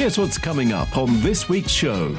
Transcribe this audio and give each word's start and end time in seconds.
Here's 0.00 0.16
what's 0.16 0.38
coming 0.38 0.72
up 0.72 0.96
on 0.96 1.20
this 1.20 1.46
week's 1.46 1.70
show. 1.70 2.16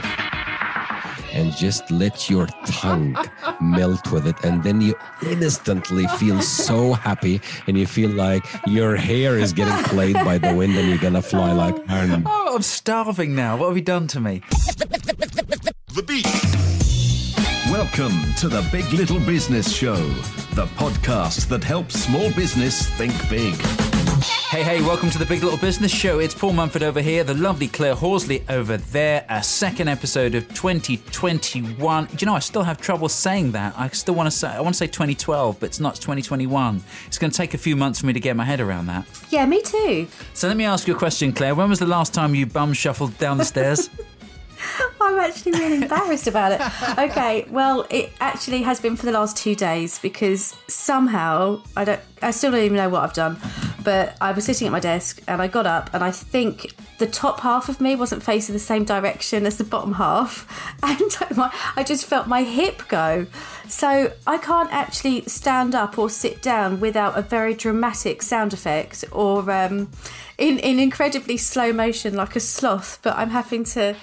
and 1.33 1.51
just 1.53 1.89
let 1.89 2.29
your 2.29 2.45
tongue 2.67 3.17
melt 3.59 4.11
with 4.11 4.27
it 4.27 4.35
and 4.43 4.63
then 4.63 4.81
you 4.81 4.93
instantly 5.23 6.05
feel 6.19 6.39
so 6.43 6.93
happy 6.93 7.41
and 7.65 7.75
you 7.75 7.87
feel 7.87 8.11
like 8.11 8.45
your 8.67 8.95
hair 8.95 9.35
is 9.35 9.51
getting 9.51 9.83
played 9.85 10.13
by 10.13 10.37
the 10.37 10.53
wind 10.53 10.77
and 10.77 10.89
you're 10.89 10.99
gonna 10.99 11.23
fly 11.23 11.53
like 11.53 11.73
oh. 11.73 11.85
Iron 11.89 12.23
Oh, 12.27 12.55
I'm 12.55 12.61
starving 12.61 13.33
now. 13.33 13.57
What 13.57 13.69
have 13.69 13.77
you 13.77 13.83
done 13.83 14.05
to 14.09 14.19
me? 14.19 14.43
The 15.95 16.03
beat. 16.05 16.27
Welcome 17.71 18.31
to 18.35 18.47
the 18.47 18.61
Big 18.71 18.93
Little 18.93 19.19
Business 19.21 19.73
Show, 19.73 19.95
the 20.53 20.67
podcast 20.77 21.47
that 21.47 21.63
helps 21.63 21.99
small 21.99 22.31
business 22.33 22.87
think 22.89 23.27
big. 23.27 23.55
Hey, 24.51 24.63
hey, 24.63 24.81
welcome 24.81 25.09
to 25.11 25.17
the 25.17 25.25
Big 25.25 25.43
Little 25.43 25.57
Business 25.57 25.93
Show. 25.93 26.19
It's 26.19 26.35
Paul 26.35 26.51
Mumford 26.51 26.83
over 26.83 26.99
here, 26.99 27.23
the 27.23 27.33
lovely 27.33 27.69
Claire 27.69 27.95
Horsley 27.95 28.43
over 28.49 28.75
there. 28.75 29.25
A 29.29 29.41
second 29.41 29.87
episode 29.87 30.35
of 30.35 30.45
2021. 30.53 32.05
Do 32.07 32.17
you 32.19 32.25
know, 32.25 32.33
I 32.33 32.39
still 32.39 32.63
have 32.63 32.77
trouble 32.81 33.07
saying 33.07 33.53
that. 33.53 33.73
I 33.77 33.87
still 33.87 34.13
want 34.13 34.27
to 34.27 34.31
say, 34.31 34.49
I 34.49 34.59
want 34.59 34.75
to 34.75 34.77
say 34.77 34.87
2012, 34.87 35.57
but 35.57 35.67
it's 35.67 35.79
not, 35.79 35.91
it's 35.91 35.99
2021. 36.01 36.83
It's 37.07 37.17
going 37.17 37.31
to 37.31 37.37
take 37.37 37.53
a 37.53 37.57
few 37.57 37.77
months 37.77 38.01
for 38.01 38.07
me 38.07 38.11
to 38.11 38.19
get 38.19 38.35
my 38.35 38.43
head 38.43 38.59
around 38.59 38.87
that. 38.87 39.05
Yeah, 39.29 39.45
me 39.45 39.61
too. 39.61 40.05
So 40.33 40.49
let 40.49 40.57
me 40.57 40.65
ask 40.65 40.85
you 40.85 40.95
a 40.95 40.97
question, 40.97 41.31
Claire. 41.31 41.55
When 41.55 41.69
was 41.69 41.79
the 41.79 41.85
last 41.85 42.13
time 42.13 42.35
you 42.35 42.45
bum 42.45 42.73
shuffled 42.73 43.17
down 43.19 43.37
the 43.37 43.45
stairs? 43.45 43.89
I'm 45.01 45.17
actually 45.17 45.53
really 45.53 45.77
embarrassed 45.77 46.27
about 46.27 46.51
it. 46.51 46.99
Okay, 46.99 47.45
well, 47.49 47.87
it 47.89 48.11
actually 48.19 48.63
has 48.63 48.81
been 48.81 48.97
for 48.97 49.05
the 49.05 49.13
last 49.13 49.37
two 49.37 49.55
days 49.55 49.97
because 49.99 50.55
somehow 50.67 51.61
I 51.77 51.85
don't, 51.85 52.01
I 52.21 52.31
still 52.31 52.51
don't 52.51 52.63
even 52.63 52.77
know 52.77 52.89
what 52.89 53.03
I've 53.03 53.13
done. 53.13 53.39
But 53.83 54.15
I 54.21 54.31
was 54.31 54.45
sitting 54.45 54.67
at 54.67 54.71
my 54.71 54.79
desk 54.79 55.21
and 55.27 55.41
I 55.41 55.47
got 55.47 55.65
up 55.65 55.89
and 55.93 56.03
I 56.03 56.11
think 56.11 56.73
the 56.97 57.07
top 57.07 57.39
half 57.39 57.67
of 57.67 57.81
me 57.81 57.95
wasn't 57.95 58.21
facing 58.21 58.53
the 58.53 58.59
same 58.59 58.85
direction 58.85 59.45
as 59.45 59.57
the 59.57 59.63
bottom 59.63 59.93
half, 59.93 60.47
and 60.83 61.37
my, 61.37 61.51
I 61.75 61.83
just 61.83 62.05
felt 62.05 62.27
my 62.27 62.43
hip 62.43 62.87
go. 62.87 63.25
So 63.67 64.13
I 64.27 64.37
can't 64.37 64.71
actually 64.71 65.23
stand 65.23 65.73
up 65.73 65.97
or 65.97 66.09
sit 66.09 66.41
down 66.41 66.79
without 66.79 67.17
a 67.17 67.21
very 67.21 67.53
dramatic 67.53 68.21
sound 68.21 68.53
effect 68.53 69.03
or 69.11 69.49
um, 69.49 69.89
in 70.37 70.59
in 70.59 70.79
incredibly 70.79 71.37
slow 71.37 71.73
motion 71.73 72.15
like 72.15 72.35
a 72.35 72.39
sloth. 72.39 72.99
But 73.01 73.17
I'm 73.17 73.31
having 73.31 73.63
to. 73.75 73.95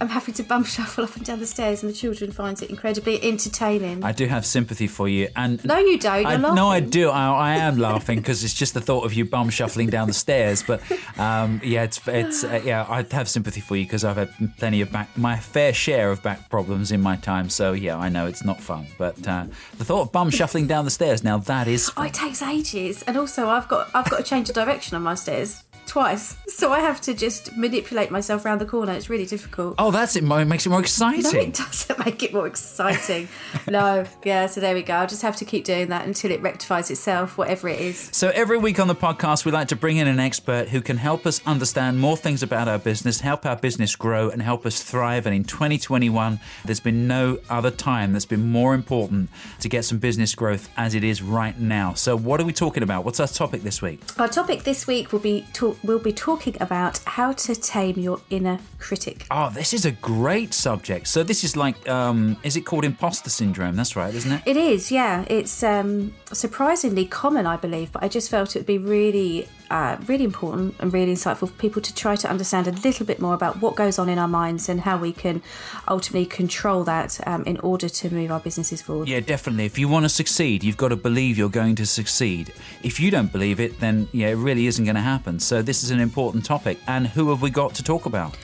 I'm 0.00 0.08
happy 0.08 0.32
to 0.32 0.42
bum 0.42 0.64
shuffle 0.76 1.04
up 1.04 1.16
and 1.16 1.24
down 1.24 1.38
the 1.40 1.46
stairs, 1.46 1.82
and 1.82 1.90
the 1.90 1.96
children 1.96 2.32
find 2.32 2.60
it 2.62 2.70
incredibly 2.70 3.22
entertaining. 3.22 4.02
I 4.04 4.12
do 4.12 4.26
have 4.26 4.44
sympathy 4.44 4.86
for 4.86 5.08
you. 5.08 5.28
And 5.36 5.64
no, 5.64 5.78
you 5.78 5.98
don't. 5.98 6.22
You're 6.22 6.30
I, 6.30 6.36
laughing. 6.36 6.54
no, 6.56 6.68
I 6.68 6.80
do. 6.80 7.10
I, 7.10 7.28
I 7.30 7.56
am 7.56 7.78
laughing 7.78 8.18
because 8.18 8.42
it's 8.44 8.54
just 8.54 8.74
the 8.74 8.80
thought 8.80 9.04
of 9.04 9.14
you 9.14 9.24
bum 9.24 9.50
shuffling 9.50 9.88
down 9.88 10.08
the 10.08 10.14
stairs. 10.14 10.62
But 10.62 10.82
um, 11.18 11.60
yeah, 11.64 11.84
it's 11.84 12.00
it's 12.08 12.44
uh, 12.44 12.60
yeah. 12.64 12.86
I 12.88 13.04
have 13.14 13.28
sympathy 13.28 13.60
for 13.60 13.76
you 13.76 13.84
because 13.84 14.04
I've 14.04 14.16
had 14.16 14.30
plenty 14.58 14.80
of 14.80 14.90
back, 14.90 15.16
my 15.16 15.36
fair 15.38 15.72
share 15.72 16.10
of 16.10 16.22
back 16.22 16.50
problems 16.50 16.90
in 16.92 17.00
my 17.00 17.16
time. 17.16 17.48
So 17.48 17.72
yeah, 17.72 17.96
I 17.96 18.08
know 18.08 18.26
it's 18.26 18.44
not 18.44 18.60
fun. 18.60 18.86
But 18.98 19.26
uh, 19.26 19.44
the 19.78 19.84
thought 19.84 20.02
of 20.02 20.12
bum 20.12 20.30
shuffling 20.30 20.66
down 20.66 20.84
the 20.84 20.90
stairs 20.90 21.22
now 21.22 21.38
that 21.38 21.68
is 21.68 21.88
Oh, 21.90 21.92
fun. 21.92 22.06
it 22.06 22.14
takes 22.14 22.42
ages, 22.42 23.02
and 23.02 23.16
also 23.16 23.48
I've 23.48 23.68
got 23.68 23.90
I've 23.94 24.10
got 24.10 24.18
to 24.18 24.24
change 24.24 24.48
the 24.48 24.54
direction 24.54 24.96
on 24.96 25.02
my 25.02 25.14
stairs 25.14 25.62
twice, 25.86 26.36
so 26.48 26.72
I 26.72 26.80
have 26.80 27.00
to 27.02 27.14
just 27.14 27.56
manipulate 27.56 28.10
myself 28.10 28.44
around 28.44 28.60
the 28.60 28.66
corner. 28.66 28.92
It's 28.92 29.08
really 29.10 29.26
difficult. 29.26 29.74
Oh, 29.78 29.90
that's 29.90 30.16
it. 30.16 30.24
It 30.24 30.44
makes 30.46 30.66
it 30.66 30.70
more 30.70 30.80
exciting. 30.80 31.22
No, 31.22 31.30
it 31.30 31.54
doesn't 31.54 32.04
make 32.04 32.22
it 32.22 32.32
more 32.32 32.46
exciting. 32.46 33.28
no, 33.68 34.04
yeah. 34.24 34.46
So 34.46 34.60
there 34.60 34.74
we 34.74 34.82
go. 34.82 34.94
I'll 34.94 35.06
just 35.06 35.22
have 35.22 35.36
to 35.36 35.44
keep 35.44 35.64
doing 35.64 35.88
that 35.88 36.06
until 36.06 36.30
it 36.30 36.42
rectifies 36.42 36.90
itself, 36.90 37.38
whatever 37.38 37.68
it 37.68 37.80
is. 37.80 38.08
So 38.12 38.30
every 38.34 38.58
week 38.58 38.78
on 38.80 38.88
the 38.88 38.94
podcast, 38.94 39.44
we 39.44 39.52
like 39.52 39.68
to 39.68 39.76
bring 39.76 39.96
in 39.96 40.08
an 40.08 40.20
expert 40.20 40.68
who 40.68 40.80
can 40.80 40.96
help 40.96 41.26
us 41.26 41.40
understand 41.46 42.00
more 42.00 42.16
things 42.16 42.42
about 42.42 42.68
our 42.68 42.78
business, 42.78 43.20
help 43.20 43.46
our 43.46 43.56
business 43.56 43.96
grow, 43.96 44.30
and 44.30 44.42
help 44.42 44.66
us 44.66 44.82
thrive. 44.82 45.26
And 45.26 45.34
in 45.34 45.44
2021, 45.44 46.40
there's 46.64 46.80
been 46.80 47.06
no 47.06 47.38
other 47.48 47.70
time 47.70 48.12
that's 48.12 48.24
been 48.24 48.50
more 48.50 48.74
important 48.74 49.30
to 49.60 49.68
get 49.68 49.84
some 49.84 49.98
business 49.98 50.34
growth 50.34 50.68
as 50.76 50.94
it 50.94 51.04
is 51.04 51.22
right 51.22 51.58
now. 51.58 51.94
So 51.94 52.16
what 52.16 52.40
are 52.40 52.44
we 52.44 52.52
talking 52.52 52.82
about? 52.82 53.04
What's 53.04 53.20
our 53.20 53.26
topic 53.26 53.62
this 53.62 53.80
week? 53.82 54.00
Our 54.18 54.28
topic 54.28 54.62
this 54.64 54.86
week 54.86 55.12
will 55.12 55.20
be 55.20 55.46
talk, 55.52 55.73
we'll 55.82 55.98
be 55.98 56.12
talking 56.12 56.56
about 56.60 56.98
how 57.06 57.32
to 57.32 57.54
tame 57.54 57.98
your 57.98 58.20
inner 58.30 58.58
critic. 58.78 59.26
Oh, 59.30 59.50
this 59.50 59.72
is 59.72 59.84
a 59.84 59.92
great 59.92 60.54
subject. 60.54 61.08
So 61.08 61.22
this 61.22 61.44
is 61.44 61.56
like, 61.56 61.88
um, 61.88 62.36
is 62.42 62.56
it 62.56 62.62
called 62.62 62.84
imposter 62.84 63.30
syndrome? 63.30 63.76
That's 63.76 63.96
right, 63.96 64.14
isn't 64.14 64.32
it? 64.32 64.42
It 64.46 64.56
is, 64.56 64.92
yeah. 64.92 65.24
It's 65.28 65.62
um, 65.62 66.14
surprisingly 66.32 67.06
common, 67.06 67.46
I 67.46 67.56
believe, 67.56 67.92
but 67.92 68.02
I 68.02 68.08
just 68.08 68.30
felt 68.30 68.54
it 68.56 68.60
would 68.60 68.66
be 68.66 68.78
really, 68.78 69.48
uh, 69.70 69.96
really 70.06 70.24
important 70.24 70.74
and 70.78 70.92
really 70.92 71.14
insightful 71.14 71.48
for 71.48 71.54
people 71.54 71.80
to 71.82 71.94
try 71.94 72.16
to 72.16 72.28
understand 72.28 72.66
a 72.66 72.72
little 72.72 73.06
bit 73.06 73.20
more 73.20 73.34
about 73.34 73.60
what 73.60 73.74
goes 73.74 73.98
on 73.98 74.08
in 74.08 74.18
our 74.18 74.28
minds 74.28 74.68
and 74.68 74.80
how 74.80 74.96
we 74.96 75.12
can 75.12 75.42
ultimately 75.88 76.26
control 76.26 76.84
that 76.84 77.18
um, 77.26 77.44
in 77.44 77.58
order 77.60 77.88
to 77.88 78.10
move 78.12 78.30
our 78.30 78.40
businesses 78.40 78.82
forward. 78.82 79.08
Yeah, 79.08 79.20
definitely. 79.20 79.64
If 79.64 79.78
you 79.78 79.88
want 79.88 80.04
to 80.04 80.08
succeed, 80.08 80.62
you've 80.62 80.76
got 80.76 80.88
to 80.88 80.96
believe 80.96 81.38
you're 81.38 81.48
going 81.48 81.74
to 81.76 81.86
succeed. 81.86 82.52
If 82.82 83.00
you 83.00 83.10
don't 83.10 83.32
believe 83.32 83.60
it, 83.60 83.80
then 83.80 84.08
yeah, 84.12 84.28
it 84.28 84.36
really 84.36 84.66
isn't 84.66 84.84
going 84.84 84.96
to 84.96 85.00
happen. 85.00 85.40
So 85.40 85.62
this 85.62 85.82
is 85.82 85.90
an 85.90 86.00
important 86.00 86.44
topic. 86.44 86.78
And 86.86 87.06
who 87.06 87.30
have 87.30 87.42
we 87.42 87.50
got 87.50 87.74
to 87.74 87.82
talk 87.82 88.06
about? 88.06 88.36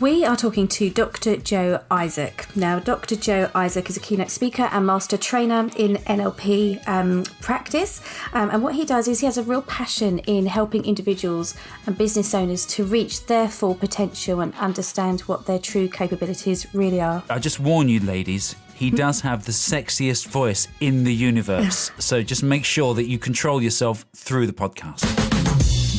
We 0.00 0.24
are 0.24 0.36
talking 0.36 0.68
to 0.68 0.90
Dr. 0.90 1.38
Joe 1.38 1.80
Isaac. 1.90 2.46
Now, 2.54 2.78
Dr. 2.78 3.16
Joe 3.16 3.50
Isaac 3.52 3.90
is 3.90 3.96
a 3.96 4.00
keynote 4.00 4.30
speaker 4.30 4.68
and 4.70 4.86
master 4.86 5.16
trainer 5.16 5.68
in 5.74 5.96
NLP 5.96 6.86
um, 6.86 7.24
practice. 7.40 8.00
Um, 8.32 8.48
and 8.50 8.62
what 8.62 8.76
he 8.76 8.84
does 8.84 9.08
is 9.08 9.18
he 9.18 9.26
has 9.26 9.38
a 9.38 9.42
real 9.42 9.62
passion 9.62 10.20
in 10.20 10.46
helping 10.46 10.84
individuals 10.84 11.56
and 11.84 11.98
business 11.98 12.32
owners 12.32 12.64
to 12.66 12.84
reach 12.84 13.26
their 13.26 13.48
full 13.48 13.74
potential 13.74 14.38
and 14.38 14.54
understand 14.54 15.22
what 15.22 15.46
their 15.46 15.58
true 15.58 15.88
capabilities 15.88 16.72
really 16.72 17.00
are. 17.00 17.24
I 17.28 17.40
just 17.40 17.58
warn 17.58 17.88
you, 17.88 17.98
ladies. 17.98 18.54
He 18.76 18.92
does 18.92 19.20
have 19.22 19.46
the 19.46 19.52
sexiest 19.52 20.28
voice 20.28 20.68
in 20.78 21.02
the 21.02 21.12
universe. 21.12 21.90
so 21.98 22.22
just 22.22 22.44
make 22.44 22.64
sure 22.64 22.94
that 22.94 23.08
you 23.08 23.18
control 23.18 23.60
yourself 23.60 24.06
through 24.14 24.46
the 24.46 24.52
podcast. 24.52 25.00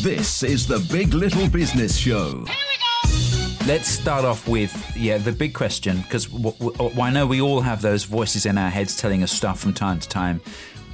This 0.01 0.41
is 0.41 0.65
the 0.67 0.79
Big 0.89 1.13
Little 1.13 1.49
Business 1.49 1.97
Show. 1.97 2.45
Let's 3.67 3.87
start 3.87 4.25
off 4.25 4.47
with 4.47 4.73
yeah 4.97 5.17
the 5.17 5.31
big 5.31 5.53
question 5.53 6.01
because 6.01 6.25
w- 6.25 6.55
w- 6.57 7.01
I 7.01 7.11
know 7.11 7.27
we 7.27 7.41
all 7.41 7.61
have 7.61 7.81
those 7.81 8.03
voices 8.05 8.45
in 8.45 8.57
our 8.57 8.69
heads 8.69 8.95
telling 8.97 9.21
us 9.21 9.31
stuff 9.31 9.59
from 9.59 9.73
time 9.73 9.99
to 9.99 10.09
time. 10.09 10.41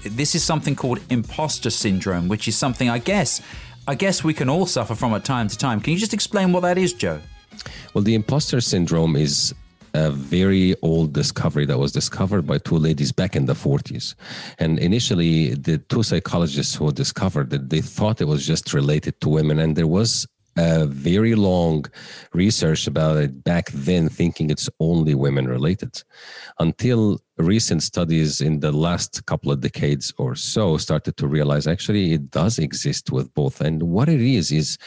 This 0.03 0.36
is 0.36 0.44
something 0.44 0.75
called 0.75 1.00
imposter 1.09 1.70
syndrome, 1.70 2.28
which 2.28 2.48
is 2.48 2.58
something 2.58 2.90
I 2.90 2.98
guess 2.98 3.42
I 3.88 3.96
guess 3.96 4.24
we 4.24 4.34
can 4.34 4.50
all 4.50 4.66
suffer 4.66 4.96
from 4.96 5.14
at 5.14 5.24
time 5.24 5.48
to 5.48 5.58
time. 5.58 5.80
Can 5.80 5.94
you 5.94 6.00
just 6.00 6.14
explain 6.14 6.52
what 6.52 6.62
that 6.62 6.78
is, 6.78 6.92
Joe? 6.92 7.22
Well, 7.94 8.04
the 8.04 8.16
imposter 8.16 8.59
syndrome 8.59 9.16
is 9.16 9.54
a 9.94 10.12
very 10.12 10.75
old 10.81 11.14
discovery 11.14 11.66
that 11.68 11.78
was 11.78 11.92
discovered 11.92 12.46
by 12.46 12.58
two 12.58 12.78
ladies 12.78 13.12
back 13.12 13.36
in 13.36 13.46
the 13.46 13.54
40s. 13.54 14.16
And 14.59 14.78
initially, 14.80 15.54
the 15.54 15.78
two 15.78 16.04
psychologists 16.04 16.75
who 16.75 16.92
discovered 16.92 17.54
it, 17.54 17.70
they 17.70 17.81
thought 17.81 18.20
it 18.20 18.28
was 18.28 18.46
just 18.46 18.74
related 18.74 19.22
to 19.22 19.30
women. 19.30 19.59
And 19.59 19.75
there 19.75 19.88
was 19.88 20.28
a 20.58 20.86
very 20.86 21.36
long 21.36 21.86
research 22.34 22.88
about 22.88 23.18
it 23.18 23.44
back 23.44 23.70
then, 23.72 24.10
thinking 24.10 24.50
it's 24.50 24.70
only 24.80 25.16
women 25.16 25.48
related, 25.48 26.04
until 26.60 27.20
recent 27.38 27.84
studies 27.84 28.40
in 28.40 28.62
the 28.62 28.72
last 28.72 29.26
couple 29.26 29.52
of 29.52 29.60
decades 29.60 30.14
or 30.18 30.36
so 30.36 30.78
started 30.78 31.18
to 31.18 31.28
realize 31.28 31.68
actually 31.68 32.14
it 32.14 32.32
does 32.32 32.60
exist 32.60 33.12
with 33.12 33.34
both. 33.34 33.60
And 33.60 33.84
what 33.84 34.08
it 34.08 34.22
is, 34.22 34.52
is 34.52 34.78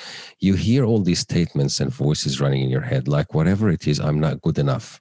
you 0.40 0.54
hear 0.54 0.84
all 0.84 1.00
these 1.00 1.20
statements 1.20 1.80
and 1.80 1.92
voices 1.92 2.40
running 2.40 2.62
in 2.62 2.70
your 2.70 2.80
head, 2.80 3.06
like 3.06 3.34
whatever 3.34 3.68
it 3.68 3.86
is, 3.86 4.00
I'm 4.00 4.18
not 4.18 4.40
good 4.40 4.58
enough. 4.58 5.00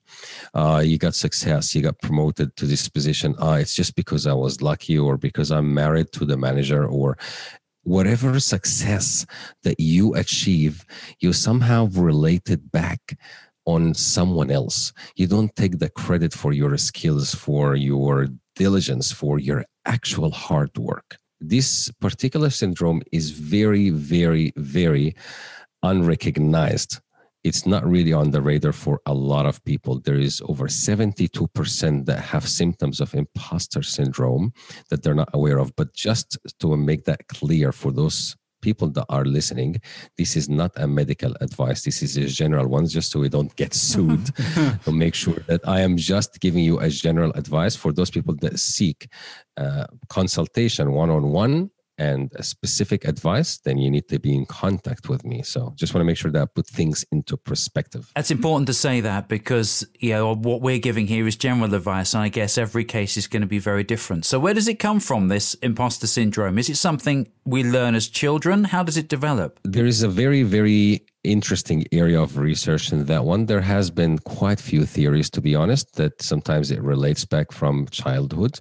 Uh, 0.54 0.82
you 0.84 0.98
got 0.98 1.16
success, 1.16 1.74
you 1.74 1.82
got 1.82 2.02
promoted 2.02 2.56
to 2.58 2.66
this 2.66 2.90
position. 2.90 3.36
Ah, 3.40 3.56
it's 3.56 3.76
just 3.76 3.96
because 3.96 4.28
I 4.28 4.34
was 4.34 4.62
lucky 4.62 4.98
or 4.98 5.18
because 5.18 5.50
I'm 5.52 5.74
married 5.74 6.12
to 6.14 6.26
the 6.26 6.38
manager 6.38 6.86
or 6.86 7.18
whatever 7.88 8.38
success 8.40 9.25
that 9.64 9.80
you 9.80 10.14
achieve, 10.14 10.86
you 11.22 11.31
somehow 11.31 11.88
relate 11.94 12.50
it 12.50 12.72
back 12.72 13.18
on 13.66 13.94
someone 13.94 14.51
else. 14.51 14.92
You 15.16 15.28
don't 15.28 15.56
take 15.56 15.80
the 15.80 15.89
credit 15.89 16.34
for 16.34 16.51
your 16.51 16.75
skills, 16.78 17.34
for 17.34 17.75
your 17.75 18.28
diligence, 18.56 19.12
for 19.12 19.39
your 19.39 19.63
actual 19.86 20.31
hard 20.31 20.78
work. 20.78 21.18
This 21.39 21.89
particular 22.01 22.50
syndrome 22.50 23.01
is 23.13 23.31
very, 23.31 23.89
very, 23.89 24.51
very 24.57 25.16
unrecognized. 25.81 27.00
It's 27.44 27.66
not 27.66 27.86
really 27.86 28.13
on 28.13 28.31
the 28.31 28.42
radar 28.42 28.74
for 28.74 29.00
a 29.06 29.13
lot 29.13 29.45
of 29.45 29.63
people. 29.63 30.00
There 30.00 30.19
is 30.19 30.42
over 30.48 30.68
72% 30.68 32.06
that 32.06 32.19
have 32.19 32.48
symptoms 32.48 33.00
of 33.00 33.13
imposter 33.13 33.84
syndrome 33.84 34.54
that 34.89 35.04
they're 35.04 35.16
not 35.16 35.30
aware 35.34 35.60
of. 35.60 35.75
But 35.75 35.94
just 35.94 36.38
to 36.60 36.75
make 36.75 37.06
that 37.06 37.28
clear 37.28 37.72
for 37.72 37.92
those 37.92 38.36
people 38.62 38.89
that 38.89 39.06
are 39.10 39.24
listening, 39.24 39.80
this 40.18 40.36
is 40.36 40.50
not 40.50 40.72
a 40.75 40.88
medical 40.88 41.34
advice. 41.42 41.84
This 41.84 42.01
is 42.01 42.18
a 42.18 42.25
general 42.25 42.68
one, 42.68 42.88
just 42.88 43.12
so 43.12 43.19
we 43.19 43.30
don't 43.30 43.56
get 43.56 43.74
sued. 43.74 44.25
to 44.86 44.92
make 44.92 45.13
sure 45.13 45.42
that 45.48 45.62
I 45.68 45.81
am 45.81 45.95
just 45.95 46.39
giving 46.39 46.63
you 46.63 46.80
a 46.80 46.89
general 46.89 47.31
advice 47.34 47.75
for 47.75 47.94
those 47.94 48.10
people 48.10 48.36
that 48.42 48.60
seek 48.60 49.07
uh, 49.57 49.86
consultation 50.10 50.92
one 50.92 51.10
on 51.10 51.31
one 51.31 51.69
and 51.98 52.32
a 52.36 52.44
specific 52.44 53.06
advice, 53.06 53.58
then 53.60 53.78
you 53.78 53.90
need 53.90 54.08
to 54.10 54.20
be 54.20 54.36
in 54.36 54.46
contact 54.46 55.10
with 55.10 55.26
me. 55.26 55.42
So 55.42 55.74
just 55.76 55.94
want 55.94 56.02
to 56.02 56.06
make 56.06 56.18
sure 56.18 56.32
that 56.32 56.42
I 56.42 56.46
put 56.46 56.68
things 56.68 57.06
into 57.12 57.38
perspective. 57.38 58.12
It's 58.16 58.32
important 58.32 58.68
to 58.68 58.74
say 58.74 59.02
that 59.02 59.28
because 59.28 59.86
you 60.00 60.12
know 60.12 60.36
what 60.36 60.62
we're 60.62 60.80
giving 60.80 61.08
here 61.08 61.28
is 61.28 61.36
general 61.36 61.74
advice, 61.74 62.14
and 62.14 62.24
I 62.24 62.30
guess 62.30 62.58
every 62.58 62.86
case 62.86 63.18
is 63.18 63.28
going 63.28 63.42
to 63.42 63.48
be 63.48 63.60
very 63.60 63.84
different. 63.84 64.26
So 64.26 64.40
where 64.40 64.54
does 64.54 64.68
it 64.68 64.80
come 64.80 65.00
from? 65.00 65.28
This 65.28 65.54
imposter 65.56 66.08
syndrome 66.08 66.58
is 66.58 66.70
it 66.70 66.76
something 66.78 67.28
we 67.46 67.64
learn 67.64 67.96
as 67.96 68.08
children? 68.08 68.66
How 68.66 68.84
does 68.84 68.98
it 68.98 69.10
develop? 69.10 69.60
There 69.64 69.86
is 69.86 70.04
a 70.04 70.10
very 70.10 70.44
very 70.44 71.06
interesting 71.24 71.86
area 71.92 72.22
of 72.22 72.38
research 72.38 72.92
in 72.92 73.06
that 73.06 73.26
one. 73.26 73.46
There 73.46 73.62
has 73.62 73.92
been 73.92 74.18
quite 74.20 74.60
few 74.60 74.86
theories, 74.86 75.30
to 75.32 75.42
be 75.42 75.56
honest, 75.56 75.96
that 75.96 76.22
sometimes 76.22 76.72
it 76.72 76.82
relates 76.82 77.26
back 77.26 77.52
from 77.52 77.88
childhood. 77.88 78.60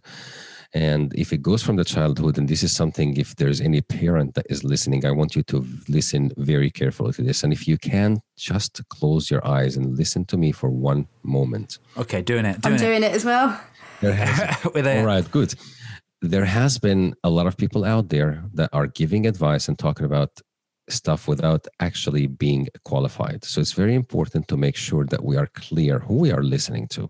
And 0.75 1.15
if 1.15 1.33
it 1.33 1.43
goes 1.43 1.63
from 1.63 1.77
the 1.77 1.85
childhood, 1.85 2.39
and 2.39 2.49
this 2.49 2.63
is 2.63 2.75
something, 2.75 3.17
if 3.17 3.37
there's 3.37 3.61
any 3.61 3.81
parent 3.81 4.35
that 4.35 4.47
is 4.49 4.65
listening, 4.65 5.05
I 5.07 5.11
want 5.11 5.37
you 5.37 5.43
to 5.45 5.67
listen 5.89 6.33
very 6.37 6.71
carefully 6.71 7.13
to 7.13 7.23
this. 7.23 7.43
And 7.43 7.53
if 7.53 7.67
you 7.69 7.79
can, 7.79 8.21
just 8.37 8.87
close 8.89 9.31
your 9.31 9.47
eyes 9.47 9.77
and 9.77 9.97
listen 9.97 10.25
to 10.27 10.37
me 10.37 10.53
for 10.53 10.71
one 10.71 11.09
moment. 11.23 11.79
Okay, 11.97 12.23
doing 12.23 12.45
it. 12.45 12.61
Doing 12.61 12.75
I'm 12.75 12.81
doing 12.81 13.03
it, 13.03 13.13
as 13.13 13.25
well. 13.25 13.61
All 14.03 15.07
right, 15.07 15.31
good. 15.31 15.55
There 16.23 16.45
has 16.45 16.79
been 16.79 17.15
a 17.25 17.31
lot 17.31 17.47
of 17.47 17.57
people 17.57 17.85
out 17.85 18.09
there 18.09 18.43
that 18.55 18.71
are 18.73 18.87
giving 18.87 19.27
advice 19.27 19.69
and 19.69 19.79
talking 19.79 20.07
about 20.07 20.41
stuff 20.89 21.27
without 21.27 21.67
actually 21.81 22.27
being 22.27 22.69
qualified. 22.85 23.45
So 23.45 23.61
it's 23.61 23.73
very 23.73 23.95
important 23.95 24.49
to 24.49 24.57
make 24.57 24.77
sure 24.77 25.05
that 25.07 25.25
we 25.25 25.37
are 25.37 25.49
clear 25.49 25.99
who 25.99 26.15
we 26.15 26.33
are 26.33 26.43
listening 26.43 26.89
to. 26.89 27.09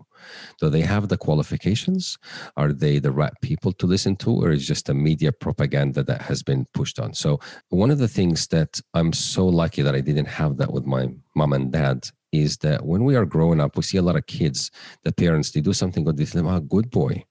Do 0.59 0.69
they 0.69 0.81
have 0.81 1.07
the 1.07 1.17
qualifications? 1.17 2.17
Are 2.55 2.71
they 2.73 2.99
the 2.99 3.11
right 3.11 3.33
people 3.41 3.71
to 3.73 3.85
listen 3.85 4.15
to, 4.17 4.31
or 4.31 4.51
is 4.51 4.67
just 4.67 4.89
a 4.89 4.93
media 4.93 5.31
propaganda 5.31 6.03
that 6.03 6.21
has 6.23 6.43
been 6.43 6.65
pushed 6.73 6.99
on? 6.99 7.13
So 7.13 7.39
one 7.69 7.91
of 7.91 7.97
the 7.97 8.07
things 8.07 8.47
that 8.47 8.79
I'm 8.93 9.13
so 9.13 9.45
lucky 9.45 9.81
that 9.81 9.95
I 9.95 10.01
didn't 10.01 10.27
have 10.27 10.57
that 10.57 10.71
with 10.71 10.85
my 10.85 11.09
mom 11.35 11.53
and 11.53 11.71
dad 11.71 12.09
is 12.31 12.57
that 12.57 12.85
when 12.85 13.03
we 13.03 13.15
are 13.15 13.25
growing 13.25 13.61
up, 13.61 13.77
we 13.77 13.83
see 13.83 13.97
a 13.97 14.01
lot 14.01 14.15
of 14.15 14.25
kids, 14.27 14.71
the 15.03 15.11
parents, 15.11 15.51
they 15.51 15.61
do 15.61 15.73
something 15.73 16.03
good, 16.03 16.17
they 16.17 16.25
say, 16.25 16.39
oh, 16.39 16.59
good 16.59 16.89
boy 16.89 17.23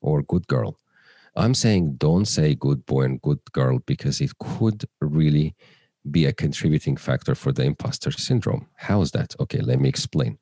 or 0.00 0.22
good 0.22 0.46
girl. 0.48 0.78
I'm 1.36 1.54
saying 1.54 1.96
don't 1.96 2.26
say 2.26 2.54
good 2.54 2.86
boy 2.86 3.02
and 3.02 3.20
good 3.20 3.40
girl 3.52 3.80
because 3.86 4.20
it 4.20 4.32
could 4.38 4.84
really 5.00 5.56
be 6.10 6.26
a 6.26 6.32
contributing 6.32 6.96
factor 6.96 7.34
for 7.34 7.52
the 7.52 7.64
imposter 7.64 8.10
syndrome. 8.10 8.66
How 8.76 9.00
is 9.00 9.10
that? 9.12 9.34
Okay, 9.40 9.60
let 9.60 9.80
me 9.80 9.88
explain. 9.88 10.38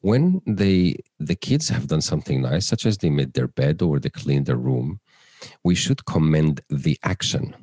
When 0.00 0.42
they 0.46 0.96
the 1.18 1.36
kids 1.36 1.68
have 1.68 1.86
done 1.86 2.02
something 2.02 2.42
nice, 2.42 2.66
such 2.66 2.86
as 2.86 2.98
they 2.98 3.10
made 3.10 3.32
their 3.32 3.48
bed 3.48 3.82
or 3.82 3.98
they 3.98 4.10
cleaned 4.10 4.46
their 4.46 4.56
room, 4.56 5.00
we 5.64 5.74
should 5.74 6.04
commend 6.04 6.60
the 6.68 6.98
action, 7.02 7.54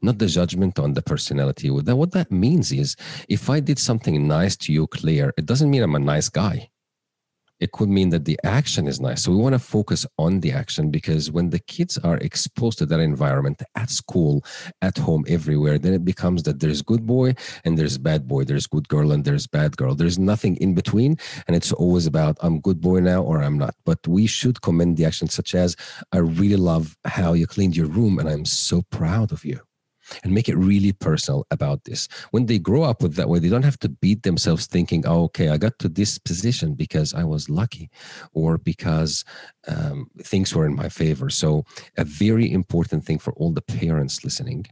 not 0.00 0.18
the 0.18 0.26
judgment 0.26 0.78
on 0.78 0.92
the 0.92 1.02
personality. 1.02 1.70
What 1.70 2.12
that 2.12 2.30
means 2.30 2.70
is 2.72 2.96
if 3.28 3.50
I 3.50 3.60
did 3.60 3.78
something 3.78 4.26
nice 4.28 4.56
to 4.58 4.72
you, 4.72 4.86
Claire, 4.86 5.32
it 5.36 5.46
doesn't 5.46 5.70
mean 5.70 5.82
I'm 5.82 5.96
a 5.96 5.98
nice 5.98 6.28
guy 6.28 6.70
it 7.60 7.72
could 7.72 7.88
mean 7.88 8.10
that 8.10 8.24
the 8.24 8.38
action 8.44 8.86
is 8.86 9.00
nice. 9.00 9.22
So 9.22 9.30
we 9.30 9.38
want 9.38 9.54
to 9.54 9.58
focus 9.58 10.06
on 10.18 10.40
the 10.40 10.52
action 10.52 10.90
because 10.90 11.30
when 11.30 11.50
the 11.50 11.58
kids 11.58 11.96
are 11.98 12.18
exposed 12.18 12.78
to 12.78 12.86
that 12.86 13.00
environment 13.00 13.62
at 13.74 13.90
school, 13.90 14.44
at 14.82 14.98
home, 14.98 15.24
everywhere, 15.28 15.78
then 15.78 15.94
it 15.94 16.04
becomes 16.04 16.42
that 16.44 16.60
there's 16.60 16.82
good 16.82 17.06
boy 17.06 17.34
and 17.64 17.78
there's 17.78 17.98
bad 17.98 18.28
boy, 18.28 18.44
there's 18.44 18.66
good 18.66 18.88
girl 18.88 19.12
and 19.12 19.24
there's 19.24 19.46
bad 19.46 19.76
girl. 19.76 19.94
There's 19.94 20.18
nothing 20.18 20.56
in 20.56 20.74
between. 20.74 21.16
And 21.46 21.56
it's 21.56 21.72
always 21.72 22.06
about 22.06 22.36
I'm 22.40 22.60
good 22.60 22.80
boy 22.80 23.00
now 23.00 23.22
or 23.22 23.42
I'm 23.42 23.58
not. 23.58 23.74
But 23.84 24.06
we 24.06 24.26
should 24.26 24.60
commend 24.62 24.96
the 24.96 25.06
action 25.06 25.28
such 25.28 25.54
as 25.54 25.76
I 26.12 26.18
really 26.18 26.56
love 26.56 26.96
how 27.04 27.32
you 27.32 27.46
cleaned 27.46 27.76
your 27.76 27.86
room 27.88 28.18
and 28.18 28.28
I'm 28.28 28.44
so 28.44 28.82
proud 28.90 29.32
of 29.32 29.44
you 29.44 29.60
and 30.22 30.32
make 30.32 30.48
it 30.48 30.56
really 30.56 30.92
personal 30.92 31.46
about 31.50 31.84
this. 31.84 32.08
When 32.30 32.46
they 32.46 32.58
grow 32.58 32.82
up 32.82 33.02
with 33.02 33.14
that 33.14 33.28
way, 33.28 33.38
they 33.38 33.48
don't 33.48 33.64
have 33.64 33.78
to 33.80 33.88
beat 33.88 34.22
themselves 34.22 34.66
thinking, 34.66 35.04
oh, 35.06 35.24
okay, 35.24 35.48
I 35.50 35.56
got 35.56 35.78
to 35.80 35.88
this 35.88 36.18
position 36.18 36.74
because 36.74 37.14
I 37.14 37.24
was 37.24 37.48
lucky 37.50 37.90
or 38.32 38.58
because 38.58 39.24
um, 39.68 40.10
things 40.22 40.54
were 40.54 40.66
in 40.66 40.74
my 40.74 40.88
favor. 40.88 41.30
So, 41.30 41.64
a 41.96 42.04
very 42.04 42.50
important 42.50 43.04
thing 43.04 43.18
for 43.18 43.32
all 43.34 43.52
the 43.52 43.62
parents 43.62 44.24
listening. 44.24 44.66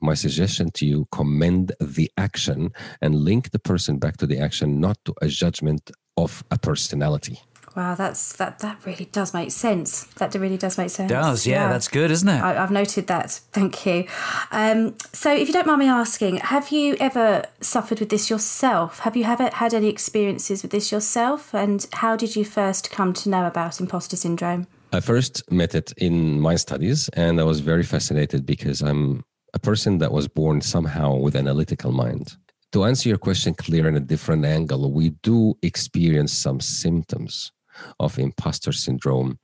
My 0.00 0.14
suggestion 0.14 0.70
to 0.72 0.86
you 0.86 1.06
commend 1.12 1.72
the 1.78 2.10
action 2.16 2.72
and 3.02 3.14
link 3.14 3.50
the 3.50 3.58
person 3.58 3.98
back 3.98 4.16
to 4.18 4.26
the 4.26 4.38
action, 4.38 4.80
not 4.80 4.96
to 5.04 5.14
a 5.20 5.28
judgment 5.28 5.90
of 6.16 6.42
a 6.50 6.58
personality. 6.58 7.40
Wow, 7.76 7.94
that's 7.94 8.34
that. 8.36 8.58
That 8.60 8.84
really 8.84 9.04
does 9.04 9.32
make 9.32 9.52
sense. 9.52 10.04
That 10.16 10.34
really 10.34 10.56
does 10.56 10.76
make 10.76 10.90
sense. 10.90 11.10
It 11.10 11.14
Does 11.14 11.46
yeah, 11.46 11.64
yeah. 11.64 11.68
that's 11.68 11.86
good, 11.86 12.10
isn't 12.10 12.28
it? 12.28 12.42
I, 12.42 12.54
have 12.54 12.72
noted 12.72 13.06
that. 13.06 13.30
Thank 13.52 13.86
you. 13.86 14.06
Um, 14.50 14.96
so, 15.12 15.32
if 15.32 15.46
you 15.46 15.54
don't 15.54 15.68
mind 15.68 15.78
me 15.78 15.86
asking, 15.86 16.38
have 16.38 16.70
you 16.70 16.96
ever 16.98 17.44
suffered 17.60 18.00
with 18.00 18.08
this 18.08 18.28
yourself? 18.28 19.00
Have 19.00 19.16
you 19.16 19.24
ever 19.24 19.50
had 19.52 19.72
any 19.72 19.88
experiences 19.88 20.62
with 20.62 20.72
this 20.72 20.90
yourself? 20.90 21.54
And 21.54 21.86
how 21.92 22.16
did 22.16 22.34
you 22.34 22.44
first 22.44 22.90
come 22.90 23.12
to 23.14 23.28
know 23.28 23.46
about 23.46 23.80
imposter 23.80 24.16
syndrome? 24.16 24.66
I 24.92 24.98
first 24.98 25.48
met 25.52 25.76
it 25.76 25.92
in 25.96 26.40
my 26.40 26.56
studies, 26.56 27.08
and 27.10 27.40
I 27.40 27.44
was 27.44 27.60
very 27.60 27.84
fascinated 27.84 28.44
because 28.44 28.82
I'm 28.82 29.22
a 29.54 29.60
person 29.60 29.98
that 29.98 30.10
was 30.10 30.26
born 30.26 30.60
somehow 30.60 31.14
with 31.14 31.36
an 31.36 31.46
analytical 31.46 31.92
mind. 31.92 32.36
To 32.72 32.84
answer 32.84 33.08
your 33.08 33.18
question 33.18 33.54
Claire 33.54 33.86
in 33.86 33.96
a 33.96 34.00
different 34.00 34.44
angle, 34.44 34.92
we 34.92 35.10
do 35.22 35.54
experience 35.62 36.32
some 36.32 36.60
symptoms 36.60 37.52
of 37.98 38.18
imposter 38.18 38.72
syndrome 38.72 39.38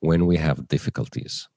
when 0.00 0.26
we 0.26 0.36
have 0.36 0.68
difficulties. 0.68 1.48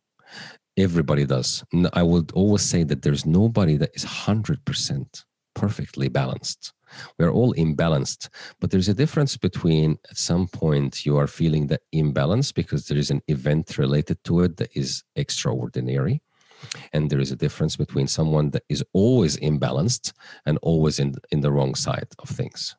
Everybody 0.78 1.26
does. 1.26 1.64
I 1.94 2.04
would 2.04 2.32
always 2.32 2.62
say 2.62 2.84
that 2.84 3.02
there's 3.02 3.26
nobody 3.26 3.78
that 3.78 3.92
is 3.94 4.06
100% 4.06 5.24
perfectly 5.54 6.08
balanced. 6.08 6.74
We 7.18 7.26
are 7.26 7.32
all 7.32 7.54
imbalanced, 7.54 8.30
but 8.60 8.72
there's 8.72 8.90
a 8.90 8.94
difference 8.94 9.38
between 9.38 9.98
at 10.10 10.18
some 10.18 10.48
point 10.48 11.06
you 11.06 11.18
are 11.18 11.28
feeling 11.28 11.68
that 11.68 11.82
imbalance 11.92 12.52
because 12.52 12.88
there 12.88 12.98
is 12.98 13.12
an 13.12 13.22
event 13.28 13.78
related 13.78 14.24
to 14.26 14.42
it 14.42 14.58
that 14.58 14.76
is 14.76 15.04
extraordinary. 15.16 16.22
And 16.94 17.10
there 17.10 17.20
is 17.20 17.32
a 17.32 17.36
difference 17.36 17.76
between 17.76 18.08
someone 18.08 18.52
that 18.52 18.64
is 18.70 18.84
always 18.94 19.38
imbalanced 19.38 20.14
and 20.46 20.60
always 20.62 21.00
in, 21.00 21.16
in 21.32 21.42
the 21.42 21.52
wrong 21.52 21.76
side 21.76 22.08
of 22.20 22.30
things. 22.30 22.76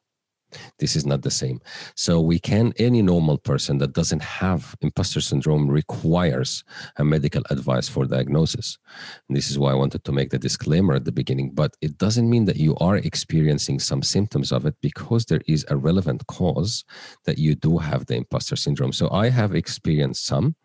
This 0.78 0.96
is 0.96 1.06
not 1.06 1.22
the 1.22 1.30
same. 1.30 1.60
So 1.96 2.20
we 2.20 2.38
can, 2.38 2.72
any 2.78 3.02
normal 3.02 3.38
person 3.38 3.78
that 3.78 3.92
doesn't 3.92 4.22
have 4.22 4.74
imposter 4.80 5.20
syndrome 5.20 5.68
requires 5.68 6.64
a 6.96 7.04
medical 7.04 7.42
advice 7.50 7.88
for 7.88 8.04
diagnosis. 8.04 8.78
And 9.28 9.36
this 9.36 9.50
is 9.50 9.58
why 9.58 9.72
I 9.72 9.74
wanted 9.74 10.04
to 10.04 10.12
make 10.12 10.30
the 10.30 10.38
disclaimer 10.38 10.94
at 10.94 11.04
the 11.04 11.12
beginning, 11.12 11.50
but 11.54 11.76
it 11.80 11.98
doesn't 11.98 12.28
mean 12.28 12.44
that 12.46 12.56
you 12.56 12.76
are 12.76 12.96
experiencing 12.96 13.78
some 13.78 14.02
symptoms 14.02 14.52
of 14.52 14.66
it 14.66 14.74
because 14.80 15.26
there 15.26 15.42
is 15.46 15.64
a 15.68 15.76
relevant 15.76 16.26
cause 16.26 16.84
that 17.24 17.38
you 17.38 17.54
do 17.54 17.78
have 17.78 18.06
the 18.06 18.16
imposter 18.16 18.56
syndrome. 18.56 18.92
So 18.92 19.10
I 19.10 19.28
have 19.30 19.54
experienced 19.54 20.26
some, 20.26 20.56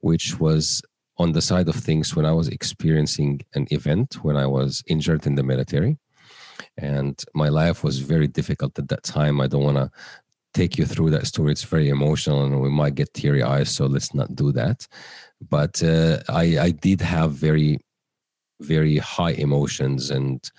which 0.00 0.38
was 0.40 0.82
on 1.20 1.32
the 1.32 1.42
side 1.42 1.68
of 1.68 1.74
things 1.74 2.16
when 2.16 2.24
I 2.24 2.32
was 2.32 2.48
experiencing 2.48 3.40
an 3.54 3.66
event 3.70 4.24
when 4.24 4.36
I 4.36 4.46
was 4.46 4.82
injured 4.86 5.26
in 5.26 5.34
the 5.34 5.42
military 5.42 5.98
and 6.82 7.22
my 7.34 7.48
life 7.48 7.84
was 7.84 7.98
very 7.98 8.26
difficult 8.26 8.78
at 8.78 8.88
that 8.88 9.02
time. 9.02 9.40
I 9.40 9.46
don't 9.46 9.64
want 9.64 9.76
to 9.76 9.90
take 10.54 10.78
you 10.78 10.84
through 10.84 11.10
that 11.10 11.26
story. 11.26 11.52
It's 11.52 11.64
very 11.64 11.88
emotional, 11.88 12.44
and 12.44 12.60
we 12.60 12.70
might 12.70 12.94
get 12.94 13.14
teary 13.14 13.42
eyes. 13.42 13.70
So 13.70 13.86
let's 13.86 14.14
not 14.14 14.34
do 14.34 14.52
that. 14.52 14.86
But 15.48 15.82
uh, 15.82 16.18
I, 16.28 16.58
I 16.58 16.70
did 16.70 17.00
have 17.00 17.32
very, 17.32 17.78
very 18.60 18.98
high 18.98 19.32
emotions 19.32 20.10
and 20.10 20.50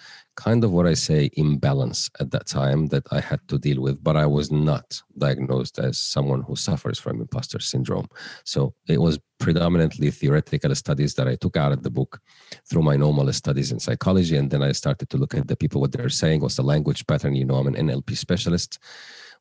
kind 0.43 0.63
of 0.63 0.71
what 0.71 0.87
I 0.87 0.95
say 0.95 1.29
imbalance 1.33 2.09
at 2.19 2.31
that 2.31 2.47
time 2.47 2.87
that 2.87 3.03
I 3.11 3.19
had 3.19 3.41
to 3.49 3.59
deal 3.59 3.79
with, 3.79 4.03
but 4.03 4.15
I 4.17 4.25
was 4.25 4.51
not 4.51 4.99
diagnosed 5.17 5.77
as 5.77 5.99
someone 5.99 6.41
who 6.41 6.55
suffers 6.55 6.97
from 6.99 7.21
imposter 7.21 7.59
syndrome. 7.59 8.07
So 8.43 8.73
it 8.87 8.99
was 8.99 9.19
predominantly 9.39 10.09
theoretical 10.09 10.73
studies 10.73 11.13
that 11.15 11.27
I 11.27 11.35
took 11.35 11.57
out 11.57 11.73
of 11.73 11.83
the 11.83 11.91
book 11.91 12.19
through 12.67 12.81
my 12.81 12.95
normal 12.95 13.31
studies 13.33 13.71
in 13.71 13.79
psychology. 13.79 14.35
And 14.35 14.49
then 14.49 14.63
I 14.63 14.71
started 14.71 15.09
to 15.11 15.17
look 15.17 15.35
at 15.35 15.47
the 15.47 15.55
people, 15.55 15.79
what 15.79 15.91
they're 15.91 16.09
saying, 16.09 16.41
what's 16.41 16.55
the 16.55 16.63
language 16.63 17.05
pattern. 17.05 17.35
You 17.35 17.45
know, 17.45 17.55
I'm 17.55 17.67
an 17.67 17.75
NLP 17.75 18.17
specialist 18.17 18.79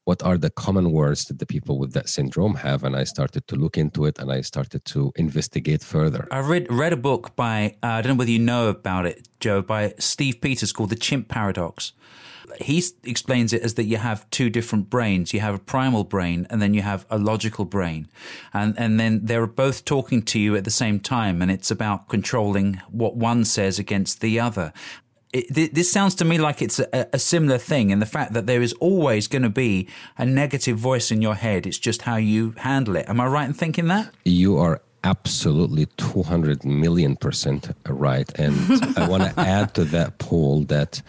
what 0.04 0.22
are 0.22 0.38
the 0.38 0.50
common 0.50 0.92
words 0.92 1.26
that 1.26 1.38
the 1.38 1.46
people 1.46 1.78
with 1.78 1.92
that 1.92 2.08
syndrome 2.08 2.54
have 2.54 2.84
and 2.84 2.96
i 2.96 3.04
started 3.04 3.46
to 3.46 3.56
look 3.56 3.76
into 3.76 4.04
it 4.06 4.18
and 4.18 4.32
i 4.32 4.40
started 4.40 4.84
to 4.84 5.12
investigate 5.16 5.82
further 5.82 6.26
i 6.30 6.38
read 6.38 6.66
read 6.70 6.92
a 6.92 6.96
book 6.96 7.34
by 7.36 7.76
uh, 7.82 7.86
i 7.86 8.02
don't 8.02 8.12
know 8.12 8.18
whether 8.18 8.30
you 8.30 8.38
know 8.38 8.68
about 8.68 9.06
it 9.06 9.28
joe 9.40 9.62
by 9.62 9.94
steve 9.98 10.40
peters 10.40 10.72
called 10.72 10.90
the 10.90 10.96
chimp 10.96 11.28
paradox 11.28 11.92
he 12.58 12.82
explains 13.04 13.52
it 13.52 13.62
as 13.62 13.74
that 13.74 13.84
you 13.84 13.96
have 13.96 14.28
two 14.30 14.50
different 14.50 14.90
brains. 14.90 15.32
You 15.32 15.40
have 15.40 15.54
a 15.54 15.58
primal 15.58 16.04
brain 16.04 16.46
and 16.50 16.60
then 16.60 16.74
you 16.74 16.82
have 16.82 17.06
a 17.10 17.18
logical 17.18 17.64
brain. 17.64 18.08
And, 18.52 18.78
and 18.78 18.98
then 18.98 19.20
they're 19.24 19.46
both 19.46 19.84
talking 19.84 20.22
to 20.22 20.38
you 20.38 20.56
at 20.56 20.64
the 20.64 20.70
same 20.70 21.00
time. 21.00 21.42
And 21.42 21.50
it's 21.50 21.70
about 21.70 22.08
controlling 22.08 22.80
what 22.90 23.16
one 23.16 23.44
says 23.44 23.78
against 23.78 24.20
the 24.20 24.40
other 24.40 24.72
it, 25.32 25.74
this 25.74 25.92
sounds 25.92 26.14
to 26.16 26.24
me 26.24 26.38
like 26.38 26.60
it's 26.60 26.80
a, 26.80 27.08
a, 27.12 27.18
similar 27.18 27.58
thing 27.58 27.90
in 27.90 28.00
the 28.00 28.06
fact 28.06 28.32
that 28.32 28.46
there 28.46 28.62
is 28.62 28.72
always 28.74 29.28
going 29.28 29.42
to 29.42 29.50
be 29.50 29.88
a 30.18 30.26
negative 30.26 30.76
voice 30.76 31.10
in 31.10 31.22
your 31.22 31.36
head. 31.36 31.66
It's 31.66 31.78
just 31.78 32.02
how 32.02 32.16
you 32.16 32.54
handle 32.58 32.96
it. 32.96 33.08
Am 33.08 33.20
I 33.20 33.26
right 33.26 33.46
in 33.46 33.52
thinking 33.52 33.86
that? 33.88 34.12
You 34.24 34.58
are 34.58 34.82
absolutely 35.04 35.86
200 35.96 36.64
million 36.64 37.16
percent 37.16 37.70
right. 37.88 38.30
And 38.38 38.54
I 38.98 39.08
want 39.08 39.22
to 39.22 39.40
add 39.40 39.74
to 39.74 39.84
that, 39.84 40.18
Paul, 40.18 40.64
that 40.64 41.00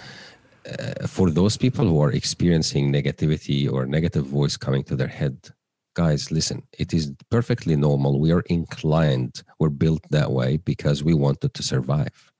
uh, 0.67 1.07
for 1.07 1.31
those 1.31 1.57
people 1.57 1.87
who 1.87 1.99
are 2.01 2.11
experiencing 2.11 2.93
negativity 2.93 3.71
or 3.71 3.85
negative 3.85 4.25
voice 4.25 4.55
coming 4.55 4.83
to 4.83 4.95
their 4.95 5.07
head, 5.07 5.49
guys, 5.95 6.31
listen, 6.31 6.63
it 6.77 6.93
is 6.93 7.11
perfectly 7.29 7.75
normal. 7.75 8.19
We 8.19 8.31
are 8.31 8.41
inclined, 8.41 9.43
we're 9.59 9.69
built 9.69 10.03
that 10.11 10.31
way 10.31 10.57
because 10.57 11.03
we 11.03 11.13
wanted 11.13 11.53
to 11.55 11.63
survive. 11.63 12.30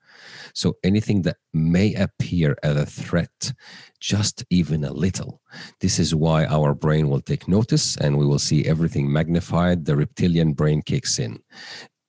So 0.53 0.75
anything 0.83 1.21
that 1.23 1.37
may 1.53 1.93
appear 1.93 2.57
as 2.63 2.75
a 2.77 2.85
threat, 2.85 3.53
just 3.99 4.43
even 4.49 4.83
a 4.83 4.93
little, 4.93 5.41
this 5.79 5.99
is 5.99 6.15
why 6.15 6.45
our 6.45 6.73
brain 6.73 7.09
will 7.09 7.21
take 7.21 7.47
notice 7.47 7.97
and 7.97 8.17
we 8.17 8.25
will 8.25 8.39
see 8.39 8.65
everything 8.65 9.11
magnified. 9.11 9.85
The 9.85 9.95
reptilian 9.95 10.53
brain 10.53 10.81
kicks 10.81 11.19
in. 11.19 11.39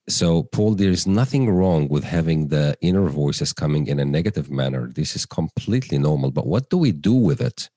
So, 0.09 0.43
Paul, 0.43 0.75
there 0.75 0.91
is 0.91 1.07
nothing 1.07 1.49
wrong 1.49 1.87
with 1.87 2.03
having 2.03 2.49
the 2.49 2.75
inner 2.81 3.07
voices 3.07 3.53
coming 3.53 3.87
in 3.87 3.99
a 3.99 4.05
negative 4.05 4.51
manner. 4.51 4.91
This 4.93 5.15
is 5.15 5.25
completely 5.25 5.97
normal. 5.97 6.31
But 6.31 6.45
what 6.45 6.69
do 6.69 6.77
we 6.77 6.91
do 6.91 7.13
with 7.13 7.39
it? 7.39 7.69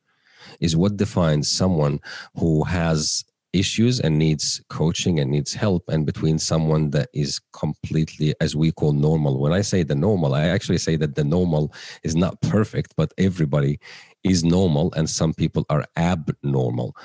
Is 0.60 0.76
what 0.76 0.96
defines 0.96 1.50
someone 1.50 2.00
who 2.34 2.64
has 2.64 3.24
issues 3.58 4.00
and 4.00 4.18
needs 4.18 4.62
coaching 4.68 5.18
and 5.20 5.30
needs 5.30 5.54
help 5.54 5.82
and 5.88 6.06
between 6.06 6.38
someone 6.38 6.90
that 6.90 7.08
is 7.12 7.40
completely 7.52 8.34
as 8.40 8.54
we 8.54 8.70
call 8.72 8.92
normal. 8.92 9.38
When 9.38 9.52
i 9.52 9.62
say 9.62 9.82
the 9.82 9.94
normal 9.94 10.34
i 10.34 10.44
actually 10.46 10.78
say 10.78 10.96
that 10.96 11.14
the 11.14 11.24
normal 11.24 11.72
is 12.02 12.14
not 12.14 12.40
perfect 12.40 12.94
but 12.96 13.12
everybody 13.18 13.78
is 14.24 14.42
normal 14.42 14.92
and 14.96 15.08
some 15.08 15.32
people 15.32 15.64
are 15.70 15.84
abnormal. 15.96 16.96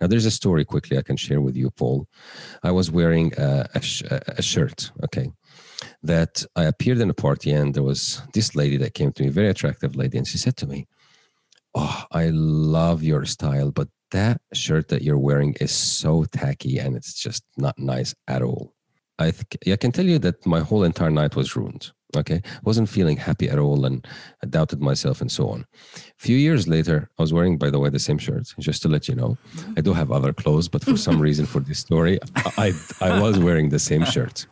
Now 0.00 0.06
there's 0.08 0.26
a 0.26 0.38
story 0.42 0.64
quickly 0.64 0.98
i 0.98 1.02
can 1.02 1.16
share 1.16 1.40
with 1.40 1.56
you 1.56 1.70
paul. 1.70 2.06
I 2.62 2.70
was 2.70 2.90
wearing 2.90 3.32
a, 3.38 3.68
a, 3.74 3.80
sh- 3.80 4.02
a 4.10 4.42
shirt 4.42 4.90
okay 5.04 5.30
that 6.02 6.44
i 6.56 6.64
appeared 6.64 7.00
in 7.00 7.10
a 7.10 7.20
party 7.26 7.50
and 7.50 7.74
there 7.74 7.82
was 7.92 8.22
this 8.34 8.54
lady 8.54 8.76
that 8.78 8.94
came 8.94 9.12
to 9.12 9.22
me 9.22 9.28
very 9.28 9.48
attractive 9.48 9.96
lady 9.96 10.16
and 10.18 10.26
she 10.26 10.38
said 10.38 10.56
to 10.58 10.66
me 10.66 10.86
oh 11.76 12.04
i 12.10 12.30
love 12.32 13.04
your 13.04 13.24
style 13.24 13.70
but 13.70 13.88
that 14.10 14.40
shirt 14.52 14.88
that 14.88 15.02
you're 15.02 15.18
wearing 15.18 15.54
is 15.60 15.72
so 15.72 16.24
tacky 16.24 16.78
and 16.78 16.96
it's 16.96 17.14
just 17.14 17.42
not 17.56 17.78
nice 17.78 18.14
at 18.28 18.42
all. 18.42 18.72
I 19.18 19.30
th- 19.30 19.74
I 19.74 19.76
can 19.76 19.92
tell 19.92 20.04
you 20.04 20.18
that 20.20 20.44
my 20.46 20.60
whole 20.60 20.84
entire 20.84 21.10
night 21.10 21.36
was 21.36 21.56
ruined. 21.56 21.90
Okay, 22.16 22.40
wasn't 22.62 22.88
feeling 22.88 23.16
happy 23.16 23.48
at 23.48 23.58
all, 23.58 23.84
and 23.84 24.06
I 24.42 24.46
doubted 24.46 24.80
myself 24.80 25.20
and 25.20 25.30
so 25.30 25.48
on. 25.48 25.66
A 25.96 26.00
few 26.18 26.36
years 26.36 26.68
later, 26.68 27.10
I 27.18 27.22
was 27.22 27.32
wearing, 27.32 27.58
by 27.58 27.68
the 27.68 27.78
way, 27.78 27.90
the 27.90 27.98
same 27.98 28.16
shirt. 28.16 28.46
Just 28.60 28.80
to 28.82 28.88
let 28.88 29.08
you 29.08 29.14
know, 29.16 29.36
I 29.76 29.80
do 29.80 29.92
have 29.92 30.12
other 30.12 30.32
clothes, 30.32 30.68
but 30.68 30.84
for 30.84 30.96
some 30.96 31.20
reason, 31.20 31.46
for 31.46 31.60
this 31.60 31.78
story, 31.80 32.18
I 32.56 32.72
I 33.00 33.20
was 33.20 33.38
wearing 33.38 33.70
the 33.70 33.78
same 33.78 34.04
shirt. 34.04 34.46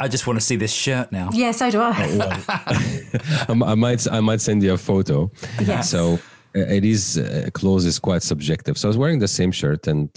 I 0.00 0.08
just 0.08 0.26
want 0.26 0.38
to 0.40 0.44
see 0.44 0.56
this 0.56 0.72
shirt 0.72 1.12
now. 1.12 1.30
Yeah, 1.32 1.52
so 1.52 1.70
do 1.70 1.80
I. 1.80 1.92
Oh, 3.48 3.62
I 3.72 3.74
might 3.74 4.06
I 4.10 4.20
might 4.20 4.40
send 4.40 4.62
you 4.62 4.72
a 4.72 4.78
photo. 4.78 5.30
Yes. 5.60 5.90
So 5.90 6.18
it 6.54 6.84
is 6.84 7.18
uh, 7.18 7.48
clothes 7.54 7.84
is 7.84 7.98
quite 7.98 8.22
subjective. 8.22 8.78
So 8.78 8.88
I 8.88 8.90
was 8.90 8.98
wearing 8.98 9.18
the 9.18 9.28
same 9.28 9.52
shirt, 9.52 9.86
and 9.86 10.10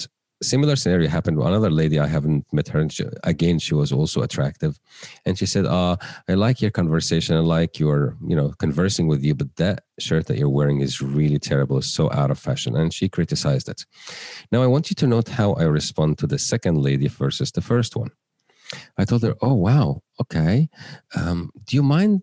similar 0.44 0.76
scenario 0.76 1.08
happened 1.10 1.38
with 1.38 1.48
another 1.48 1.70
lady. 1.70 2.00
I 2.00 2.08
haven't 2.08 2.46
met 2.52 2.68
her. 2.70 2.88
She, 2.90 3.06
again, 3.24 3.60
she 3.60 3.74
was 3.74 3.92
also 3.92 4.22
attractive, 4.22 4.80
and 5.26 5.38
she 5.38 5.46
said, 5.46 5.66
"Ah, 5.66 5.98
I 6.28 6.34
like 6.34 6.62
your 6.62 6.72
conversation. 6.72 7.36
I 7.36 7.40
like 7.40 7.80
your, 7.80 8.18
you 8.26 8.36
know, 8.36 8.54
conversing 8.60 9.08
with 9.08 9.24
you, 9.24 9.36
but 9.36 9.56
that 9.58 9.84
shirt 10.00 10.28
that 10.28 10.38
you're 10.38 10.50
wearing 10.50 10.82
is 10.82 11.02
really 11.02 11.40
terrible. 11.40 11.78
It's 11.78 11.88
so 11.88 12.12
out 12.12 12.32
of 12.32 12.40
fashion." 12.40 12.76
And 12.76 12.94
she 12.94 13.10
criticized 13.10 13.70
it. 13.70 13.86
Now 14.52 14.62
I 14.62 14.68
want 14.68 14.90
you 14.90 14.96
to 14.96 15.08
note 15.08 15.30
how 15.30 15.54
I 15.54 15.64
respond 15.64 16.18
to 16.20 16.28
the 16.28 16.40
second 16.40 16.82
lady 16.82 17.08
versus 17.08 17.52
the 17.52 17.62
first 17.62 17.96
one. 17.96 18.12
I 18.98 19.06
told 19.06 19.24
her, 19.24 19.36
"Oh 19.42 19.54
wow, 19.54 20.02
okay. 20.20 20.70
Um, 21.16 21.52
do 21.66 21.76
you 21.76 21.84
mind 21.84 22.22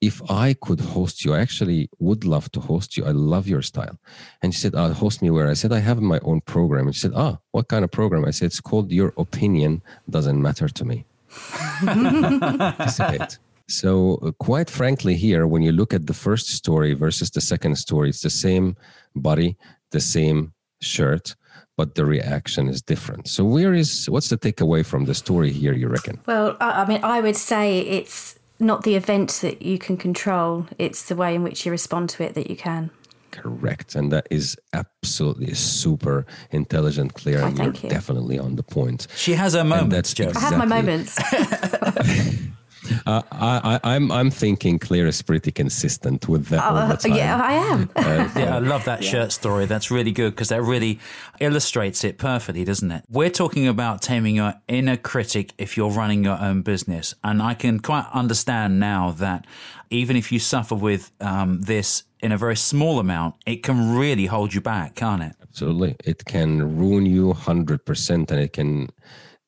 if 0.00 0.22
I 0.30 0.54
could 0.54 0.80
host 0.80 1.24
you, 1.24 1.34
I 1.34 1.40
actually 1.40 1.90
would 1.98 2.24
love 2.24 2.50
to 2.52 2.60
host 2.60 2.96
you. 2.96 3.04
I 3.04 3.10
love 3.10 3.48
your 3.48 3.62
style. 3.62 3.98
And 4.42 4.54
she 4.54 4.60
said, 4.60 4.74
uh, 4.74 4.92
host 4.92 5.22
me 5.22 5.30
where? 5.30 5.48
I 5.48 5.54
said, 5.54 5.72
I 5.72 5.80
have 5.80 6.00
my 6.00 6.20
own 6.20 6.40
program. 6.42 6.86
And 6.86 6.94
she 6.94 7.00
said, 7.00 7.14
ah, 7.16 7.38
what 7.50 7.68
kind 7.68 7.84
of 7.84 7.90
program? 7.90 8.24
I 8.24 8.30
said, 8.30 8.46
it's 8.46 8.60
called 8.60 8.92
Your 8.92 9.12
Opinion 9.16 9.82
Doesn't 10.08 10.40
Matter 10.40 10.68
to 10.68 10.84
Me. 10.84 11.04
so, 13.66 14.18
uh, 14.22 14.30
quite 14.38 14.70
frankly, 14.70 15.16
here, 15.16 15.48
when 15.48 15.62
you 15.62 15.72
look 15.72 15.92
at 15.92 16.06
the 16.06 16.14
first 16.14 16.50
story 16.50 16.94
versus 16.94 17.30
the 17.30 17.40
second 17.40 17.76
story, 17.76 18.10
it's 18.10 18.22
the 18.22 18.30
same 18.30 18.76
body, 19.16 19.56
the 19.90 20.00
same 20.00 20.52
shirt, 20.80 21.34
but 21.76 21.96
the 21.96 22.04
reaction 22.04 22.68
is 22.68 22.82
different. 22.82 23.28
So, 23.28 23.44
where 23.44 23.74
is 23.74 24.08
what's 24.08 24.28
the 24.28 24.38
takeaway 24.38 24.86
from 24.86 25.04
the 25.04 25.14
story 25.14 25.52
here, 25.52 25.74
you 25.74 25.88
reckon? 25.88 26.20
Well, 26.26 26.56
I 26.60 26.82
I 26.82 26.86
mean, 26.86 27.00
I 27.02 27.20
would 27.20 27.36
say 27.36 27.80
it's 27.80 28.37
not 28.60 28.82
the 28.82 28.94
event 28.96 29.30
that 29.42 29.62
you 29.62 29.78
can 29.78 29.96
control, 29.96 30.66
it's 30.78 31.04
the 31.06 31.16
way 31.16 31.34
in 31.34 31.42
which 31.42 31.64
you 31.64 31.72
respond 31.72 32.08
to 32.10 32.22
it 32.24 32.34
that 32.34 32.50
you 32.50 32.56
can. 32.56 32.90
Correct. 33.30 33.94
And 33.94 34.10
that 34.10 34.26
is 34.30 34.56
absolutely 34.72 35.52
super 35.54 36.24
intelligent, 36.50 37.14
Claire, 37.14 37.42
Oh, 37.42 37.46
and 37.46 37.58
you're 37.58 37.74
you. 37.74 37.88
definitely 37.90 38.38
on 38.38 38.56
the 38.56 38.62
point. 38.62 39.06
She 39.16 39.34
has 39.34 39.52
her 39.52 39.60
And 39.60 39.68
moments, 39.68 39.94
that's 39.94 40.14
Joe. 40.14 40.32
I 40.34 40.40
have 40.40 40.58
my 40.58 40.64
moments. 40.64 41.16
Uh, 43.06 43.22
I, 43.32 43.80
I, 43.82 43.94
I'm, 43.94 44.10
I'm 44.12 44.30
thinking 44.30 44.78
Claire 44.78 45.06
is 45.06 45.22
pretty 45.22 45.50
consistent 45.52 46.28
with 46.28 46.46
that 46.48 46.64
all 46.64 46.74
the 46.74 46.94
Uh, 46.94 46.96
time. 46.96 47.14
yeah, 47.14 47.40
I 47.42 47.52
am. 47.54 47.90
Yeah, 48.38 48.56
I 48.56 48.58
love 48.58 48.84
that 48.84 49.02
shirt 49.04 49.32
story. 49.32 49.66
That's 49.66 49.90
really 49.90 50.12
good 50.12 50.30
because 50.34 50.48
that 50.50 50.62
really 50.62 50.98
illustrates 51.40 52.04
it 52.04 52.18
perfectly, 52.18 52.64
doesn't 52.64 52.90
it? 52.90 53.04
We're 53.10 53.30
talking 53.30 53.66
about 53.68 54.02
taming 54.02 54.36
your 54.36 54.54
inner 54.68 54.96
critic 54.96 55.52
if 55.58 55.76
you're 55.76 55.90
running 55.90 56.24
your 56.24 56.38
own 56.40 56.62
business. 56.62 57.14
And 57.24 57.42
I 57.42 57.54
can 57.54 57.80
quite 57.80 58.06
understand 58.12 58.78
now 58.80 59.12
that 59.12 59.46
even 59.90 60.16
if 60.16 60.30
you 60.32 60.38
suffer 60.38 60.74
with 60.74 61.10
um, 61.20 61.60
this 61.62 62.04
in 62.20 62.32
a 62.32 62.36
very 62.36 62.56
small 62.56 62.98
amount, 62.98 63.34
it 63.46 63.62
can 63.62 63.96
really 63.96 64.26
hold 64.26 64.52
you 64.54 64.60
back, 64.60 64.94
can't 64.96 65.22
it? 65.22 65.32
Absolutely. 65.42 65.96
It 66.04 66.24
can 66.24 66.76
ruin 66.78 67.06
you 67.06 67.32
100% 67.32 68.30
and 68.30 68.40
it 68.40 68.52
can. 68.52 68.88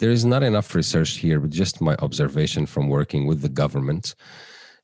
There 0.00 0.10
is 0.10 0.24
not 0.24 0.42
enough 0.42 0.74
research 0.74 1.18
here, 1.18 1.38
but 1.40 1.50
just 1.50 1.82
my 1.82 1.94
observation 1.96 2.64
from 2.64 2.88
working 2.88 3.26
with 3.26 3.42
the 3.42 3.50
government 3.50 4.14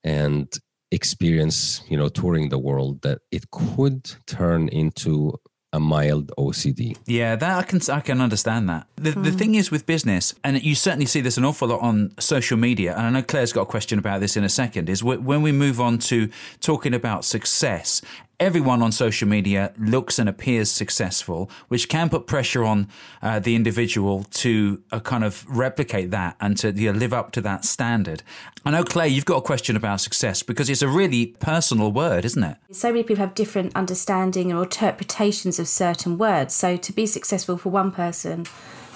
and 0.04 0.46
experience, 0.90 1.80
you 1.88 1.96
know, 1.96 2.10
touring 2.10 2.50
the 2.50 2.58
world 2.58 3.00
that 3.00 3.20
it 3.32 3.50
could 3.50 4.10
turn 4.26 4.68
into 4.68 5.32
a 5.76 5.80
mild 5.80 6.32
OCD. 6.38 6.96
Yeah, 7.06 7.36
that 7.36 7.58
I 7.58 7.62
can 7.62 7.80
I 7.90 8.00
can 8.00 8.20
understand 8.20 8.68
that. 8.68 8.86
The 8.96 9.12
the 9.12 9.30
thing 9.30 9.54
is 9.54 9.70
with 9.70 9.86
business, 9.86 10.34
and 10.42 10.62
you 10.62 10.74
certainly 10.74 11.06
see 11.06 11.20
this 11.20 11.36
an 11.36 11.44
awful 11.44 11.68
lot 11.68 11.80
on 11.80 12.12
social 12.18 12.56
media. 12.56 12.96
And 12.96 13.06
I 13.06 13.10
know 13.10 13.22
Claire's 13.22 13.52
got 13.52 13.62
a 13.62 13.66
question 13.66 13.98
about 13.98 14.20
this 14.20 14.36
in 14.36 14.42
a 14.42 14.48
second. 14.48 14.88
Is 14.88 15.04
when 15.04 15.42
we 15.42 15.52
move 15.52 15.80
on 15.80 15.98
to 16.10 16.28
talking 16.60 16.94
about 16.94 17.24
success. 17.24 18.02
Everyone 18.38 18.82
on 18.82 18.92
social 18.92 19.26
media 19.26 19.72
looks 19.78 20.18
and 20.18 20.28
appears 20.28 20.70
successful, 20.70 21.50
which 21.68 21.88
can 21.88 22.10
put 22.10 22.26
pressure 22.26 22.64
on 22.64 22.88
uh, 23.22 23.38
the 23.38 23.54
individual 23.54 24.24
to 24.24 24.82
uh, 24.92 25.00
kind 25.00 25.24
of 25.24 25.46
replicate 25.48 26.10
that 26.10 26.36
and 26.38 26.54
to 26.58 26.70
you 26.72 26.92
know, 26.92 26.98
live 26.98 27.14
up 27.14 27.32
to 27.32 27.40
that 27.40 27.64
standard. 27.64 28.22
I 28.66 28.70
know, 28.70 28.82
Claire, 28.82 29.06
you've 29.06 29.24
got 29.24 29.36
a 29.36 29.42
question 29.42 29.76
about 29.76 30.00
success 30.00 30.42
because 30.42 30.68
it's 30.68 30.82
a 30.82 30.88
really 30.88 31.26
personal 31.38 31.92
word, 31.92 32.24
isn't 32.24 32.42
it? 32.42 32.56
So 32.72 32.90
many 32.90 33.04
people 33.04 33.24
have 33.24 33.32
different 33.32 33.76
understanding 33.76 34.52
or 34.52 34.64
interpretations 34.64 35.60
of 35.60 35.68
certain 35.68 36.18
words. 36.18 36.52
So 36.52 36.76
to 36.76 36.92
be 36.92 37.06
successful 37.06 37.58
for 37.58 37.68
one 37.68 37.92
person 37.92 38.44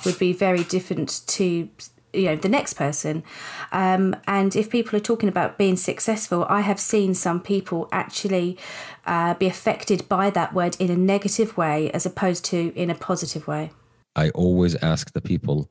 would 0.05 0.19
be 0.19 0.33
very 0.33 0.65
different 0.65 1.21
to 1.29 1.69
you 2.13 2.25
know 2.25 2.35
the 2.35 2.49
next 2.49 2.75
person 2.75 3.23
um, 3.71 4.17
and 4.27 4.57
if 4.57 4.69
people 4.69 4.97
are 4.97 5.01
talking 5.01 5.29
about 5.29 5.57
being 5.57 5.77
successful 5.77 6.45
i 6.49 6.61
have 6.61 6.81
seen 6.81 7.15
some 7.15 7.41
people 7.41 7.89
actually 7.93 8.59
uh, 9.07 9.33
be 9.35 9.47
affected 9.47 10.09
by 10.09 10.29
that 10.29 10.53
word 10.53 10.77
in 10.81 10.91
a 10.91 10.97
negative 10.97 11.57
way 11.57 11.89
as 11.93 12.05
opposed 12.05 12.45
to 12.45 12.73
in 12.75 12.91
a 12.91 12.97
positive 12.97 13.47
way 13.47 13.71
I 14.17 14.31
always 14.31 14.75
ask 14.77 15.13
the 15.13 15.21
people, 15.21 15.71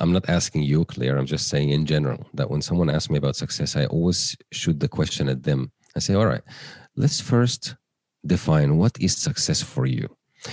I'm 0.00 0.12
not 0.12 0.28
asking 0.28 0.62
you, 0.62 0.84
Claire, 0.84 1.16
I'm 1.18 1.26
just 1.26 1.48
saying 1.48 1.70
in 1.70 1.86
general 1.86 2.26
that 2.34 2.50
when 2.50 2.62
someone 2.62 2.90
asks 2.90 3.10
me 3.10 3.18
about 3.18 3.36
success, 3.36 3.76
I 3.76 3.86
always 3.86 4.36
shoot 4.52 4.80
the 4.80 4.88
question 4.88 5.28
at 5.28 5.42
them. 5.42 5.72
I 5.96 5.98
say, 6.00 6.14
all 6.14 6.26
right, 6.26 6.42
let's 6.96 7.20
first 7.20 7.76
define 8.26 8.76
what 8.76 8.98
is 9.00 9.16
success 9.16 9.62
for 9.62 9.86
you. 9.86 10.08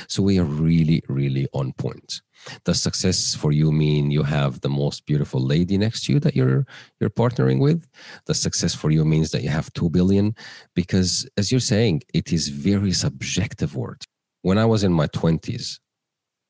So 0.08 0.24
we 0.24 0.40
are 0.40 0.46
really, 0.46 1.04
really 1.08 1.48
on 1.54 1.74
point. 1.74 2.22
Does 2.64 2.82
success 2.82 3.36
for 3.36 3.52
you 3.52 3.72
mean 3.72 4.10
you 4.10 4.24
have 4.24 4.62
the 4.62 4.70
most 4.70 5.06
beautiful 5.06 5.42
lady 5.42 5.78
next 5.78 6.06
to 6.06 6.14
you 6.14 6.20
that 6.22 6.36
you're 6.36 6.66
you're 7.00 7.10
partnering 7.10 7.60
with? 7.60 7.86
Does 8.26 8.40
success 8.40 8.74
for 8.74 8.90
you 8.90 9.06
means 9.06 9.32
that 9.32 9.44
you 9.44 9.50
have 9.50 9.72
two 9.74 9.90
billion? 9.90 10.36
Because 10.74 11.30
as 11.38 11.52
you're 11.52 11.60
saying, 11.60 12.04
it 12.14 12.34
is 12.34 12.48
very 12.48 12.94
subjective 12.94 13.76
word. 13.76 14.04
When 14.42 14.58
I 14.58 14.66
was 14.66 14.84
in 14.84 14.94
my 14.94 15.08
twenties, 15.08 15.80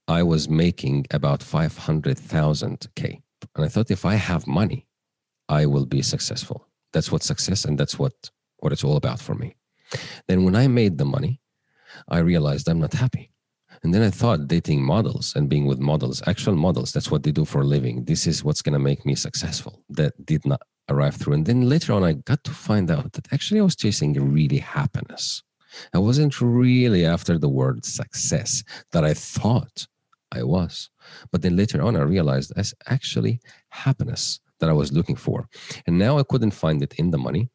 I 0.07 0.23
was 0.23 0.49
making 0.49 1.07
about 1.11 1.43
500,000 1.43 2.87
K. 2.95 3.21
And 3.55 3.65
I 3.65 3.69
thought 3.69 3.91
if 3.91 4.05
I 4.05 4.15
have 4.15 4.47
money, 4.47 4.87
I 5.49 5.65
will 5.65 5.85
be 5.85 6.01
successful. 6.01 6.67
That's 6.93 7.11
what 7.11 7.23
success 7.23 7.65
and 7.65 7.77
that's 7.77 7.97
what, 7.97 8.13
what 8.57 8.73
it's 8.73 8.83
all 8.83 8.97
about 8.97 9.19
for 9.19 9.35
me. 9.35 9.55
Then 10.27 10.43
when 10.43 10.55
I 10.55 10.67
made 10.67 10.97
the 10.97 11.05
money, 11.05 11.41
I 12.07 12.19
realized 12.19 12.69
I'm 12.69 12.79
not 12.79 12.93
happy 12.93 13.31
And 13.83 13.93
then 13.93 14.03
I 14.03 14.09
thought 14.11 14.47
dating 14.47 14.83
models 14.83 15.33
and 15.35 15.49
being 15.49 15.65
with 15.65 15.79
models, 15.79 16.21
actual 16.27 16.55
models, 16.55 16.91
that's 16.91 17.09
what 17.09 17.23
they 17.23 17.31
do 17.31 17.45
for 17.45 17.61
a 17.61 17.65
living. 17.65 18.05
This 18.05 18.27
is 18.27 18.43
what's 18.43 18.61
going 18.61 18.73
to 18.73 18.79
make 18.79 19.05
me 19.05 19.15
successful. 19.15 19.83
That 19.89 20.13
did 20.25 20.45
not 20.45 20.61
arrive 20.89 21.15
through. 21.15 21.33
And 21.33 21.45
then 21.45 21.67
later 21.67 21.93
on, 21.93 22.03
I 22.03 22.13
got 22.13 22.43
to 22.43 22.51
find 22.51 22.91
out 22.91 23.13
that 23.13 23.31
actually 23.33 23.59
I 23.59 23.63
was 23.63 23.75
chasing 23.75 24.13
really 24.13 24.59
happiness. 24.59 25.41
I 25.93 25.99
wasn't 25.99 26.41
really 26.41 27.05
after 27.05 27.37
the 27.37 27.49
word 27.49 27.85
success 27.85 28.63
that 28.91 29.03
I 29.03 29.13
thought 29.13 29.87
I 30.31 30.43
was. 30.43 30.89
But 31.31 31.41
then 31.41 31.55
later 31.57 31.81
on, 31.81 31.95
I 31.95 32.01
realized 32.01 32.53
that's 32.55 32.73
actually 32.87 33.39
happiness 33.69 34.39
that 34.59 34.69
I 34.69 34.73
was 34.73 34.93
looking 34.93 35.15
for. 35.15 35.49
And 35.85 35.97
now 35.97 36.17
I 36.17 36.23
couldn't 36.23 36.51
find 36.51 36.81
it 36.81 36.93
in 36.95 37.11
the 37.11 37.17
money. 37.17 37.49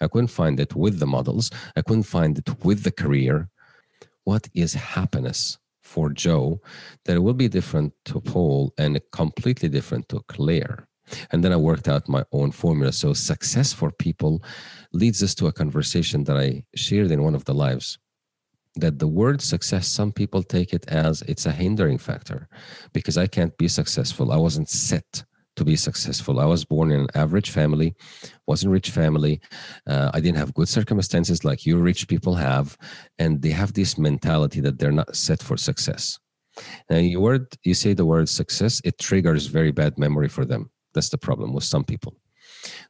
I 0.00 0.08
couldn't 0.08 0.28
find 0.28 0.58
it 0.58 0.74
with 0.74 0.98
the 0.98 1.06
models. 1.06 1.50
I 1.76 1.82
couldn't 1.82 2.04
find 2.04 2.38
it 2.38 2.64
with 2.64 2.84
the 2.84 2.92
career. 2.92 3.48
What 4.24 4.48
is 4.54 4.74
happiness 4.74 5.58
for 5.82 6.10
Joe 6.10 6.60
that 7.04 7.20
will 7.20 7.34
be 7.34 7.48
different 7.48 7.92
to 8.06 8.20
Paul 8.20 8.72
and 8.78 9.00
completely 9.10 9.68
different 9.68 10.08
to 10.10 10.20
Claire? 10.28 10.88
And 11.30 11.42
then 11.42 11.52
I 11.52 11.56
worked 11.56 11.88
out 11.88 12.08
my 12.08 12.24
own 12.32 12.50
formula. 12.52 12.92
So 12.92 13.12
success 13.12 13.72
for 13.72 13.90
people 13.90 14.42
leads 14.92 15.22
us 15.22 15.34
to 15.36 15.46
a 15.46 15.52
conversation 15.52 16.24
that 16.24 16.36
I 16.36 16.64
shared 16.74 17.10
in 17.10 17.22
one 17.22 17.34
of 17.34 17.44
the 17.44 17.54
lives 17.54 17.98
that 18.76 18.98
the 18.98 19.08
word 19.08 19.42
success, 19.42 19.86
some 19.86 20.12
people 20.12 20.42
take 20.42 20.72
it 20.72 20.88
as 20.88 21.22
it's 21.22 21.46
a 21.46 21.52
hindering 21.52 21.98
factor 21.98 22.48
because 22.92 23.18
I 23.18 23.26
can't 23.26 23.56
be 23.58 23.68
successful. 23.68 24.32
I 24.32 24.36
wasn't 24.36 24.68
set 24.68 25.24
to 25.56 25.64
be 25.64 25.76
successful. 25.76 26.40
I 26.40 26.46
was 26.46 26.64
born 26.64 26.90
in 26.90 27.00
an 27.00 27.08
average 27.14 27.50
family, 27.50 27.94
wasn't 28.46 28.72
rich 28.72 28.90
family. 28.90 29.40
Uh, 29.86 30.10
I 30.14 30.20
didn't 30.20 30.38
have 30.38 30.54
good 30.54 30.68
circumstances 30.68 31.44
like 31.44 31.66
you 31.66 31.78
rich 31.78 32.08
people 32.08 32.34
have, 32.34 32.78
and 33.18 33.42
they 33.42 33.50
have 33.50 33.74
this 33.74 33.98
mentality 33.98 34.60
that 34.60 34.78
they're 34.78 34.92
not 34.92 35.14
set 35.14 35.42
for 35.42 35.58
success. 35.58 36.18
Now, 36.88 36.96
you 36.96 37.20
word 37.20 37.54
you 37.64 37.74
say 37.74 37.92
the 37.92 38.06
word 38.06 38.28
success, 38.28 38.80
it 38.84 38.98
triggers 38.98 39.46
very 39.46 39.72
bad 39.72 39.98
memory 39.98 40.28
for 40.28 40.44
them. 40.46 40.70
That's 40.94 41.08
the 41.08 41.18
problem 41.18 41.52
with 41.52 41.64
some 41.64 41.84
people. 41.84 42.14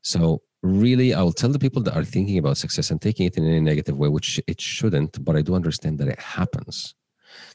So 0.03 0.43
really, 0.63 1.15
I'll 1.15 1.33
tell 1.33 1.51
the 1.51 1.59
people 1.59 1.83
that 1.83 1.97
are 1.97 2.05
thinking 2.05 2.39
about 2.39 2.59
success 2.59 2.91
and 2.91 3.01
taking 3.01 3.27
it 3.27 3.37
in 3.37 3.45
a 3.45 3.61
negative 3.61 3.99
way, 3.99 4.09
which 4.09 4.41
it 4.47 4.61
shouldn't, 4.61 5.25
but 5.25 5.37
I 5.37 5.43
do 5.43 5.55
understand 5.55 5.99
that 5.99 6.09
it 6.09 6.21
happens. 6.21 6.95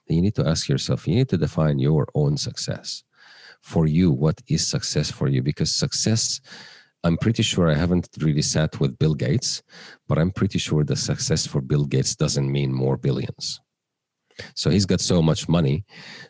Then 0.08 0.18
you 0.18 0.22
need 0.22 0.36
to 0.36 0.48
ask 0.48 0.68
yourself, 0.68 1.08
you 1.08 1.16
need 1.16 1.30
to 1.30 1.38
define 1.38 1.80
your 1.80 2.08
own 2.16 2.38
success. 2.38 3.04
For 3.62 3.88
you, 3.88 4.12
what 4.12 4.42
is 4.48 4.68
success 4.68 5.12
for 5.12 5.27
you? 5.27 5.42
Because 5.42 5.74
success, 5.74 6.39
I'm 7.04 7.18
pretty 7.18 7.44
sure 7.44 7.70
I 7.70 7.75
haven't 7.75 8.10
really 8.20 8.42
sat 8.42 8.80
with 8.80 8.98
Bill 8.98 9.13
Gates, 9.13 9.62
but 10.08 10.18
I'm 10.18 10.32
pretty 10.32 10.60
sure 10.60 10.84
the 10.84 10.96
success 10.96 11.46
for 11.46 11.62
Bill 11.62 11.86
Gates 11.86 12.16
doesn't 12.16 12.51
mean 12.51 12.74
more 12.74 12.98
billions. 12.98 13.60
So 14.56 14.70
he's 14.70 14.86
got 14.86 15.01
so 15.01 15.22
much 15.22 15.50
money. 15.50 15.86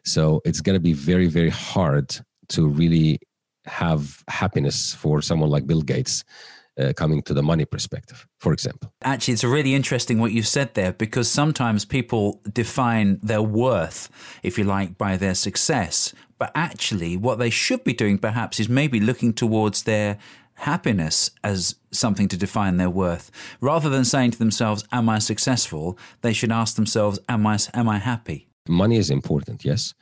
So 0.06 0.42
it's 0.46 0.62
going 0.62 0.76
to 0.76 0.80
be 0.80 0.94
very, 0.94 1.28
very 1.28 1.50
hard 1.50 2.16
to 2.50 2.68
really 2.68 3.20
have 3.68 4.24
happiness 4.28 4.94
for 4.94 5.22
someone 5.22 5.50
like 5.50 5.68
Bill 5.68 5.82
Gates 5.82 6.24
uh, 6.80 6.94
coming 6.94 7.22
to 7.24 7.34
the 7.34 7.44
money 7.44 7.66
perspective, 7.66 8.28
for 8.40 8.54
example. 8.54 8.94
Actually, 9.04 9.34
it's 9.34 9.44
really 9.44 9.74
interesting 9.74 10.20
what 10.20 10.32
you've 10.32 10.48
said 10.48 10.74
there 10.74 10.94
because 10.94 11.30
sometimes 11.30 11.86
people 11.86 12.42
define 12.52 13.20
their 13.22 13.42
worth, 13.42 14.10
if 14.44 14.58
you 14.58 14.64
like, 14.64 14.98
by 14.98 15.18
their 15.18 15.36
success. 15.36 16.14
But 16.38 16.52
actually, 16.54 17.18
what 17.18 17.40
they 17.40 17.50
should 17.50 17.84
be 17.84 17.94
doing 17.94 18.18
perhaps 18.18 18.60
is 18.60 18.70
maybe 18.70 19.00
looking 19.00 19.34
towards 19.34 19.84
their 19.84 20.18
happiness 20.54 21.32
as 21.44 21.76
something 21.92 22.28
to 22.28 22.38
define 22.38 22.78
their 22.78 22.90
worth. 22.90 23.32
Rather 23.62 23.90
than 23.90 24.06
saying 24.06 24.32
to 24.32 24.40
themselves, 24.40 24.84
Am 24.92 25.10
I 25.10 25.20
successful? 25.20 25.98
they 26.22 26.34
should 26.34 26.52
ask 26.52 26.76
themselves, 26.76 27.20
Am 27.28 27.46
I, 27.48 27.58
am 27.74 27.90
I 27.90 27.98
happy? 27.98 28.48
Money 28.68 28.98
is 28.98 29.10
important, 29.10 29.64
yes 29.64 29.94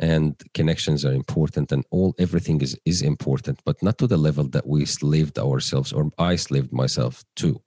and 0.00 0.42
connections 0.54 1.04
are 1.04 1.12
important 1.12 1.70
and 1.70 1.84
all 1.90 2.14
everything 2.18 2.60
is 2.60 2.76
is 2.84 3.00
important 3.02 3.60
but 3.64 3.80
not 3.82 3.96
to 3.98 4.06
the 4.06 4.16
level 4.16 4.44
that 4.44 4.66
we 4.66 4.84
slaved 4.84 5.38
ourselves 5.38 5.92
or 5.92 6.10
i 6.18 6.34
slaved 6.36 6.72
myself 6.72 7.24
to. 7.36 7.60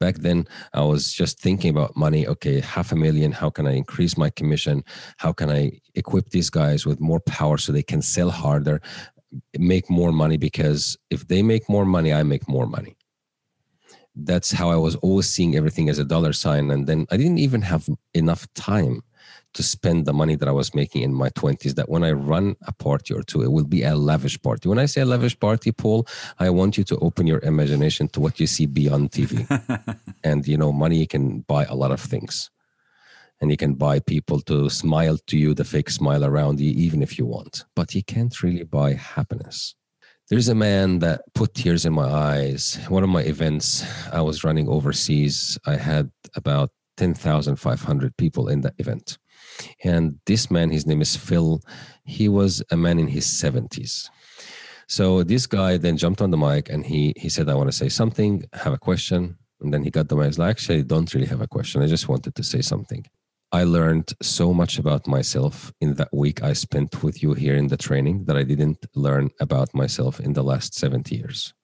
Back 0.00 0.16
then 0.16 0.46
i 0.72 0.80
was 0.80 1.12
just 1.12 1.40
thinking 1.40 1.70
about 1.70 1.96
money. 1.96 2.26
Okay 2.26 2.60
half 2.60 2.92
a 2.92 2.96
million 2.96 3.32
how 3.32 3.50
can 3.50 3.66
i 3.66 3.72
increase 3.72 4.16
my 4.16 4.30
commission? 4.30 4.82
How 5.18 5.32
can 5.32 5.50
i 5.50 5.78
equip 5.94 6.30
these 6.30 6.50
guys 6.50 6.86
with 6.86 7.00
more 7.00 7.20
power 7.20 7.58
so 7.58 7.72
they 7.72 7.82
can 7.82 8.02
sell 8.02 8.30
harder 8.30 8.80
make 9.58 9.90
more 9.90 10.12
money? 10.12 10.36
Because 10.38 10.96
if 11.10 11.28
they 11.28 11.42
make 11.42 11.68
more 11.68 11.84
money 11.84 12.14
i 12.14 12.22
make 12.22 12.48
more 12.48 12.66
money. 12.66 12.96
That's 14.16 14.52
how 14.52 14.70
i 14.70 14.76
was 14.76 14.96
always 14.96 15.28
seeing 15.28 15.54
everything 15.54 15.90
as 15.90 15.98
a 15.98 16.04
dollar 16.04 16.32
sign 16.32 16.70
and 16.70 16.86
then 16.86 17.06
i 17.10 17.16
didn't 17.18 17.38
even 17.38 17.62
have 17.62 17.88
enough 18.14 18.46
time 18.54 19.02
to 19.54 19.62
spend 19.62 20.04
the 20.04 20.12
money 20.12 20.36
that 20.36 20.48
I 20.48 20.52
was 20.52 20.74
making 20.74 21.02
in 21.02 21.14
my 21.14 21.30
20s. 21.30 21.74
That 21.74 21.88
when 21.88 22.04
I 22.04 22.12
run 22.12 22.56
a 22.66 22.72
party 22.72 23.14
or 23.14 23.22
two, 23.22 23.42
it 23.42 23.50
will 23.50 23.64
be 23.64 23.82
a 23.82 23.94
lavish 23.94 24.40
party. 24.42 24.68
When 24.68 24.78
I 24.78 24.86
say 24.86 25.00
a 25.00 25.06
lavish 25.06 25.38
party, 25.38 25.72
Paul, 25.72 26.06
I 26.38 26.50
want 26.50 26.76
you 26.76 26.84
to 26.84 26.98
open 26.98 27.26
your 27.26 27.40
imagination 27.40 28.08
to 28.08 28.20
what 28.20 28.38
you 28.38 28.46
see 28.46 28.66
beyond 28.66 29.12
TV. 29.12 29.46
and, 30.24 30.46
you 30.46 30.56
know, 30.56 30.72
money 30.72 31.06
can 31.06 31.40
buy 31.40 31.64
a 31.64 31.74
lot 31.74 31.92
of 31.92 32.00
things. 32.00 32.50
And 33.40 33.50
you 33.50 33.56
can 33.56 33.74
buy 33.74 34.00
people 34.00 34.40
to 34.42 34.70
smile 34.70 35.18
to 35.26 35.36
you, 35.36 35.54
the 35.54 35.64
fake 35.64 35.90
smile 35.90 36.24
around 36.24 36.60
you, 36.60 36.70
even 36.70 37.02
if 37.02 37.18
you 37.18 37.26
want. 37.26 37.64
But 37.74 37.94
you 37.94 38.02
can't 38.02 38.42
really 38.42 38.64
buy 38.64 38.94
happiness. 38.94 39.74
There's 40.30 40.48
a 40.48 40.54
man 40.54 41.00
that 41.00 41.22
put 41.34 41.54
tears 41.54 41.84
in 41.84 41.92
my 41.92 42.08
eyes. 42.08 42.78
One 42.88 43.02
of 43.02 43.10
my 43.10 43.22
events 43.22 43.84
I 44.10 44.22
was 44.22 44.42
running 44.42 44.68
overseas, 44.68 45.58
I 45.66 45.76
had 45.76 46.10
about 46.34 46.70
10,500 46.96 48.16
people 48.16 48.48
in 48.48 48.62
that 48.62 48.74
event 48.78 49.18
and 49.82 50.18
this 50.26 50.50
man, 50.50 50.70
his 50.70 50.86
name 50.86 51.00
is 51.00 51.16
Phil, 51.16 51.60
he 52.04 52.28
was 52.28 52.62
a 52.70 52.76
man 52.76 52.98
in 52.98 53.08
his 53.08 53.26
70s. 53.26 54.08
So 54.86 55.22
this 55.22 55.46
guy 55.46 55.76
then 55.76 55.96
jumped 55.96 56.20
on 56.20 56.30
the 56.30 56.36
mic 56.36 56.68
and 56.68 56.84
he 56.84 57.14
he 57.16 57.28
said, 57.28 57.48
I 57.48 57.54
want 57.54 57.70
to 57.70 57.76
say 57.76 57.88
something, 57.88 58.44
have 58.52 58.72
a 58.72 58.78
question. 58.78 59.36
And 59.60 59.72
then 59.72 59.82
he 59.82 59.90
got 59.90 60.08
the 60.08 60.16
mic. 60.16 60.26
He's 60.26 60.38
like, 60.38 60.50
actually, 60.50 60.80
I 60.80 60.82
don't 60.82 61.12
really 61.14 61.26
have 61.26 61.40
a 61.40 61.48
question. 61.48 61.82
I 61.82 61.86
just 61.86 62.08
wanted 62.08 62.34
to 62.34 62.42
say 62.42 62.60
something. 62.60 63.06
I 63.50 63.64
learned 63.64 64.12
so 64.20 64.52
much 64.52 64.78
about 64.78 65.06
myself 65.06 65.72
in 65.80 65.94
that 65.94 66.12
week 66.12 66.42
I 66.42 66.54
spent 66.54 67.02
with 67.04 67.22
you 67.22 67.34
here 67.34 67.54
in 67.54 67.68
the 67.68 67.76
training 67.76 68.24
that 68.24 68.36
I 68.36 68.42
didn't 68.42 68.84
learn 68.94 69.30
about 69.40 69.72
myself 69.74 70.18
in 70.18 70.32
the 70.32 70.42
last 70.42 70.74
70 70.74 71.14
years. 71.14 71.54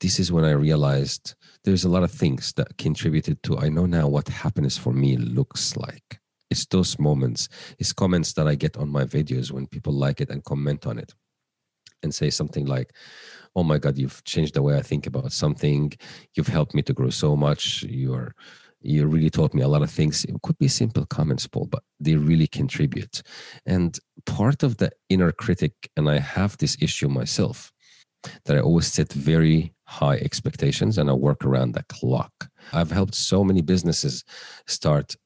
This 0.00 0.20
is 0.20 0.30
when 0.30 0.44
I 0.44 0.50
realized 0.50 1.34
there's 1.64 1.84
a 1.84 1.88
lot 1.88 2.02
of 2.02 2.10
things 2.10 2.52
that 2.56 2.76
contributed 2.76 3.42
to 3.44 3.58
I 3.58 3.70
know 3.70 3.86
now 3.86 4.06
what 4.06 4.28
happiness 4.28 4.76
for 4.76 4.92
me 4.92 5.16
looks 5.16 5.78
like 5.78 6.20
it's 6.54 6.66
those 6.66 6.98
moments 7.08 7.48
it's 7.80 7.92
comments 7.92 8.32
that 8.34 8.46
i 8.46 8.54
get 8.64 8.76
on 8.76 8.88
my 8.88 9.04
videos 9.04 9.50
when 9.50 9.66
people 9.74 9.92
like 9.92 10.20
it 10.20 10.30
and 10.30 10.44
comment 10.44 10.86
on 10.86 10.96
it 10.98 11.10
and 12.04 12.14
say 12.14 12.30
something 12.30 12.66
like 12.66 12.92
oh 13.56 13.64
my 13.64 13.78
god 13.78 13.98
you've 13.98 14.22
changed 14.24 14.54
the 14.54 14.62
way 14.62 14.76
i 14.76 14.82
think 14.82 15.06
about 15.06 15.32
something. 15.32 15.92
You've 16.34 16.54
helped 16.58 16.74
me 16.74 16.82
to 16.82 16.92
grow 16.92 17.10
so 17.10 17.34
much. 17.46 17.64
You're 17.82 18.34
you 18.86 19.06
really 19.06 19.30
taught 19.30 19.54
me 19.54 19.62
a 19.62 19.72
lot 19.74 19.80
of 19.80 19.90
things. 19.90 20.26
It 20.26 20.36
could 20.42 20.58
be 20.58 20.68
simple 20.68 21.06
comments 21.06 21.46
paul 21.46 21.66
but 21.74 21.82
they 22.04 22.16
really 22.30 22.46
contribute. 22.60 23.22
And 23.66 23.98
part 24.26 24.62
of 24.62 24.76
the 24.76 24.90
inner 25.08 25.32
critic 25.32 25.74
and 25.96 26.06
i 26.14 26.18
have 26.36 26.52
this 26.58 26.76
issue 26.86 27.08
myself 27.08 27.72
that 28.44 28.56
i 28.56 28.60
always 28.60 28.88
set 28.96 29.10
very 29.12 29.60
high 29.86 30.18
expectations 30.28 30.98
and 30.98 31.10
i 31.10 31.14
work 31.28 31.44
around 31.44 31.72
the 31.72 31.84
clock. 31.96 32.34
I've 32.78 32.94
helped 32.98 33.14
so 33.14 33.38
many 33.48 33.62
businesses 33.62 34.24
start 34.66 35.16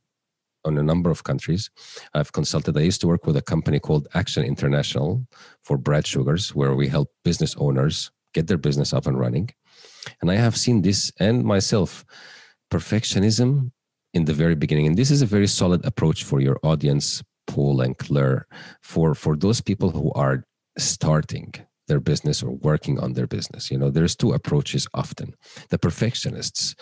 on 0.68 0.78
a 0.78 0.82
number 0.82 1.10
of 1.10 1.24
countries. 1.24 1.70
I've 2.14 2.32
consulted. 2.32 2.76
I 2.76 2.82
used 2.82 3.00
to 3.00 3.08
work 3.08 3.26
with 3.26 3.36
a 3.36 3.42
company 3.42 3.80
called 3.80 4.06
Action 4.14 4.44
International 4.44 5.26
for 5.64 5.76
Brad 5.76 6.06
Sugars, 6.06 6.54
where 6.54 6.74
we 6.74 6.86
help 6.88 7.10
business 7.24 7.56
owners 7.58 8.10
get 8.34 8.46
their 8.46 8.58
business 8.58 8.92
up 8.92 9.06
and 9.06 9.18
running. 9.18 9.50
And 10.20 10.30
I 10.30 10.36
have 10.36 10.56
seen 10.56 10.82
this 10.82 11.10
and 11.18 11.44
myself 11.44 12.04
perfectionism 12.70 13.72
in 14.14 14.24
the 14.24 14.32
very 14.32 14.54
beginning. 14.54 14.86
And 14.86 14.96
this 14.96 15.10
is 15.10 15.22
a 15.22 15.26
very 15.26 15.46
solid 15.46 15.84
approach 15.84 16.24
for 16.24 16.40
your 16.40 16.58
audience, 16.62 17.22
Paul 17.46 17.80
and 17.80 17.96
Claire, 17.98 18.46
for, 18.82 19.14
for 19.14 19.36
those 19.36 19.60
people 19.60 19.90
who 19.90 20.12
are 20.12 20.44
starting 20.78 21.52
their 21.88 22.00
business 22.00 22.42
or 22.42 22.52
working 22.52 23.00
on 23.00 23.14
their 23.14 23.26
business. 23.26 23.70
You 23.70 23.78
know, 23.78 23.90
there's 23.90 24.14
two 24.14 24.32
approaches 24.32 24.86
often. 24.94 25.34
The 25.70 25.78
perfectionists, 25.78 26.76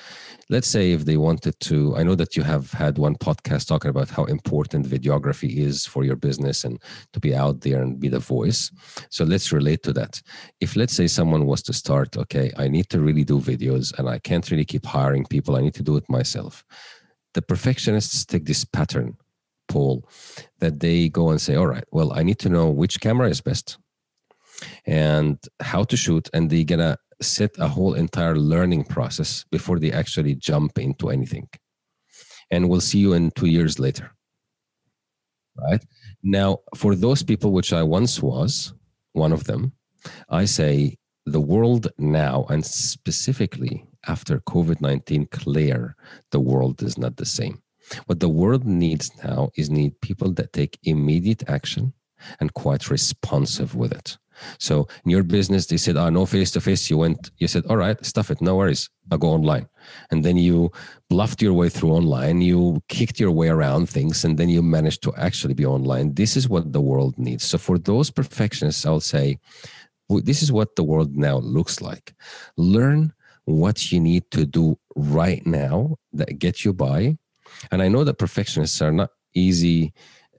let's 0.50 0.68
say 0.68 0.92
if 0.92 1.04
they 1.04 1.16
wanted 1.16 1.58
to, 1.60 1.96
I 1.96 2.02
know 2.02 2.14
that 2.16 2.36
you 2.36 2.42
have 2.42 2.72
had 2.72 2.98
one 2.98 3.14
podcast 3.14 3.68
talking 3.68 3.88
about 3.88 4.10
how 4.10 4.24
important 4.24 4.86
videography 4.86 5.56
is 5.56 5.86
for 5.86 6.04
your 6.04 6.16
business 6.16 6.64
and 6.64 6.80
to 7.12 7.20
be 7.20 7.34
out 7.34 7.62
there 7.62 7.80
and 7.80 7.98
be 7.98 8.08
the 8.08 8.18
voice. 8.18 8.70
So 9.10 9.24
let's 9.24 9.52
relate 9.52 9.82
to 9.84 9.92
that. 9.94 10.20
If 10.60 10.76
let's 10.76 10.92
say 10.92 11.06
someone 11.06 11.46
was 11.46 11.62
to 11.62 11.72
start, 11.72 12.16
okay, 12.16 12.52
I 12.56 12.68
need 12.68 12.90
to 12.90 13.00
really 13.00 13.24
do 13.24 13.40
videos 13.40 13.96
and 13.98 14.08
I 14.08 14.18
can't 14.18 14.50
really 14.50 14.64
keep 14.64 14.84
hiring 14.84 15.24
people, 15.24 15.56
I 15.56 15.62
need 15.62 15.74
to 15.74 15.82
do 15.82 15.96
it 15.96 16.04
myself. 16.08 16.64
The 17.34 17.42
perfectionists 17.42 18.24
take 18.24 18.46
this 18.46 18.64
pattern, 18.64 19.16
Paul, 19.68 20.08
that 20.58 20.80
they 20.80 21.08
go 21.08 21.30
and 21.30 21.40
say, 21.40 21.54
all 21.54 21.66
right, 21.66 21.84
well, 21.92 22.12
I 22.12 22.22
need 22.22 22.38
to 22.40 22.48
know 22.48 22.70
which 22.70 23.00
camera 23.00 23.28
is 23.28 23.40
best 23.40 23.78
and 24.86 25.38
how 25.60 25.82
to 25.84 25.96
shoot 25.96 26.28
and 26.32 26.50
they're 26.50 26.64
gonna 26.64 26.96
set 27.20 27.50
a 27.58 27.68
whole 27.68 27.94
entire 27.94 28.36
learning 28.36 28.84
process 28.84 29.44
before 29.50 29.78
they 29.78 29.92
actually 29.92 30.34
jump 30.34 30.78
into 30.78 31.08
anything 31.10 31.48
and 32.50 32.68
we'll 32.68 32.80
see 32.80 32.98
you 32.98 33.12
in 33.14 33.30
two 33.32 33.46
years 33.46 33.78
later 33.78 34.16
right? 35.58 35.84
Now, 36.22 36.58
for 36.74 36.94
those 36.94 37.22
people, 37.22 37.52
which 37.52 37.72
I 37.72 37.82
once 37.82 38.22
was 38.22 38.74
one 39.12 39.32
of 39.32 39.44
them, 39.44 39.72
I 40.28 40.44
say 40.44 40.98
the 41.24 41.40
world 41.40 41.88
now, 41.98 42.46
and 42.48 42.64
specifically 42.64 43.86
after 44.06 44.40
COVID 44.40 44.80
19 44.80 45.26
Claire, 45.26 45.96
the 46.30 46.40
world 46.40 46.82
is 46.82 46.96
not 46.96 47.16
the 47.16 47.26
same. 47.26 47.62
What 48.06 48.20
the 48.20 48.28
world 48.28 48.64
needs 48.64 49.10
now 49.24 49.50
is 49.56 49.70
need 49.70 50.00
people 50.00 50.32
that 50.32 50.52
take 50.52 50.78
immediate 50.82 51.48
action 51.48 51.92
and 52.40 52.54
quite 52.54 52.90
responsive 52.90 53.74
with 53.74 53.92
it. 53.92 54.18
So 54.58 54.88
in 55.04 55.10
your 55.10 55.22
business, 55.22 55.66
they 55.66 55.76
said, 55.76 55.96
"Ah, 55.96 56.06
oh, 56.06 56.10
no 56.10 56.26
face 56.26 56.50
to 56.52 56.60
face." 56.60 56.90
You 56.90 56.98
went, 56.98 57.30
you 57.38 57.48
said, 57.48 57.64
"All 57.66 57.76
right, 57.76 58.04
stuff 58.04 58.30
it, 58.30 58.40
no 58.40 58.56
worries, 58.56 58.88
I'll 59.10 59.18
go 59.18 59.28
online." 59.28 59.68
And 60.10 60.24
then 60.24 60.36
you 60.36 60.70
bluffed 61.08 61.42
your 61.42 61.52
way 61.52 61.68
through 61.68 61.92
online. 61.92 62.40
You 62.40 62.82
kicked 62.88 63.20
your 63.20 63.30
way 63.30 63.48
around 63.48 63.88
things, 63.88 64.24
and 64.24 64.38
then 64.38 64.48
you 64.48 64.62
managed 64.62 65.02
to 65.04 65.14
actually 65.16 65.54
be 65.54 65.66
online. 65.66 66.14
This 66.14 66.36
is 66.36 66.48
what 66.48 66.72
the 66.72 66.80
world 66.80 67.18
needs. 67.18 67.44
So 67.44 67.58
for 67.58 67.78
those 67.78 68.10
perfectionists, 68.10 68.84
I'll 68.84 69.00
say, 69.00 69.38
this 70.08 70.42
is 70.42 70.52
what 70.52 70.76
the 70.76 70.84
world 70.84 71.16
now 71.16 71.38
looks 71.38 71.80
like. 71.80 72.14
Learn 72.56 73.12
what 73.44 73.92
you 73.92 74.00
need 74.00 74.30
to 74.32 74.44
do 74.44 74.78
right 74.94 75.44
now 75.46 75.96
that 76.12 76.38
get 76.38 76.64
you 76.64 76.72
by. 76.72 77.16
And 77.70 77.82
I 77.82 77.88
know 77.88 78.04
that 78.04 78.18
perfectionists 78.18 78.82
are 78.82 78.92
not 78.92 79.10
easy 79.34 79.92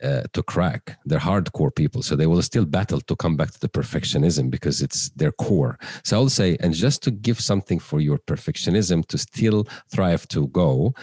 uh, 0.04 0.24
to 0.34 0.44
crack. 0.44 0.98
They're 1.06 1.20
hardcore 1.20 1.74
people, 1.74 2.02
so 2.02 2.16
they 2.16 2.28
will 2.28 2.42
still 2.42 2.66
battle 2.66 3.02
to 3.02 3.16
come 3.16 3.36
back 3.36 3.52
to 3.52 3.60
the 3.60 3.70
perfectionism 3.70 4.50
because 4.50 4.82
it's 4.82 5.10
their 5.10 5.32
core. 5.32 5.78
So 6.04 6.18
I'll 6.18 6.30
say, 6.30 6.58
and 6.60 6.74
just 6.74 7.04
to 7.04 7.12
give 7.12 7.40
something 7.40 7.80
for 7.80 8.00
your 8.00 8.18
perfectionism 8.20 9.06
to 9.08 9.18
still 9.18 9.68
thrive 9.90 10.28
to 10.30 10.48
go, 10.48 10.94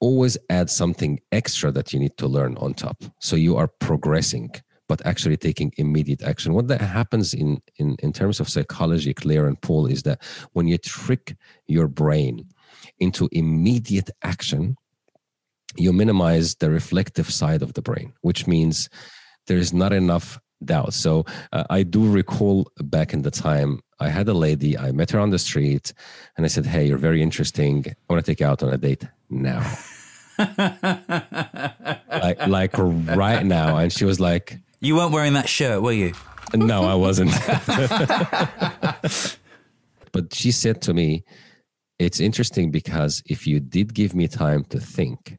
always 0.00 0.36
add 0.50 0.70
something 0.70 1.20
extra 1.32 1.70
that 1.72 1.92
you 1.92 1.98
need 1.98 2.16
to 2.18 2.26
learn 2.26 2.56
on 2.58 2.74
top. 2.74 3.02
So 3.18 3.36
you 3.36 3.56
are 3.56 3.68
progressing 3.68 4.50
but 4.88 5.04
actually 5.04 5.36
taking 5.36 5.72
immediate 5.78 6.22
action. 6.22 6.54
What 6.54 6.68
that 6.68 6.80
happens 6.80 7.34
in, 7.34 7.60
in, 7.76 7.96
in 8.00 8.12
terms 8.12 8.40
of 8.40 8.48
psychology, 8.48 9.12
Claire 9.12 9.48
and 9.48 9.60
Paul, 9.60 9.86
is 9.86 10.02
that 10.04 10.22
when 10.52 10.68
you 10.68 10.78
trick 10.78 11.36
your 11.66 11.88
brain 11.88 12.46
into 13.00 13.28
immediate 13.32 14.10
action, 14.22 14.76
you 15.74 15.92
minimize 15.92 16.54
the 16.56 16.70
reflective 16.70 17.30
side 17.30 17.62
of 17.62 17.74
the 17.74 17.82
brain, 17.82 18.12
which 18.22 18.46
means 18.46 18.88
there 19.46 19.58
is 19.58 19.72
not 19.72 19.92
enough 19.92 20.38
doubt. 20.64 20.94
So 20.94 21.24
uh, 21.52 21.64
I 21.70 21.82
do 21.82 22.10
recall 22.10 22.70
back 22.78 23.12
in 23.12 23.22
the 23.22 23.30
time 23.30 23.80
I 23.98 24.08
had 24.08 24.28
a 24.28 24.34
lady, 24.34 24.76
I 24.76 24.92
met 24.92 25.10
her 25.12 25.20
on 25.20 25.30
the 25.30 25.38
street, 25.38 25.94
and 26.36 26.44
I 26.44 26.48
said, 26.48 26.66
Hey, 26.66 26.86
you're 26.86 26.98
very 26.98 27.22
interesting. 27.22 27.84
I 27.88 28.12
want 28.12 28.24
to 28.24 28.30
take 28.30 28.40
you 28.40 28.46
out 28.46 28.62
on 28.62 28.72
a 28.72 28.76
date 28.76 29.04
now. 29.30 29.60
like, 30.38 32.46
like 32.46 32.72
right 32.76 33.44
now. 33.44 33.78
And 33.78 33.92
she 33.92 34.04
was 34.04 34.20
like, 34.20 34.58
You 34.80 34.96
weren't 34.96 35.12
wearing 35.12 35.32
that 35.34 35.48
shirt, 35.48 35.82
were 35.82 35.92
you? 35.92 36.12
No, 36.54 36.84
I 36.84 36.94
wasn't. 36.94 37.30
but 40.12 40.34
she 40.34 40.52
said 40.52 40.82
to 40.82 40.92
me, 40.92 41.24
It's 41.98 42.20
interesting 42.20 42.70
because 42.70 43.22
if 43.26 43.46
you 43.46 43.60
did 43.60 43.94
give 43.94 44.14
me 44.14 44.28
time 44.28 44.64
to 44.64 44.78
think, 44.78 45.38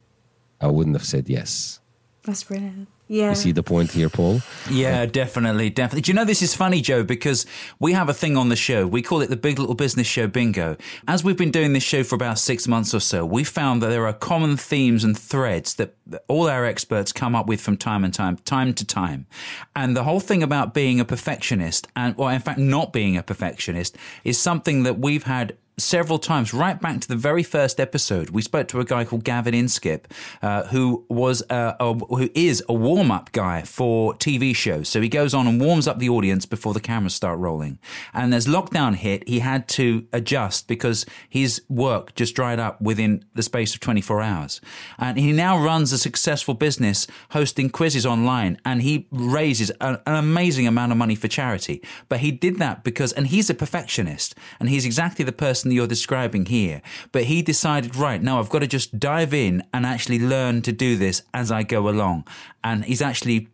I 0.60 0.66
wouldn't 0.68 0.96
have 0.96 1.06
said 1.06 1.28
yes. 1.28 1.80
That's 2.24 2.44
brilliant. 2.44 2.88
Yeah. 3.10 3.30
You 3.30 3.36
see 3.36 3.52
the 3.52 3.62
point 3.62 3.90
here, 3.92 4.10
Paul? 4.10 4.42
Yeah, 4.70 5.06
definitely, 5.06 5.70
definitely. 5.70 6.02
Do 6.02 6.10
you 6.10 6.14
know 6.14 6.26
this 6.26 6.42
is 6.42 6.54
funny, 6.54 6.82
Joe? 6.82 7.02
Because 7.02 7.46
we 7.78 7.94
have 7.94 8.10
a 8.10 8.12
thing 8.12 8.36
on 8.36 8.50
the 8.50 8.56
show. 8.56 8.86
We 8.86 9.00
call 9.00 9.22
it 9.22 9.30
the 9.30 9.36
Big 9.36 9.58
Little 9.58 9.74
Business 9.74 10.06
Show 10.06 10.26
Bingo. 10.26 10.76
As 11.06 11.24
we've 11.24 11.38
been 11.38 11.50
doing 11.50 11.72
this 11.72 11.82
show 11.82 12.04
for 12.04 12.16
about 12.16 12.38
six 12.38 12.68
months 12.68 12.92
or 12.92 13.00
so, 13.00 13.24
we 13.24 13.44
found 13.44 13.82
that 13.82 13.88
there 13.88 14.06
are 14.06 14.12
common 14.12 14.58
themes 14.58 15.04
and 15.04 15.18
threads 15.18 15.74
that 15.76 15.94
all 16.28 16.48
our 16.48 16.66
experts 16.66 17.10
come 17.10 17.34
up 17.34 17.46
with 17.46 17.62
from 17.62 17.78
time 17.78 18.04
and 18.04 18.12
time, 18.12 18.36
time 18.36 18.74
to 18.74 18.84
time. 18.84 19.26
And 19.74 19.96
the 19.96 20.04
whole 20.04 20.20
thing 20.20 20.42
about 20.42 20.74
being 20.74 21.00
a 21.00 21.04
perfectionist 21.06 21.88
and, 21.96 22.14
well, 22.18 22.28
in 22.28 22.40
fact, 22.40 22.58
not 22.58 22.92
being 22.92 23.16
a 23.16 23.22
perfectionist 23.22 23.96
is 24.22 24.38
something 24.38 24.82
that 24.82 24.98
we've 24.98 25.24
had 25.24 25.56
several 25.78 26.18
times, 26.18 26.52
right 26.52 26.80
back 26.80 27.00
to 27.00 27.08
the 27.08 27.16
very 27.16 27.42
first 27.42 27.80
episode. 27.80 28.30
We 28.30 28.42
spoke 28.42 28.68
to 28.68 28.80
a 28.80 28.84
guy 28.84 29.04
called 29.04 29.24
Gavin 29.24 29.54
Inskip, 29.54 30.04
uh, 30.42 30.64
who 30.64 31.06
was 31.08 31.42
uh, 31.50 31.74
a, 31.80 31.94
who 31.94 32.28
is 32.34 32.62
a 32.68 32.74
warm 32.74 33.10
up 33.10 33.32
guy 33.32 33.62
for 33.62 34.14
TV 34.14 34.54
shows. 34.54 34.88
So 34.88 35.00
he 35.00 35.08
goes 35.08 35.34
on 35.34 35.46
and 35.46 35.60
warms 35.60 35.88
up 35.88 35.98
the 35.98 36.08
audience 36.08 36.46
before 36.46 36.74
the 36.74 36.80
cameras 36.80 37.14
start 37.14 37.38
rolling. 37.38 37.78
And 38.12 38.34
as 38.34 38.46
lockdown 38.46 38.96
hit, 38.96 39.28
he 39.28 39.38
had 39.38 39.68
to 39.68 40.06
adjust 40.12 40.68
because 40.68 41.06
his 41.28 41.62
work 41.68 42.14
just 42.14 42.34
dried 42.34 42.58
up 42.58 42.80
within 42.80 43.24
the 43.34 43.42
space 43.42 43.74
of 43.74 43.80
24 43.80 44.20
hours. 44.20 44.60
And 44.98 45.18
he 45.18 45.32
now 45.32 45.62
runs 45.62 45.92
a 45.92 45.98
successful 45.98 46.54
business 46.54 47.06
hosting 47.30 47.70
quizzes 47.70 48.04
online, 48.04 48.60
and 48.64 48.82
he 48.82 49.06
raises 49.10 49.70
an, 49.80 49.98
an 50.06 50.14
amazing 50.16 50.66
amount 50.66 50.92
of 50.92 50.98
money 50.98 51.14
for 51.14 51.28
charity. 51.28 51.82
But 52.08 52.20
he 52.20 52.32
did 52.32 52.58
that 52.58 52.84
because, 52.84 53.12
and 53.12 53.28
he's 53.28 53.48
a 53.48 53.54
perfectionist, 53.54 54.34
and 54.58 54.68
he's 54.68 54.84
exactly 54.84 55.24
the 55.24 55.32
person 55.32 55.67
person 55.68 55.70
that 55.70 55.74
you're 55.74 55.88
describing 55.88 56.46
here. 56.46 56.82
But 57.12 57.24
he 57.24 57.42
decided, 57.42 57.96
right, 57.96 58.22
now 58.22 58.40
I've 58.40 58.50
got 58.50 58.60
to 58.60 58.66
just 58.66 58.98
dive 58.98 59.34
in 59.34 59.62
and 59.72 59.86
actually 59.86 60.18
learn 60.18 60.62
to 60.62 60.72
do 60.72 60.96
this 60.96 61.22
as 61.32 61.50
I 61.50 61.64
go 61.64 61.88
along. 61.88 62.24
And 62.62 62.84
he's 62.84 63.02
actually 63.02 63.48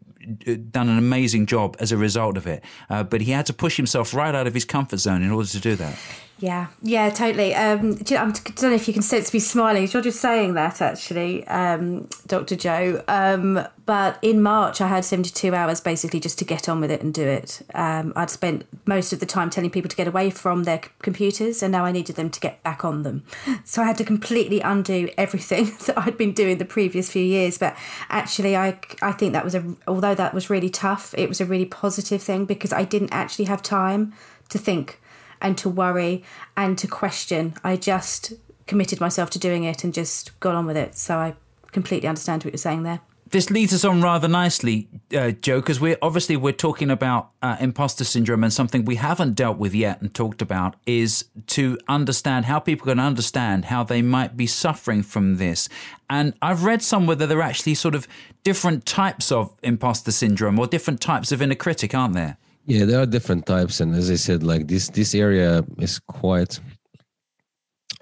uh, 0.47 0.55
done 0.71 0.89
an 0.89 0.99
amazing 0.99 1.47
job 1.47 1.77
as 1.81 1.93
a 1.93 1.97
result 1.97 2.37
of 2.37 2.47
it. 2.47 2.63
Uh, 2.89 3.05
but 3.05 3.21
he 3.21 3.33
had 3.33 3.47
to 3.47 3.53
push 3.53 3.77
himself 3.77 4.15
right 4.15 4.35
out 4.35 4.47
of 4.47 4.55
his 4.55 4.65
comfort 4.65 5.01
zone 5.01 5.23
in 5.23 5.31
order 5.31 5.49
to 5.49 5.61
do 5.61 5.77
that. 5.77 5.97
Yeah, 6.45 6.67
yeah, 6.83 7.09
totally. 7.09 7.55
Um, 7.55 7.95
do 7.95 8.13
you 8.13 8.21
I 8.21 8.25
don't 8.25 8.63
know 8.65 8.75
if 8.75 8.87
you 8.87 8.93
can 8.93 9.03
sense 9.03 9.33
me 9.33 9.41
smiling. 9.41 9.89
You're 9.91 10.03
just 10.03 10.21
saying 10.21 10.53
that, 10.53 10.83
actually, 10.83 11.47
um, 11.47 12.07
Dr. 12.27 12.55
Joe. 12.55 13.03
Um, 13.09 13.67
but 13.87 14.19
in 14.21 14.43
March, 14.43 14.83
I 14.83 14.89
had 14.89 15.07
72 15.07 15.55
hours 15.55 15.81
basically 15.81 16.21
just 16.21 16.39
to 16.41 16.45
get 16.45 16.69
on 16.69 16.83
with 16.83 16.91
it 16.91 17.01
and 17.01 17.15
do 17.15 17.27
it. 17.27 17.63
Um, 17.75 18.13
I'd 18.15 18.29
spent 18.29 18.67
most 18.85 19.15
of 19.15 19.21
the 19.21 19.27
time 19.27 19.49
telling 19.49 19.71
people 19.71 19.89
to 19.89 19.97
get 19.97 20.07
away 20.07 20.29
from 20.29 20.65
their 20.65 20.83
computers, 21.01 21.63
and 21.63 21.73
now 21.73 21.87
I 21.87 21.93
needed 21.93 22.17
them 22.17 22.29
to 22.29 22.41
get 22.41 22.63
back 22.63 22.85
on 22.85 23.05
them. 23.05 23.25
So 23.65 23.81
I 23.81 23.87
had 23.87 23.97
to 23.97 24.05
completely 24.05 24.61
undo 24.61 25.09
everything 25.17 25.65
that 25.87 25.97
I'd 25.97 26.19
been 26.19 26.33
doing 26.33 26.59
the 26.59 26.67
previous 26.67 27.11
few 27.11 27.25
years. 27.25 27.57
But 27.57 27.75
actually, 28.11 28.55
I, 28.55 28.79
I 29.01 29.13
think 29.13 29.33
that 29.33 29.45
was 29.45 29.55
a, 29.55 29.65
although 29.89 30.15
that 30.15 30.35
was 30.35 30.51
really 30.51 30.69
tough, 30.69 31.15
it 31.17 31.27
was 31.27 31.41
a 31.41 31.47
really 31.47 31.65
positive 31.65 32.21
thing 32.21 32.45
because 32.45 32.71
I 32.71 32.85
didn't 32.85 33.15
actually 33.15 33.47
have 33.47 33.63
time 33.63 34.13
to 34.51 34.59
think 34.59 35.01
and 35.45 35.57
to 35.59 35.69
worry 35.69 36.25
and 36.57 36.77
to 36.79 36.89
question. 36.89 37.55
I 37.63 37.77
just 37.77 38.33
committed 38.67 39.01
myself 39.01 39.31
to 39.31 39.39
doing 39.39 39.63
it 39.63 39.85
and 39.85 39.93
just 39.95 40.39
got 40.41 40.55
on 40.55 40.67
with 40.67 40.77
it. 40.77 40.97
So 40.97 41.19
I 41.19 41.35
completely 41.71 42.09
understand 42.09 42.43
what 42.43 42.55
you're 42.55 42.59
saying 42.59 42.83
there. 42.83 43.01
This 43.31 43.51
leads 43.51 43.75
us 43.75 43.85
on 43.85 44.01
rather 44.01 44.29
nicely, 44.29 44.89
uh, 45.15 45.33
Joe, 45.33 45.61
because 45.61 45.81
we're 45.81 45.97
obviously 46.01 46.37
we're 46.37 46.53
talking 46.53 46.89
about 46.91 47.31
uh, 47.43 47.57
imposter 47.59 48.05
syndrome, 48.05 48.45
and 48.45 48.53
something 48.53 48.85
we 48.85 48.95
haven't 48.95 49.35
dealt 49.35 49.59
with 49.59 49.75
yet 49.75 50.01
and 50.01 50.15
talked 50.15 50.41
about 50.41 50.77
is 50.87 51.25
to 51.49 51.77
understand 51.89 52.45
how 52.45 52.61
people 52.61 52.87
can 52.87 53.01
understand 53.01 53.65
how 53.65 53.83
they 53.83 54.03
might 54.03 54.37
be 54.37 54.47
suffering 54.47 55.03
from 55.03 55.39
this. 55.39 55.69
And 56.09 56.35
I've 56.43 56.65
read 56.65 56.81
somewhere 56.81 57.17
that 57.17 57.27
there 57.27 57.39
are 57.39 57.43
actually 57.43 57.75
sort 57.75 57.97
of 57.97 58.07
different 58.45 58.87
types 58.87 59.33
of 59.33 59.53
imposter 59.63 60.13
syndrome 60.13 60.59
or 60.59 60.69
different 60.69 61.01
types 61.01 61.33
of 61.33 61.43
inner 61.43 61.57
critic, 61.57 61.93
aren't 61.93 62.15
there? 62.15 62.37
Yeah, 62.67 62.87
there 62.87 63.01
are 63.01 63.07
different 63.07 63.45
types, 63.47 63.81
and 63.81 63.95
as 63.95 64.11
I 64.11 64.15
said, 64.15 64.43
like 64.43 64.69
this 64.69 64.89
this 64.89 65.15
area 65.15 65.65
is 65.79 65.99
quite 65.99 66.61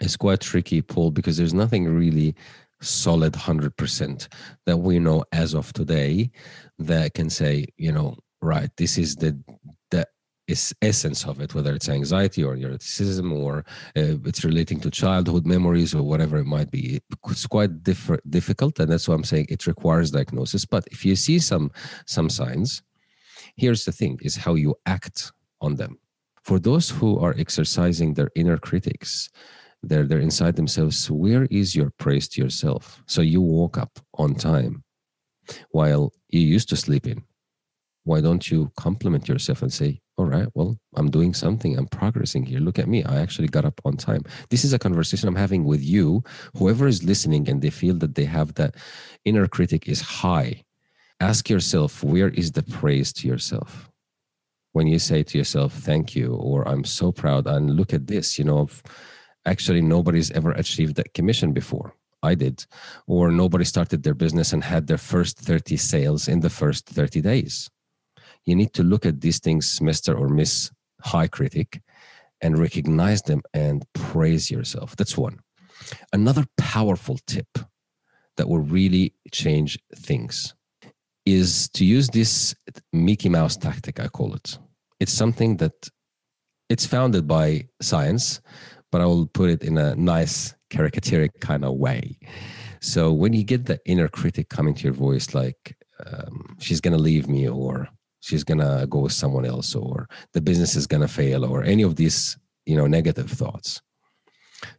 is 0.01 0.17
quite 0.17 0.41
tricky, 0.41 0.83
Paul, 0.83 1.11
because 1.11 1.37
there's 1.37 1.55
nothing 1.55 1.87
really 1.89 2.35
solid 2.81 3.35
hundred 3.35 3.77
percent 3.77 4.29
that 4.67 4.77
we 4.79 4.99
know 5.01 5.25
as 5.33 5.55
of 5.55 5.73
today 5.73 6.31
that 6.79 7.15
can 7.15 7.29
say, 7.31 7.67
you 7.77 7.91
know, 7.91 8.17
right, 8.41 8.71
this 8.77 8.99
is 8.99 9.17
the 9.17 9.37
the 9.91 10.07
is 10.47 10.73
essence 10.81 11.25
of 11.27 11.41
it, 11.41 11.55
whether 11.57 11.75
it's 11.75 11.89
anxiety 11.89 12.45
or 12.45 12.57
neuroticism 12.57 13.33
or 13.33 13.65
uh, 13.97 14.19
it's 14.25 14.45
relating 14.45 14.79
to 14.81 14.91
childhood 14.93 15.45
memories 15.45 15.93
or 15.93 16.03
whatever 16.05 16.39
it 16.39 16.47
might 16.47 16.71
be. 16.71 17.01
It's 17.29 17.47
quite 17.47 17.83
different, 17.83 18.29
difficult, 18.31 18.79
and 18.79 18.91
that's 18.93 19.09
why 19.09 19.17
I'm 19.17 19.25
saying 19.25 19.47
it 19.49 19.67
requires 19.67 20.13
diagnosis. 20.13 20.65
But 20.65 20.87
if 20.93 21.05
you 21.05 21.17
see 21.17 21.41
some 21.41 21.73
some 22.07 22.31
signs, 22.31 22.83
Here's 23.57 23.85
the 23.85 23.93
thing 23.93 24.19
is 24.23 24.37
how 24.37 24.55
you 24.55 24.75
act 24.87 25.33
on 25.61 25.77
them. 25.77 25.99
For 26.43 26.59
those 26.59 26.91
who 26.91 27.19
are 27.19 27.35
exercising 27.39 28.15
their 28.15 28.31
inner 28.35 28.59
critics, 28.59 29.31
they're, 29.83 30.07
they're 30.07 30.19
inside 30.19 30.57
themselves, 30.57 31.11
where 31.11 31.47
is 31.51 31.75
your 31.75 31.91
praise 31.99 32.29
to 32.31 32.43
yourself? 32.43 33.03
So 33.07 33.21
you 33.21 33.41
woke 33.41 33.79
up 33.79 33.99
on 34.15 34.35
time 34.35 34.85
while 35.71 36.13
you 36.29 36.41
used 36.41 36.69
to 36.71 36.77
sleep 36.77 37.07
in. 37.07 37.23
Why 38.05 38.21
don't 38.21 38.51
you 38.51 38.73
compliment 38.77 39.29
yourself 39.29 39.63
and 39.63 39.73
say, 39.73 40.01
all 40.17 40.27
right, 40.27 40.49
well, 40.55 40.77
I'm 40.97 41.11
doing 41.11 41.35
something. 41.35 41.77
I'm 41.77 41.87
progressing 41.87 42.45
here. 42.45 42.59
Look 42.59 42.79
at 42.79 42.89
me. 42.89 43.05
I 43.05 43.21
actually 43.21 43.49
got 43.49 43.65
up 43.65 43.81
on 43.85 43.97
time. 43.97 44.23
This 44.51 44.65
is 44.65 44.73
a 44.73 44.79
conversation 44.79 45.29
I'm 45.29 45.37
having 45.37 45.65
with 45.65 45.83
you. 45.83 46.23
Whoever 46.57 46.87
is 46.87 47.03
listening 47.03 47.49
and 47.49 47.63
they 47.63 47.71
feel 47.71 47.95
that 47.97 48.15
they 48.15 48.25
have 48.25 48.55
that 48.55 48.75
inner 49.25 49.47
critic 49.47 49.89
is 49.89 50.01
high, 50.01 50.63
ask 51.23 51.49
yourself 51.49 52.03
where 52.03 52.31
is 52.43 52.51
the 52.53 52.65
praise 52.65 53.13
to 53.13 53.29
yourself 53.29 53.89
when 54.73 54.87
you 54.93 54.99
say 54.99 55.23
to 55.23 55.39
yourself 55.39 55.73
thank 55.73 56.17
you 56.19 56.35
or 56.35 56.67
i'm 56.69 56.85
so 56.85 57.13
proud 57.13 57.47
and 57.47 57.77
look 57.79 57.93
at 57.95 58.07
this 58.09 58.39
you 58.39 58.45
know 58.45 58.69
actually 59.47 59.81
nobody's 59.81 60.31
ever 60.33 60.53
achieved 60.53 60.95
that 60.97 61.15
commission 61.15 61.53
before 61.53 61.95
I 62.25 62.37
did, 62.37 62.65
or 63.09 63.33
nobody 63.33 63.65
started 63.65 64.03
their 64.03 64.15
business 64.15 64.53
and 64.53 64.63
had 64.63 64.87
their 64.87 65.03
first 65.13 65.41
30 65.41 65.77
sales 65.77 66.29
in 66.29 66.39
the 66.39 66.51
first 66.51 66.87
30 66.87 67.21
days. 67.21 67.69
You 68.45 68.55
need 68.55 68.73
to 68.75 68.85
look 68.85 69.05
at 69.05 69.21
these 69.21 69.41
things, 69.41 69.81
Mr. 69.81 70.17
or 70.17 70.29
Miss 70.29 70.71
High 71.01 71.27
Critic, 71.27 71.83
and 72.41 72.59
recognize 72.59 73.23
them 73.23 73.43
and 73.53 73.85
praise 73.93 74.53
yourself. 74.53 74.95
That's 74.95 75.19
one. 75.19 75.41
Another 76.13 76.45
powerful 76.57 77.19
tip 77.27 77.59
that 78.37 78.49
will 78.49 78.61
really 78.61 79.15
change 79.33 79.77
things 79.97 80.55
is 81.25 81.69
to 81.71 81.85
use 81.85 82.09
this 82.09 82.55
Mickey 82.93 83.29
Mouse 83.29 83.57
tactic, 83.57 84.01
I 84.01 84.09
call 84.09 84.35
it. 84.35 84.59
It's 85.01 85.13
something 85.13 85.57
that 85.59 85.89
it's 86.69 86.87
founded 86.87 87.27
by 87.27 87.69
science, 87.81 88.41
but 88.91 89.01
I 89.01 89.07
will 89.07 89.27
put 89.27 89.51
it 89.51 89.63
in 89.63 89.79
a 89.79 89.95
nice 89.95 90.55
caricaturic 90.71 91.41
kind 91.41 91.65
of 91.65 91.75
way. 91.75 92.19
So 92.81 93.13
when 93.13 93.33
you 93.33 93.45
get 93.45 93.67
the 93.67 93.79
inner 93.87 94.09
critic 94.09 94.49
coming 94.49 94.75
to 94.75 94.85
your 94.85 94.93
voice, 94.93 95.35
like 95.35 95.77
um, 96.07 96.57
she's 96.59 96.81
to 96.97 97.03
leave 97.03 97.29
me, 97.29 97.49
or 97.49 97.89
she's 98.21 98.43
to 98.59 98.87
go 98.89 99.01
with 99.01 99.13
someone 99.13 99.45
else, 99.45 99.75
or 99.75 100.09
the 100.33 100.41
business 100.41 100.75
is 100.75 100.87
to 101.03 101.09
fail, 101.09 101.45
or 101.45 101.63
any 101.63 101.83
of 101.83 101.97
these, 101.97 102.37
you 102.67 102.77
know, 102.77 102.87
negative 102.87 103.31
thoughts, 103.31 103.81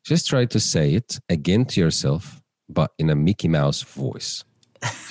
just 0.03 0.27
try 0.27 0.45
to 0.45 0.59
say 0.59 0.95
it 0.95 1.19
again 1.29 1.65
to 1.65 1.79
yourself, 1.79 2.41
but 2.67 2.91
in 2.97 3.09
a 3.09 3.15
Mickey 3.15 3.47
Mouse 3.47 3.81
voice. 3.81 4.43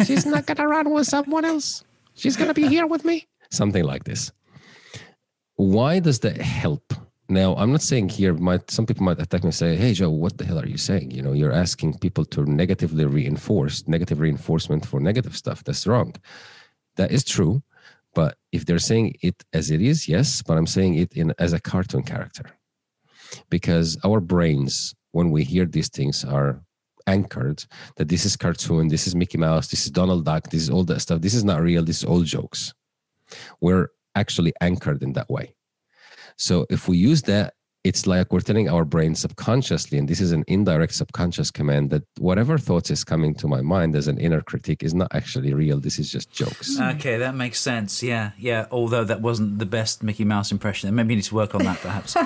She's 0.04 0.26
not 0.26 0.46
going 0.46 0.56
to 0.56 0.66
run 0.66 0.90
with 0.92 1.06
someone 1.06 1.44
else. 1.44 1.84
She's 2.14 2.36
going 2.36 2.48
to 2.48 2.54
be 2.54 2.68
here 2.68 2.86
with 2.86 3.04
me. 3.04 3.26
Something 3.50 3.84
like 3.84 4.04
this. 4.04 4.32
Why 5.56 5.98
does 5.98 6.20
that 6.20 6.38
help? 6.38 6.94
Now, 7.28 7.54
I'm 7.56 7.72
not 7.72 7.82
saying 7.82 8.10
here, 8.10 8.34
might 8.34 8.70
some 8.70 8.84
people 8.84 9.04
might 9.04 9.20
attack 9.20 9.42
me 9.42 9.48
and 9.48 9.54
say, 9.54 9.76
Hey, 9.76 9.94
Joe, 9.94 10.10
what 10.10 10.36
the 10.36 10.44
hell 10.44 10.58
are 10.58 10.66
you 10.66 10.76
saying? 10.76 11.12
You 11.12 11.22
know, 11.22 11.32
you're 11.32 11.52
asking 11.52 11.98
people 11.98 12.24
to 12.26 12.44
negatively 12.44 13.04
reinforce, 13.06 13.86
negative 13.86 14.20
reinforcement 14.20 14.84
for 14.84 15.00
negative 15.00 15.36
stuff. 15.36 15.64
That's 15.64 15.86
wrong. 15.86 16.14
That 16.96 17.10
is 17.10 17.24
true. 17.24 17.62
But 18.14 18.36
if 18.50 18.66
they're 18.66 18.78
saying 18.78 19.16
it 19.22 19.42
as 19.52 19.70
it 19.70 19.80
is, 19.80 20.08
yes, 20.08 20.42
but 20.42 20.58
I'm 20.58 20.66
saying 20.66 20.96
it 20.96 21.12
in 21.14 21.32
as 21.38 21.52
a 21.52 21.60
cartoon 21.60 22.02
character. 22.02 22.44
Because 23.48 23.96
our 24.04 24.20
brains, 24.20 24.94
when 25.12 25.30
we 25.30 25.44
hear 25.44 25.64
these 25.64 25.88
things, 25.88 26.24
are 26.24 26.60
anchored 27.06 27.64
that 27.96 28.08
this 28.08 28.24
is 28.24 28.36
cartoon, 28.36 28.88
this 28.88 29.06
is 29.06 29.14
Mickey 29.14 29.38
Mouse, 29.38 29.68
this 29.68 29.84
is 29.84 29.90
Donald 29.90 30.24
Duck, 30.24 30.50
this 30.50 30.62
is 30.62 30.70
all 30.70 30.84
that 30.84 31.00
stuff. 31.00 31.20
This 31.20 31.34
is 31.34 31.44
not 31.44 31.62
real, 31.62 31.84
this 31.84 31.98
is 31.98 32.04
all 32.04 32.22
jokes. 32.22 32.74
We're 33.60 33.88
actually 34.14 34.52
anchored 34.60 35.02
in 35.02 35.12
that 35.14 35.30
way. 35.30 35.54
So 36.36 36.66
if 36.70 36.88
we 36.88 36.98
use 36.98 37.22
that, 37.22 37.54
it's 37.84 38.06
like 38.06 38.32
we're 38.32 38.40
telling 38.40 38.68
our 38.68 38.84
brain 38.84 39.14
subconsciously, 39.14 39.98
and 39.98 40.08
this 40.08 40.20
is 40.20 40.30
an 40.30 40.44
indirect 40.46 40.94
subconscious 40.94 41.50
command 41.50 41.90
that 41.90 42.04
whatever 42.18 42.56
thoughts 42.56 42.90
is 42.90 43.02
coming 43.02 43.34
to 43.34 43.48
my 43.48 43.60
mind 43.60 43.96
as 43.96 44.06
an 44.06 44.18
inner 44.18 44.40
critique 44.40 44.82
is 44.84 44.94
not 44.94 45.08
actually 45.12 45.52
real. 45.52 45.80
This 45.80 45.98
is 45.98 46.10
just 46.10 46.30
jokes. 46.30 46.78
Okay, 46.80 47.18
that 47.18 47.34
makes 47.34 47.58
sense. 47.58 48.02
Yeah, 48.02 48.32
yeah. 48.38 48.66
Although 48.70 49.04
that 49.04 49.20
wasn't 49.20 49.58
the 49.58 49.66
best 49.66 50.02
Mickey 50.02 50.24
Mouse 50.24 50.52
impression, 50.52 50.94
maybe 50.94 51.14
you 51.14 51.16
need 51.16 51.24
to 51.24 51.34
work 51.34 51.54
on 51.54 51.64
that, 51.64 51.80
perhaps. 51.80 52.14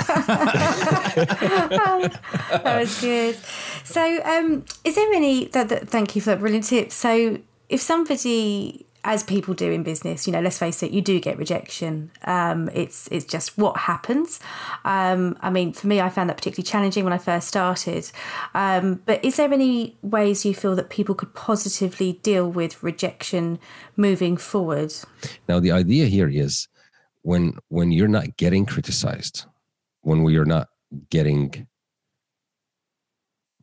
that 2.62 2.78
was 2.80 3.00
good. 3.00 3.36
So, 3.84 4.22
um, 4.24 4.64
is 4.84 4.94
there 4.94 5.12
any? 5.12 5.46
That, 5.46 5.70
that, 5.70 5.88
thank 5.88 6.14
you 6.14 6.22
for 6.22 6.30
that 6.30 6.40
brilliant 6.40 6.66
tip. 6.66 6.92
So, 6.92 7.38
if 7.68 7.80
somebody 7.80 8.85
as 9.06 9.22
people 9.22 9.54
do 9.54 9.70
in 9.70 9.84
business, 9.84 10.26
you 10.26 10.32
know, 10.32 10.40
let's 10.40 10.58
face 10.58 10.82
it, 10.82 10.90
you 10.90 11.00
do 11.00 11.20
get 11.20 11.38
rejection. 11.38 12.10
Um, 12.24 12.68
it's 12.74 13.08
it's 13.12 13.24
just 13.24 13.56
what 13.56 13.76
happens. 13.76 14.40
Um, 14.84 15.38
I 15.40 15.48
mean, 15.48 15.72
for 15.72 15.86
me, 15.86 16.00
I 16.00 16.08
found 16.08 16.28
that 16.28 16.36
particularly 16.36 16.66
challenging 16.66 17.04
when 17.04 17.12
I 17.12 17.18
first 17.18 17.46
started. 17.46 18.10
Um, 18.52 19.00
but 19.06 19.24
is 19.24 19.36
there 19.36 19.52
any 19.52 19.96
ways 20.02 20.44
you 20.44 20.54
feel 20.54 20.74
that 20.74 20.90
people 20.90 21.14
could 21.14 21.32
positively 21.34 22.14
deal 22.24 22.50
with 22.50 22.82
rejection 22.82 23.60
moving 23.96 24.36
forward? 24.36 24.92
Now, 25.48 25.60
the 25.60 25.70
idea 25.70 26.06
here 26.06 26.28
is 26.28 26.66
when 27.22 27.58
when 27.68 27.92
you're 27.92 28.08
not 28.08 28.36
getting 28.36 28.66
criticized, 28.66 29.46
when 30.00 30.24
we 30.24 30.36
are 30.36 30.44
not 30.44 30.66
getting 31.10 31.68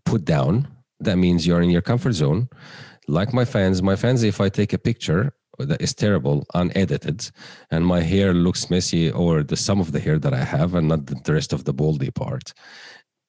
put 0.06 0.24
down, 0.24 0.70
that 1.02 1.18
means 1.18 1.46
you're 1.46 1.62
in 1.62 1.70
your 1.70 1.82
comfort 1.82 2.14
zone 2.14 2.48
like 3.08 3.34
my 3.34 3.46
fans, 3.46 3.82
my 3.82 3.96
fans, 3.96 4.24
if 4.24 4.40
I 4.40 4.50
take 4.50 4.74
a 4.74 4.78
picture 4.78 5.34
that 5.60 5.82
is 5.82 5.94
terrible, 5.94 6.46
unedited, 6.54 7.30
and 7.70 7.86
my 7.86 8.02
hair 8.02 8.34
looks 8.34 8.70
messy, 8.70 9.12
or 9.12 9.44
the 9.44 9.56
some 9.56 9.80
of 9.80 9.92
the 9.92 10.00
hair 10.00 10.18
that 10.20 10.34
I 10.34 10.44
have, 10.44 10.74
and 10.74 10.88
not 10.88 11.06
the 11.06 11.34
rest 11.34 11.54
of 11.54 11.66
the 11.66 11.74
baldy 11.74 12.12
part, 12.12 12.54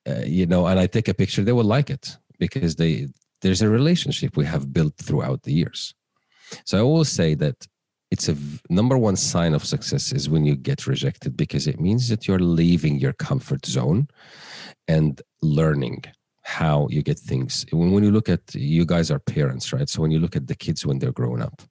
uh, 0.09 0.23
you 0.25 0.47
know, 0.47 0.67
and 0.67 0.79
I 0.81 0.87
take 0.87 1.09
a 1.09 1.15
picture, 1.15 1.43
they 1.43 1.53
will 1.53 1.65
like 1.65 1.91
it 1.91 2.17
because 2.39 2.77
they 2.77 3.09
there's 3.43 3.63
a 3.63 3.69
relationship 3.69 4.37
we 4.37 4.47
have 4.47 4.73
built 4.73 4.95
throughout 4.97 5.43
the 5.43 5.53
years. 5.53 5.95
So 6.65 6.79
I 6.79 6.81
always 6.81 7.11
say 7.11 7.35
that 7.35 7.67
it's 8.11 8.29
a 8.29 8.37
number 8.71 8.97
one 8.97 9.17
sign 9.17 9.55
of 9.55 9.65
success 9.65 10.13
is 10.13 10.31
when 10.31 10.45
you 10.45 10.57
get 10.57 10.87
rejected 10.87 11.37
because 11.37 11.67
it 11.67 11.81
means 11.81 12.09
that 12.09 12.27
you're 12.27 12.39
leaving 12.39 12.99
your 12.99 13.13
comfort 13.13 13.67
zone 13.67 14.09
and 14.89 15.21
learning 15.43 16.05
how 16.45 16.87
you 16.91 17.03
get 17.03 17.19
things. 17.19 17.67
When, 17.73 17.91
when 17.91 18.05
you 18.05 18.11
look 18.11 18.29
at, 18.29 18.55
you 18.55 18.85
guys 18.85 19.11
are 19.11 19.19
parents, 19.19 19.73
right? 19.73 19.89
So 19.89 20.03
when 20.03 20.11
you 20.11 20.21
look 20.21 20.37
at 20.37 20.47
the 20.47 20.55
kids 20.55 20.87
when 20.87 20.99
they're 20.99 21.13
growing 21.13 21.43
up, 21.43 21.63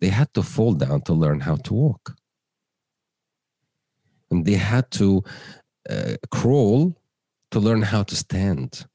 they 0.00 0.08
had 0.08 0.32
to 0.34 0.42
fall 0.42 0.72
down 0.72 1.02
to 1.02 1.12
learn 1.12 1.40
how 1.40 1.56
to 1.56 1.74
walk. 1.74 2.14
And 4.30 4.44
they 4.46 4.54
had 4.54 4.90
to 4.92 5.22
uh, 5.90 6.14
crawl 6.30 6.96
to 7.50 7.60
learn 7.60 7.82
how 7.82 8.02
to 8.04 8.16
stand. 8.16 8.86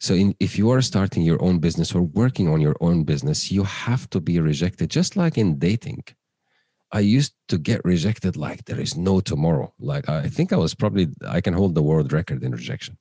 So, 0.00 0.14
in, 0.14 0.34
if 0.38 0.58
you 0.58 0.70
are 0.70 0.80
starting 0.80 1.22
your 1.22 1.42
own 1.42 1.58
business 1.58 1.94
or 1.94 2.02
working 2.02 2.48
on 2.48 2.60
your 2.60 2.76
own 2.80 3.02
business, 3.04 3.50
you 3.50 3.64
have 3.64 4.08
to 4.10 4.20
be 4.20 4.38
rejected, 4.38 4.90
just 4.90 5.16
like 5.16 5.36
in 5.38 5.58
dating. 5.58 6.04
I 6.92 7.00
used 7.00 7.34
to 7.48 7.58
get 7.58 7.84
rejected 7.84 8.36
like 8.36 8.64
there 8.64 8.80
is 8.80 8.96
no 8.96 9.20
tomorrow. 9.20 9.72
Like, 9.80 10.08
I 10.08 10.28
think 10.28 10.52
I 10.52 10.56
was 10.56 10.74
probably, 10.74 11.08
I 11.26 11.40
can 11.40 11.54
hold 11.54 11.74
the 11.74 11.82
world 11.82 12.12
record 12.12 12.44
in 12.44 12.52
rejection 12.52 12.96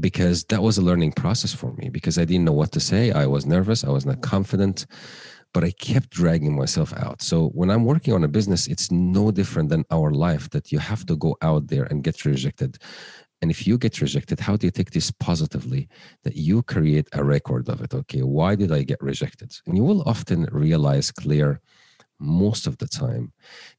because 0.00 0.44
that 0.44 0.62
was 0.62 0.78
a 0.78 0.82
learning 0.82 1.12
process 1.12 1.52
for 1.52 1.72
me 1.74 1.88
because 1.88 2.18
I 2.18 2.24
didn't 2.24 2.44
know 2.44 2.52
what 2.52 2.72
to 2.72 2.80
say. 2.80 3.10
I 3.12 3.26
was 3.26 3.46
nervous, 3.46 3.84
I 3.84 3.90
was 3.90 4.06
not 4.06 4.20
confident, 4.22 4.86
but 5.54 5.64
I 5.64 5.70
kept 5.70 6.10
dragging 6.10 6.56
myself 6.56 6.92
out. 6.94 7.22
So 7.22 7.48
when 7.48 7.70
I'm 7.70 7.84
working 7.84 8.14
on 8.14 8.24
a 8.24 8.28
business, 8.28 8.66
it's 8.66 8.90
no 8.90 9.30
different 9.30 9.70
than 9.70 9.84
our 9.90 10.10
life 10.10 10.50
that 10.50 10.70
you 10.72 10.78
have 10.78 11.06
to 11.06 11.16
go 11.16 11.36
out 11.42 11.68
there 11.68 11.84
and 11.84 12.04
get 12.04 12.24
rejected. 12.24 12.78
And 13.40 13.50
if 13.50 13.66
you 13.66 13.78
get 13.78 14.00
rejected, 14.00 14.40
how 14.40 14.56
do 14.56 14.66
you 14.66 14.70
take 14.70 14.90
this 14.90 15.10
positively? 15.10 15.88
That 16.24 16.36
you 16.36 16.62
create 16.62 17.08
a 17.12 17.22
record 17.22 17.68
of 17.68 17.80
it. 17.80 17.94
Okay, 17.94 18.22
why 18.22 18.56
did 18.56 18.72
I 18.72 18.82
get 18.82 19.00
rejected? 19.00 19.56
And 19.66 19.76
you 19.76 19.84
will 19.84 20.02
often 20.02 20.48
realize 20.50 21.12
Claire 21.12 21.60
most 22.18 22.66
of 22.66 22.78
the 22.78 22.88
time 22.88 23.32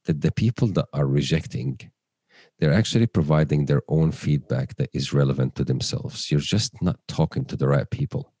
that 0.06 0.22
the 0.22 0.32
people 0.32 0.68
that 0.68 0.86
are 0.94 1.06
rejecting 1.06 1.78
they're 2.60 2.74
actually 2.74 3.06
providing 3.06 3.64
their 3.64 3.82
own 3.88 4.12
feedback 4.12 4.76
that 4.76 4.90
is 4.92 5.14
relevant 5.14 5.56
to 5.56 5.64
themselves. 5.64 6.30
You're 6.30 6.40
just 6.40 6.80
not 6.82 7.00
talking 7.08 7.46
to 7.46 7.56
the 7.56 7.66
right 7.66 7.88
people. 7.90 8.34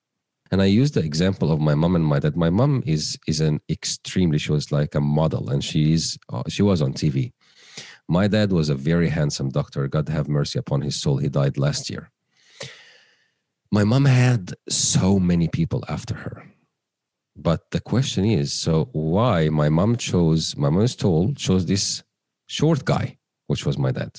And 0.50 0.60
I 0.60 0.66
use 0.66 0.90
the 0.90 1.00
example 1.00 1.50
of 1.50 1.60
my 1.60 1.74
mom 1.74 1.96
and 1.96 2.04
my 2.04 2.18
dad. 2.18 2.36
My 2.36 2.50
mom 2.50 2.82
is 2.84 3.16
is 3.26 3.40
an 3.40 3.60
extremely 3.68 4.38
she 4.38 4.52
was 4.52 4.70
like 4.70 4.94
a 4.94 5.00
model, 5.00 5.50
and 5.50 5.64
she's 5.64 6.18
uh, 6.32 6.42
she 6.48 6.62
was 6.62 6.82
on 6.82 6.92
TV. 6.92 7.32
My 8.08 8.26
dad 8.26 8.52
was 8.52 8.68
a 8.68 8.74
very 8.74 9.08
handsome 9.08 9.48
doctor. 9.48 9.86
God 9.88 10.08
have 10.08 10.28
mercy 10.28 10.58
upon 10.58 10.82
his 10.82 10.96
soul. 11.00 11.16
He 11.18 11.28
died 11.28 11.56
last 11.56 11.88
year. 11.88 12.10
My 13.70 13.84
mom 13.84 14.04
had 14.04 14.54
so 14.68 15.20
many 15.20 15.46
people 15.48 15.84
after 15.88 16.14
her. 16.14 16.44
But 17.36 17.70
the 17.70 17.80
question 17.80 18.24
is 18.24 18.52
so 18.52 18.88
why 18.92 19.48
my 19.48 19.68
mom 19.68 19.96
chose, 19.96 20.56
my 20.56 20.68
mom 20.68 20.82
is 20.82 20.96
told, 20.96 21.36
chose 21.36 21.64
this 21.64 22.02
short 22.48 22.84
guy 22.84 23.19
which 23.50 23.66
was 23.66 23.76
my 23.76 23.90
dad, 23.90 24.12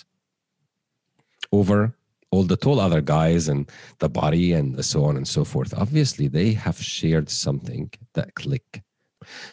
over 1.54 1.96
all 2.32 2.44
the 2.44 2.58
tall 2.58 2.80
other 2.82 3.02
guys 3.02 3.48
and 3.48 3.62
the 4.00 4.10
body 4.10 4.52
and 4.52 4.84
so 4.84 5.06
on 5.06 5.16
and 5.16 5.28
so 5.36 5.44
forth. 5.46 5.74
Obviously, 5.74 6.28
they 6.28 6.52
have 6.66 6.78
shared 6.78 7.30
something 7.30 7.90
that 8.14 8.36
click. 8.36 8.84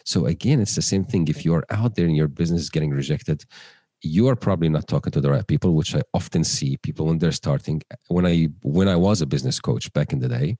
So 0.03 0.25
again, 0.25 0.59
it's 0.59 0.75
the 0.75 0.89
same 0.93 1.05
thing. 1.05 1.27
If 1.27 1.45
you're 1.45 1.65
out 1.69 1.95
there 1.95 2.07
and 2.07 2.15
your 2.21 2.27
business 2.27 2.61
is 2.63 2.69
getting 2.69 2.91
rejected, 2.91 3.45
you 4.01 4.27
are 4.27 4.35
probably 4.35 4.69
not 4.69 4.87
talking 4.87 5.11
to 5.11 5.21
the 5.21 5.31
right 5.31 5.47
people, 5.47 5.73
which 5.75 5.95
I 5.95 6.01
often 6.13 6.43
see 6.43 6.77
people 6.77 7.05
when 7.05 7.19
they're 7.19 7.41
starting. 7.43 7.81
When 8.07 8.25
I 8.25 8.49
when 8.63 8.89
I 8.89 8.97
was 8.97 9.21
a 9.21 9.31
business 9.33 9.59
coach 9.59 9.85
back 9.93 10.11
in 10.11 10.19
the 10.19 10.29
day, 10.29 10.57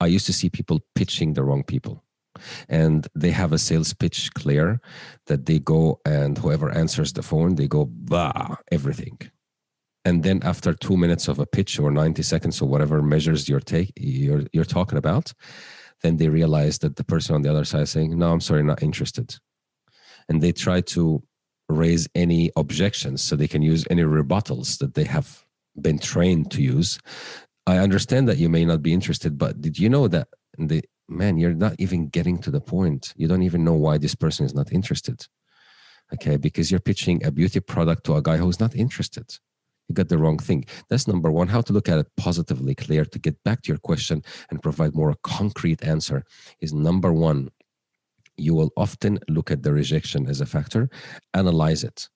I 0.00 0.06
used 0.06 0.26
to 0.26 0.32
see 0.32 0.50
people 0.50 0.80
pitching 0.96 1.34
the 1.34 1.44
wrong 1.44 1.62
people 1.62 2.05
and 2.68 3.06
they 3.14 3.30
have 3.30 3.52
a 3.52 3.58
sales 3.58 3.92
pitch 3.92 4.32
Claire 4.34 4.80
that 5.26 5.46
they 5.46 5.58
go 5.58 6.00
and 6.04 6.38
whoever 6.38 6.70
answers 6.70 7.12
the 7.12 7.22
phone 7.22 7.54
they 7.54 7.68
go 7.68 7.84
bah 7.86 8.56
everything. 8.70 9.18
And 10.04 10.22
then 10.22 10.40
after 10.44 10.72
two 10.72 10.96
minutes 10.96 11.26
of 11.26 11.38
a 11.40 11.46
pitch 11.46 11.80
or 11.80 11.90
90 11.90 12.22
seconds 12.22 12.62
or 12.62 12.68
whatever 12.68 13.02
measures 13.02 13.48
you're 13.48 13.60
take 13.60 13.92
you're, 13.96 14.44
you're 14.52 14.64
talking 14.64 14.98
about 14.98 15.32
then 16.02 16.18
they 16.18 16.28
realize 16.28 16.78
that 16.78 16.96
the 16.96 17.04
person 17.04 17.34
on 17.34 17.42
the 17.42 17.50
other 17.50 17.64
side 17.64 17.82
is 17.82 17.90
saying 17.90 18.16
no 18.18 18.32
i'm 18.32 18.40
sorry 18.40 18.62
not 18.62 18.82
interested. 18.82 19.36
And 20.28 20.42
they 20.42 20.52
try 20.52 20.80
to 20.80 21.22
raise 21.68 22.08
any 22.14 22.50
objections 22.56 23.22
so 23.22 23.36
they 23.36 23.48
can 23.48 23.62
use 23.62 23.84
any 23.90 24.02
rebuttals 24.02 24.78
that 24.78 24.94
they 24.94 25.04
have 25.04 25.44
been 25.80 25.98
trained 25.98 26.50
to 26.52 26.62
use. 26.62 26.98
I 27.66 27.78
understand 27.78 28.28
that 28.28 28.38
you 28.38 28.48
may 28.48 28.64
not 28.64 28.82
be 28.82 28.92
interested, 28.92 29.38
but 29.38 29.60
did 29.60 29.78
you 29.78 29.88
know 29.88 30.08
that 30.08 30.28
the 30.58 30.84
man, 31.08 31.38
you're 31.38 31.54
not 31.54 31.74
even 31.78 32.08
getting 32.08 32.38
to 32.38 32.50
the 32.50 32.60
point. 32.60 33.12
You 33.16 33.28
don't 33.28 33.42
even 33.42 33.64
know 33.64 33.74
why 33.74 33.98
this 33.98 34.14
person 34.14 34.46
is 34.46 34.54
not 34.54 34.72
interested. 34.72 35.26
Okay, 36.14 36.36
because 36.36 36.70
you're 36.70 36.80
pitching 36.80 37.24
a 37.24 37.30
beauty 37.30 37.60
product 37.60 38.04
to 38.04 38.14
a 38.14 38.22
guy 38.22 38.36
who's 38.36 38.60
not 38.60 38.76
interested. 38.76 39.36
You 39.88 39.94
got 39.94 40.08
the 40.08 40.18
wrong 40.18 40.38
thing. 40.38 40.64
That's 40.88 41.06
number 41.06 41.30
one. 41.30 41.48
How 41.48 41.60
to 41.62 41.72
look 41.72 41.88
at 41.88 41.98
it 41.98 42.08
positively, 42.16 42.74
Claire 42.74 43.04
to 43.04 43.18
get 43.18 43.42
back 43.44 43.62
to 43.62 43.68
your 43.68 43.78
question 43.78 44.22
and 44.50 44.62
provide 44.62 44.94
more 44.94 45.14
concrete 45.22 45.84
answer 45.84 46.24
is 46.60 46.72
number 46.72 47.12
one. 47.12 47.50
You 48.36 48.54
will 48.54 48.72
often 48.76 49.18
look 49.28 49.50
at 49.50 49.62
the 49.62 49.72
rejection 49.72 50.28
as 50.28 50.40
a 50.40 50.46
factor, 50.46 50.90
analyze 51.34 51.84
it, 51.84 52.08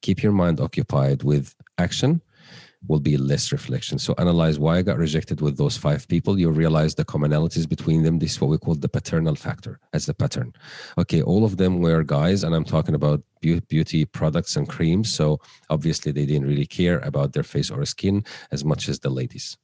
keep 0.00 0.22
your 0.22 0.32
mind 0.32 0.60
occupied 0.60 1.22
with 1.22 1.54
action 1.78 2.22
will 2.88 3.00
be 3.00 3.16
less 3.16 3.52
reflection. 3.52 3.98
So 3.98 4.14
analyze 4.18 4.58
why 4.58 4.78
I 4.78 4.82
got 4.82 4.98
rejected 4.98 5.40
with 5.40 5.56
those 5.56 5.76
five 5.76 6.06
people. 6.08 6.38
You 6.38 6.50
realize 6.50 6.94
the 6.94 7.04
commonalities 7.04 7.68
between 7.68 8.02
them. 8.02 8.18
This 8.18 8.32
is 8.32 8.40
what 8.40 8.50
we 8.50 8.58
call 8.58 8.74
the 8.74 8.88
paternal 8.88 9.34
factor 9.34 9.78
as 9.92 10.06
the 10.06 10.14
pattern. 10.14 10.52
Okay, 10.98 11.22
all 11.22 11.44
of 11.44 11.56
them 11.56 11.80
were 11.80 12.02
guys, 12.02 12.42
and 12.42 12.54
I'm 12.54 12.64
talking 12.64 12.94
about 12.94 13.22
beauty 13.40 14.04
products 14.04 14.56
and 14.56 14.68
creams. 14.68 15.12
So 15.12 15.40
obviously 15.70 16.12
they 16.12 16.26
didn't 16.26 16.48
really 16.48 16.66
care 16.66 16.98
about 17.00 17.32
their 17.32 17.42
face 17.42 17.70
or 17.70 17.84
skin 17.84 18.24
as 18.50 18.64
much 18.64 18.88
as 18.88 18.98
the 19.00 19.10
ladies. 19.10 19.56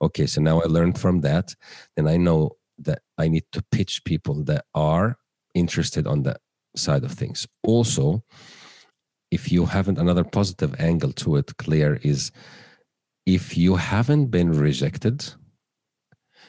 Okay, 0.00 0.26
so 0.26 0.40
now 0.40 0.60
I 0.60 0.66
learned 0.66 0.98
from 0.98 1.20
that. 1.22 1.54
Then 1.96 2.06
I 2.06 2.16
know 2.16 2.52
that 2.78 3.00
I 3.18 3.28
need 3.28 3.44
to 3.52 3.62
pitch 3.70 4.04
people 4.04 4.44
that 4.44 4.64
are 4.74 5.16
interested 5.54 6.06
on 6.06 6.22
that 6.22 6.40
side 6.76 7.04
of 7.04 7.12
things. 7.12 7.46
Also, 7.62 8.24
if 9.36 9.50
you 9.50 9.66
haven't 9.66 9.98
another 9.98 10.22
positive 10.38 10.72
angle 10.78 11.12
to 11.12 11.36
it 11.36 11.48
Claire 11.56 11.96
is 12.12 12.30
if 13.26 13.56
you 13.56 13.72
haven't 13.74 14.26
been 14.36 14.50
rejected 14.66 15.18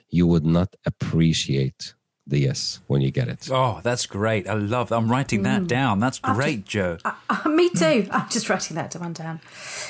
you 0.10 0.26
would 0.28 0.45
not 0.45 0.69
appreciate 0.86 1.95
the 2.28 2.40
yes 2.40 2.80
when 2.88 3.02
you 3.02 3.12
get 3.12 3.28
it. 3.28 3.50
Oh, 3.52 3.82
that's 3.84 4.06
great. 4.08 4.48
I 4.50 4.54
love 4.54 4.92
I'm 4.92 5.12
writing 5.12 5.44
that 5.44 5.64
mm. 5.64 5.68
down. 5.68 6.00
That's 6.00 6.18
great, 6.20 6.66
Joe. 6.66 6.98
Uh, 7.06 7.14
uh, 7.30 7.50
me 7.50 7.70
too. 7.70 8.08
I'm 8.12 8.30
just 8.30 8.50
writing 8.50 8.76
that 8.76 8.94
one 8.96 9.14
down. 9.14 9.40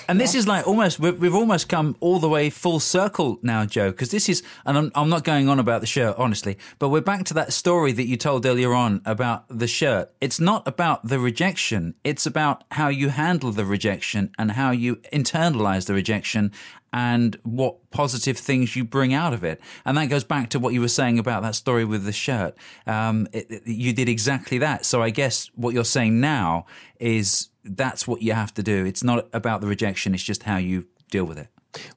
And 0.10 0.19
yes. 0.19 0.34
this 0.34 0.41
is 0.41 0.48
like 0.48 0.67
almost, 0.67 1.00
we've, 1.00 1.17
we've, 1.19 1.36
almost 1.36 1.69
come 1.69 1.95
all 2.00 2.19
the 2.19 2.30
way 2.30 2.50
full 2.50 2.80
circle 2.80 3.39
now, 3.41 3.65
Joe, 3.65 3.91
because 3.91 4.12
this 4.12 4.28
is, 4.28 4.43
and 4.65 4.78
I'm, 4.78 4.91
I'm 4.95 5.10
not 5.10 5.24
going 5.24 5.48
on 5.48 5.60
about 5.60 5.82
the 5.82 5.88
shirt, 5.88 6.15
honestly, 6.17 6.58
but 6.78 6.89
we're 6.89 7.02
back 7.02 7.24
to 7.26 7.34
that 7.36 7.54
story 7.54 7.91
that 7.93 8.06
you 8.06 8.17
told 8.17 8.45
earlier 8.45 8.74
on 8.74 9.02
about 9.06 9.45
the 9.50 9.67
shirt. 9.67 10.12
It's 10.19 10.39
not 10.39 10.67
about 10.67 11.08
the 11.08 11.19
rejection, 11.19 11.95
it's 12.04 12.26
about 12.26 12.63
how 12.71 12.89
you 12.89 13.10
handle 13.10 13.52
the 13.52 13.65
rejection 13.65 14.32
and 14.38 14.52
how 14.52 14.71
you 14.71 14.98
internalize 15.13 15.86
the 15.86 15.93
rejection 15.93 16.52
and 16.95 17.38
what 17.43 17.91
positive 17.91 18.38
things 18.38 18.73
you 18.77 18.86
bring 18.86 19.13
out 19.13 19.34
of 19.34 19.43
it. 19.43 19.60
And 19.84 19.97
that 19.97 20.05
goes 20.05 20.23
back 20.23 20.49
to 20.51 20.60
what 20.60 20.73
you 20.73 20.79
were 20.79 20.88
saying 20.88 21.19
about 21.19 21.43
that 21.43 21.53
story 21.53 21.84
with 21.84 22.05
the 22.05 22.13
shirt. 22.13 22.55
Um, 22.88 23.27
it, 23.34 23.51
it, 23.51 23.67
you 23.67 23.91
did 23.91 24.08
exactly 24.08 24.60
that. 24.60 24.86
So 24.86 25.03
I 25.03 25.10
guess 25.10 25.51
what 25.55 25.73
you're 25.73 25.84
saying 25.84 26.21
now 26.21 26.65
is 26.97 27.49
that's 27.65 28.08
what 28.08 28.21
you 28.21 28.31
have 28.31 28.53
to 28.53 28.63
do. 28.63 28.86
It's 28.86 29.03
not 29.03 29.27
about 29.34 29.60
the 29.60 29.67
rejection, 29.67 30.13
it's 30.13 30.23
just 30.23 30.43
how 30.43 30.55
you 30.55 30.88
deal 31.12 31.25
with 31.25 31.38
it. 31.38 31.49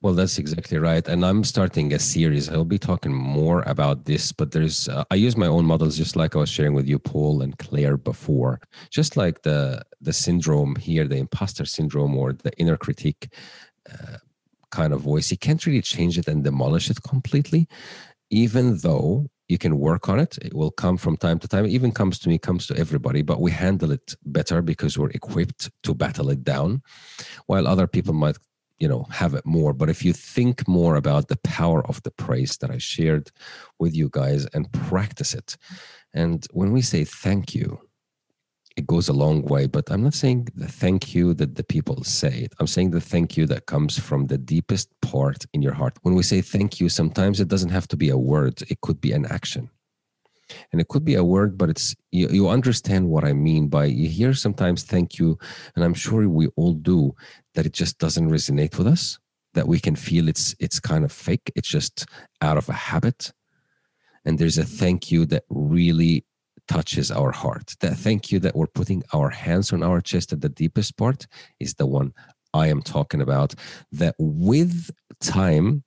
Well, 0.03 0.15
that's 0.15 0.37
exactly 0.37 0.79
right. 0.79 1.07
And 1.07 1.25
I'm 1.25 1.45
starting 1.45 1.93
a 1.93 2.01
series. 2.01 2.49
I'll 2.49 2.65
be 2.65 2.81
talking 2.81 3.15
more 3.15 3.63
about 3.67 4.07
this, 4.07 4.33
but 4.33 4.51
there's, 4.51 4.89
uh, 4.89 5.05
I 5.13 5.15
use 5.15 5.37
my 5.37 5.47
own 5.47 5.65
models 5.65 5.97
just 5.97 6.17
like 6.17 6.35
I 6.35 6.41
was 6.41 6.49
sharing 6.51 6.75
with 6.75 6.89
you, 6.89 6.99
Paul 6.99 7.43
and 7.43 7.57
Claire 7.59 7.97
before. 7.97 8.61
Just 8.91 9.17
like 9.17 9.43
the, 9.43 9.83
the 10.01 10.13
syndrome 10.13 10.75
here, 10.75 11.07
the 11.07 11.19
imposter 11.19 11.65
syndrome 11.65 12.17
or 12.17 12.33
the 12.33 12.51
inner 12.59 12.77
critique. 12.77 13.29
Uh, 13.89 14.17
kind 14.71 14.93
of 14.93 15.01
voice. 15.01 15.31
You 15.31 15.39
can't 15.39 15.65
really 15.67 15.83
change 15.83 16.19
it 16.19 16.29
and 16.29 16.45
demolish 16.45 16.91
it 16.91 17.03
completely, 17.03 17.69
even 18.31 18.79
though 18.79 19.27
you 19.49 19.59
can 19.59 19.79
work 19.79 20.09
on 20.09 20.21
it. 20.21 20.39
It 20.43 20.55
will 20.55 20.71
come 20.71 20.97
from 20.99 21.17
time 21.17 21.39
to 21.39 21.49
time. 21.49 21.65
It 21.65 21.71
even 21.71 21.93
comes 21.93 22.19
to 22.21 22.29
me, 22.29 22.39
comes 22.39 22.67
to 22.67 22.77
everybody, 22.77 23.23
but 23.23 23.41
we 23.41 23.51
handle 23.51 23.91
it 23.91 24.15
better 24.25 24.61
because 24.63 24.99
we're 24.99 25.11
equipped 25.11 25.71
to 25.85 25.95
battle 25.95 26.29
it 26.31 26.45
down, 26.45 26.83
while 27.47 27.67
other 27.67 27.87
people 27.87 28.13
might, 28.13 28.37
you 28.79 28.87
know, 28.87 29.07
have 29.11 29.35
it 29.35 29.47
more. 29.47 29.73
But 29.73 29.89
if 29.89 30.05
you 30.05 30.13
think 30.13 30.69
more 30.69 30.97
about 30.97 31.29
the 31.29 31.39
power 31.39 31.85
of 31.87 32.03
the 32.03 32.11
praise 32.11 32.59
that 32.59 32.71
I 32.71 32.79
shared 32.79 33.31
with 33.79 33.95
you 33.95 34.11
guys 34.13 34.47
and 34.53 34.71
practice 34.73 35.33
it, 35.35 35.57
and 36.13 36.47
when 36.53 36.73
we 36.73 36.83
say 36.83 37.05
thank 37.05 37.55
you, 37.55 37.81
it 38.79 38.87
goes 38.87 39.09
a 39.09 39.13
long 39.13 39.43
way. 39.43 39.67
But 39.67 39.91
I'm 39.91 40.05
not 40.05 40.15
saying 40.15 40.49
the 40.55 40.69
thank 40.69 41.15
you 41.15 41.35
that 41.35 41.57
the 41.57 41.65
people 41.65 42.05
say 42.05 42.35
it. 42.45 42.53
I'm 42.59 42.69
saying 42.69 42.93
the 42.93 43.01
thank 43.01 43.37
you 43.37 43.45
that 43.47 43.67
comes 43.67 43.99
from 43.99 44.29
the 44.29 44.39
deepest 44.39 44.89
part 45.03 45.45
in 45.53 45.61
your 45.63 45.75
heart. 45.75 45.99
When 46.03 46.15
we 46.15 46.23
say 46.23 46.41
thank 46.41 46.81
you, 46.81 46.89
sometimes 46.89 47.41
it 47.41 47.49
doesn't 47.49 47.77
have 47.79 47.89
to 47.89 47.97
be 47.97 48.09
a 48.11 48.17
word, 48.17 48.63
it 48.71 48.81
could 48.81 49.01
be 49.01 49.13
an 49.13 49.27
action. 49.27 49.69
And 50.73 50.81
it 50.81 50.89
could 50.89 51.05
be 51.05 51.17
a 51.17 51.25
word, 51.25 51.59
but 51.59 51.69
it's 51.69 51.95
you, 52.11 52.29
you 52.29 52.49
understand 52.49 53.11
what 53.11 53.25
I 53.25 53.35
mean 53.35 53.69
by 53.69 53.85
you 53.87 54.09
hear 54.09 54.33
sometimes 54.33 54.83
thank 54.83 55.19
you, 55.19 55.39
and 55.75 55.85
I'm 55.85 55.93
sure 55.93 56.27
we 56.27 56.47
all 56.57 56.73
do, 56.73 57.15
that 57.55 57.67
it 57.67 57.75
just 57.75 57.99
doesn't 57.99 58.31
resonate 58.31 58.79
with 58.79 58.87
us, 58.87 59.19
that 59.53 59.69
we 59.69 59.79
can 59.79 59.97
feel 59.97 60.27
it's 60.27 60.55
it's 60.59 60.81
kind 60.81 61.05
of 61.05 61.13
fake, 61.13 61.53
it's 61.55 61.69
just 61.69 62.07
out 62.41 62.57
of 62.57 62.69
a 62.71 62.73
habit. 62.73 63.33
And 64.25 64.39
there's 64.39 64.57
a 64.57 64.65
thank 64.65 65.11
you 65.13 65.27
that 65.27 65.45
really 65.51 66.25
touches 66.69 67.11
our 67.11 67.33
heart. 67.33 67.75
That 67.81 67.97
thank 67.97 68.31
you 68.31 68.39
that 68.41 68.55
we're 68.55 68.67
putting 68.67 69.03
our 69.13 69.31
hands 69.31 69.73
on 69.73 69.83
our 69.83 70.01
chest 70.01 70.33
at 70.33 70.41
the 70.41 70.49
deepest 70.49 70.97
part 70.97 71.27
is 71.59 71.75
the 71.75 71.87
one 71.87 72.13
I 72.55 72.69
am 72.69 72.83
talking 72.83 73.21
about. 73.21 73.55
That 73.93 74.15
with 74.19 74.91
time, 75.21 75.85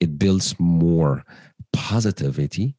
it 0.00 0.18
builds 0.18 0.54
more 0.58 1.24
positivity 1.72 2.76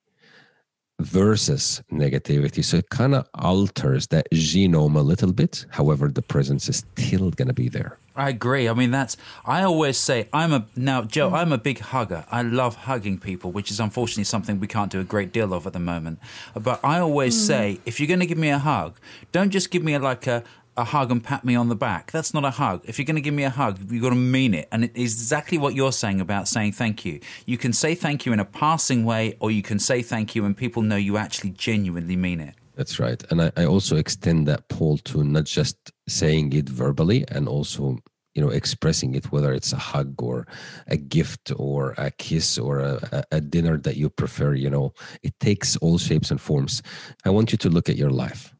versus 0.99 1.83
negativity. 1.91 2.63
So 2.63 2.77
it 2.77 2.89
kind 2.89 3.15
of 3.15 3.27
alters 3.35 4.07
that 4.07 4.27
genome 4.31 4.95
a 4.95 5.01
little 5.01 5.33
bit. 5.33 5.65
However, 5.71 6.09
the 6.09 6.21
presence 6.21 6.69
is 6.69 6.77
still 6.77 7.31
going 7.31 7.47
to 7.47 7.53
be 7.53 7.69
there. 7.69 7.97
I 8.15 8.29
agree. 8.29 8.69
I 8.69 8.73
mean, 8.73 8.91
that's, 8.91 9.17
I 9.45 9.63
always 9.63 9.97
say, 9.97 10.29
I'm 10.31 10.53
a, 10.53 10.65
now, 10.75 11.01
Joe, 11.03 11.33
I'm 11.33 11.51
a 11.51 11.57
big 11.57 11.79
hugger. 11.79 12.25
I 12.31 12.43
love 12.43 12.75
hugging 12.75 13.19
people, 13.19 13.51
which 13.51 13.69
is 13.71 13.81
unfortunately 13.81 14.23
something 14.23 14.59
we 14.59 14.67
can't 14.67 14.89
do 14.89 15.01
a 15.01 15.03
great 15.03 15.33
deal 15.33 15.53
of 15.53 15.67
at 15.67 15.73
the 15.73 15.79
moment. 15.79 16.19
But 16.53 16.79
I 16.81 16.99
always 16.99 17.35
mm. 17.35 17.45
say, 17.45 17.79
if 17.85 17.99
you're 17.99 18.07
going 18.07 18.21
to 18.21 18.25
give 18.25 18.37
me 18.37 18.49
a 18.49 18.59
hug, 18.59 18.97
don't 19.33 19.49
just 19.49 19.69
give 19.69 19.83
me 19.83 19.95
a, 19.95 19.99
like 19.99 20.27
a, 20.27 20.43
a 20.77 20.83
hug 20.83 21.11
and 21.11 21.23
pat 21.23 21.45
me 21.45 21.55
on 21.55 21.69
the 21.69 21.75
back. 21.75 22.11
That's 22.11 22.33
not 22.33 22.43
a 22.43 22.51
hug. 22.51 22.83
If 22.85 22.97
you're 22.97 23.05
going 23.05 23.15
to 23.15 23.21
give 23.21 23.33
me 23.33 23.43
a 23.43 23.49
hug, 23.49 23.79
you've 23.91 24.03
got 24.03 24.09
to 24.09 24.15
mean 24.15 24.53
it. 24.53 24.67
And 24.71 24.83
it 24.83 24.91
is 24.95 25.13
exactly 25.13 25.57
what 25.57 25.73
you're 25.73 25.91
saying 25.91 26.21
about 26.21 26.47
saying 26.47 26.73
thank 26.73 27.05
you. 27.05 27.19
You 27.45 27.57
can 27.57 27.73
say 27.73 27.95
thank 27.95 28.25
you 28.25 28.33
in 28.33 28.39
a 28.39 28.45
passing 28.45 29.05
way, 29.05 29.37
or 29.39 29.51
you 29.51 29.61
can 29.61 29.79
say 29.79 30.01
thank 30.01 30.35
you 30.35 30.45
and 30.45 30.55
people 30.55 30.81
know 30.81 30.95
you 30.95 31.17
actually 31.17 31.51
genuinely 31.51 32.15
mean 32.15 32.39
it. 32.39 32.55
That's 32.75 32.99
right. 32.99 33.23
And 33.31 33.41
I, 33.41 33.51
I 33.55 33.65
also 33.65 33.95
extend 33.95 34.47
that, 34.47 34.67
Paul, 34.67 34.97
to 34.99 35.23
not 35.23 35.45
just 35.45 35.91
saying 36.07 36.51
it 36.53 36.67
verbally 36.67 37.25
and 37.29 37.47
also 37.47 37.97
you 38.33 38.41
know 38.41 38.49
expressing 38.49 39.15
it 39.15 39.31
whether 39.31 39.53
it's 39.53 39.71
a 39.71 39.77
hug 39.77 40.21
or 40.21 40.45
a 40.87 40.97
gift 40.97 41.53
or 41.55 41.95
a 41.97 42.11
kiss 42.11 42.57
or 42.57 42.79
a, 42.79 43.23
a, 43.31 43.39
dinner 43.39 43.77
that 43.77 43.95
you 43.95 44.09
prefer 44.09 44.53
you 44.53 44.69
know 44.69 44.93
it 45.23 45.33
takes 45.39 45.77
all 45.77 45.97
shapes 45.97 46.31
and 46.31 46.41
forms 46.41 46.83
i 47.23 47.29
want 47.29 47.53
you 47.53 47.57
to 47.57 47.69
look 47.69 47.87
at 47.89 47.95
your 47.95 48.09
life 48.09 48.53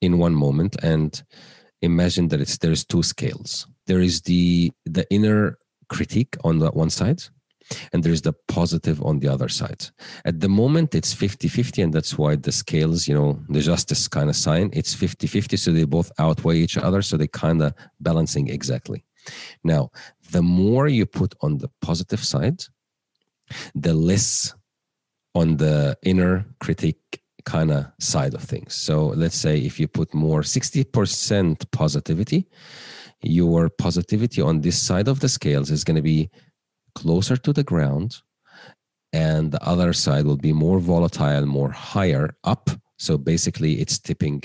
in 0.00 0.18
one 0.18 0.34
moment 0.34 0.76
and 0.82 1.22
imagine 1.82 2.28
that 2.28 2.40
it's 2.40 2.58
there's 2.58 2.84
two 2.84 3.02
scales. 3.02 3.66
There 3.86 4.00
is 4.00 4.22
the 4.22 4.72
the 4.84 5.06
inner 5.10 5.58
critique 5.88 6.36
on 6.44 6.58
that 6.58 6.76
one 6.76 6.90
side 6.90 7.22
and 7.92 8.02
there's 8.02 8.22
the 8.22 8.32
positive 8.48 9.02
on 9.02 9.18
the 9.18 9.28
other 9.28 9.48
side. 9.48 9.86
At 10.24 10.40
the 10.40 10.48
moment 10.48 10.94
it's 10.94 11.14
50-50 11.14 11.84
and 11.84 11.92
that's 11.92 12.16
why 12.16 12.36
the 12.36 12.52
scales 12.52 13.06
you 13.08 13.14
know 13.14 13.40
the 13.48 13.60
justice 13.60 14.08
kind 14.08 14.30
of 14.30 14.36
sign. 14.36 14.70
It's 14.72 14.94
50-50 14.94 15.58
so 15.58 15.72
they 15.72 15.84
both 15.84 16.10
outweigh 16.18 16.58
each 16.58 16.78
other 16.78 17.02
so 17.02 17.16
they 17.16 17.28
kind 17.28 17.62
of 17.62 17.74
balancing 18.00 18.48
exactly. 18.48 19.04
Now 19.64 19.90
the 20.30 20.42
more 20.42 20.88
you 20.88 21.06
put 21.06 21.34
on 21.40 21.58
the 21.58 21.70
positive 21.82 22.24
side 22.24 22.62
the 23.74 23.94
less 23.94 24.54
on 25.34 25.56
the 25.56 25.96
inner 26.02 26.44
critique 26.60 27.22
kind 27.48 27.70
of 27.70 27.86
side 27.98 28.34
of 28.34 28.42
things. 28.42 28.74
So 28.74 29.06
let's 29.22 29.40
say 29.44 29.58
if 29.58 29.80
you 29.80 29.88
put 29.88 30.12
more 30.12 30.42
60% 30.42 31.70
positivity, 31.70 32.46
your 33.22 33.70
positivity 33.70 34.42
on 34.42 34.60
this 34.60 34.78
side 34.88 35.08
of 35.08 35.20
the 35.20 35.28
scales 35.28 35.70
is 35.70 35.82
going 35.82 35.96
to 35.96 36.08
be 36.14 36.30
closer 36.94 37.36
to 37.36 37.52
the 37.52 37.64
ground 37.64 38.10
and 39.12 39.50
the 39.50 39.62
other 39.72 39.92
side 39.94 40.24
will 40.26 40.36
be 40.36 40.52
more 40.52 40.78
volatile, 40.78 41.46
more 41.46 41.70
higher 41.70 42.36
up. 42.44 42.68
So 42.98 43.16
basically 43.16 43.80
it's 43.80 43.98
tipping 43.98 44.42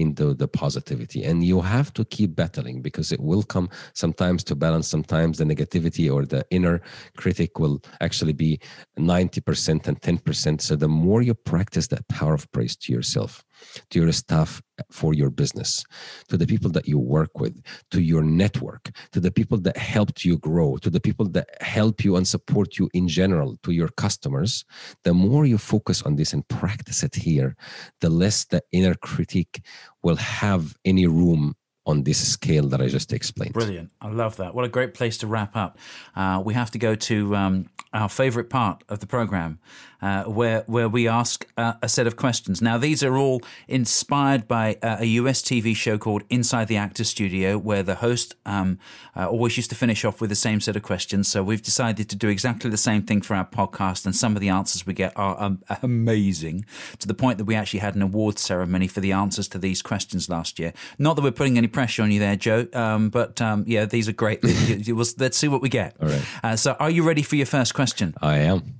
into 0.00 0.34
the 0.34 0.48
positivity. 0.48 1.24
And 1.24 1.44
you 1.44 1.60
have 1.60 1.92
to 1.94 2.04
keep 2.06 2.34
battling 2.34 2.80
because 2.82 3.12
it 3.12 3.20
will 3.20 3.42
come 3.42 3.68
sometimes 3.94 4.42
to 4.44 4.54
balance 4.54 4.88
sometimes 4.88 5.38
the 5.38 5.44
negativity 5.44 6.12
or 6.12 6.24
the 6.24 6.44
inner 6.50 6.80
critic 7.16 7.58
will 7.58 7.82
actually 8.00 8.32
be 8.32 8.58
90% 8.98 9.86
and 9.86 10.00
10% 10.00 10.60
so 10.60 10.76
the 10.76 10.88
more 10.88 11.22
you 11.22 11.34
practice 11.34 11.88
that 11.88 12.08
power 12.08 12.34
of 12.34 12.50
praise 12.52 12.76
to 12.76 12.92
yourself 12.92 13.44
to 13.90 14.00
your 14.00 14.12
staff 14.12 14.62
for 14.90 15.14
your 15.14 15.30
business, 15.30 15.84
to 16.28 16.36
the 16.36 16.46
people 16.46 16.70
that 16.70 16.88
you 16.88 16.98
work 16.98 17.38
with, 17.38 17.62
to 17.90 18.00
your 18.00 18.22
network, 18.22 18.90
to 19.12 19.20
the 19.20 19.30
people 19.30 19.58
that 19.58 19.76
helped 19.76 20.24
you 20.24 20.38
grow, 20.38 20.76
to 20.78 20.90
the 20.90 21.00
people 21.00 21.28
that 21.28 21.48
help 21.60 22.04
you 22.04 22.16
and 22.16 22.26
support 22.26 22.78
you 22.78 22.88
in 22.94 23.08
general, 23.08 23.58
to 23.62 23.72
your 23.72 23.88
customers, 23.88 24.64
the 25.04 25.14
more 25.14 25.44
you 25.46 25.58
focus 25.58 26.02
on 26.02 26.16
this 26.16 26.32
and 26.32 26.46
practice 26.48 27.02
it 27.02 27.14
here, 27.14 27.56
the 28.00 28.10
less 28.10 28.44
the 28.46 28.62
inner 28.72 28.94
critique 28.94 29.62
will 30.02 30.16
have 30.16 30.76
any 30.84 31.06
room 31.06 31.54
on 31.90 32.04
this 32.04 32.26
scale 32.26 32.68
that 32.68 32.80
I 32.80 32.88
just 32.88 33.12
explained. 33.12 33.52
Brilliant. 33.52 33.90
I 34.00 34.08
love 34.08 34.36
that. 34.36 34.54
What 34.54 34.64
a 34.64 34.68
great 34.68 34.94
place 34.94 35.18
to 35.18 35.26
wrap 35.26 35.56
up. 35.56 35.76
Uh, 36.16 36.40
we 36.44 36.54
have 36.54 36.70
to 36.70 36.78
go 36.78 36.94
to 36.94 37.36
um, 37.36 37.68
our 37.92 38.08
favorite 38.08 38.48
part 38.48 38.84
of 38.88 39.00
the 39.00 39.06
program, 39.06 39.58
uh, 40.00 40.24
where 40.24 40.62
where 40.66 40.88
we 40.88 41.08
ask 41.08 41.46
uh, 41.56 41.74
a 41.82 41.88
set 41.88 42.06
of 42.06 42.16
questions. 42.16 42.62
Now, 42.62 42.78
these 42.78 43.02
are 43.02 43.16
all 43.16 43.42
inspired 43.68 44.46
by 44.46 44.78
uh, 44.82 44.98
a 45.00 45.04
US 45.04 45.42
TV 45.42 45.74
show 45.74 45.98
called 45.98 46.22
Inside 46.30 46.68
the 46.68 46.76
Actor 46.76 47.04
Studio, 47.04 47.58
where 47.58 47.82
the 47.82 47.96
host 47.96 48.36
um, 48.46 48.78
uh, 49.16 49.28
always 49.28 49.56
used 49.56 49.70
to 49.70 49.76
finish 49.76 50.04
off 50.04 50.20
with 50.20 50.30
the 50.30 50.36
same 50.36 50.60
set 50.60 50.76
of 50.76 50.82
questions. 50.82 51.28
So 51.28 51.42
we've 51.42 51.62
decided 51.62 52.08
to 52.10 52.16
do 52.16 52.28
exactly 52.28 52.70
the 52.70 52.76
same 52.76 53.02
thing 53.02 53.22
for 53.22 53.34
our 53.34 53.44
podcast, 53.44 54.06
and 54.06 54.14
some 54.14 54.36
of 54.36 54.40
the 54.40 54.48
answers 54.48 54.86
we 54.86 54.94
get 54.94 55.12
are 55.16 55.40
um, 55.40 55.62
amazing 55.82 56.64
to 57.00 57.08
the 57.08 57.14
point 57.14 57.38
that 57.38 57.44
we 57.44 57.56
actually 57.56 57.80
had 57.80 57.96
an 57.96 58.02
awards 58.02 58.40
ceremony 58.40 58.86
for 58.86 59.00
the 59.00 59.12
answers 59.12 59.48
to 59.48 59.58
these 59.58 59.82
questions 59.82 60.28
last 60.28 60.58
year. 60.58 60.72
Not 60.98 61.16
that 61.16 61.22
we're 61.22 61.32
putting 61.32 61.58
any 61.58 61.68
pressure 61.80 62.02
on 62.02 62.10
you 62.10 62.20
there, 62.20 62.36
Joe, 62.36 62.66
um, 62.74 63.08
but 63.08 63.40
um, 63.40 63.64
yeah, 63.66 63.86
these 63.86 64.06
are 64.06 64.12
great. 64.12 64.44
Let's 65.18 65.36
see 65.38 65.48
what 65.48 65.62
we 65.62 65.70
get. 65.70 65.96
All 65.98 66.08
right. 66.08 66.24
Uh, 66.44 66.56
so, 66.56 66.76
are 66.78 66.90
you 66.90 67.02
ready 67.02 67.22
for 67.22 67.36
your 67.36 67.46
first 67.46 67.72
question? 67.72 68.12
I 68.20 68.36
am. 68.36 68.74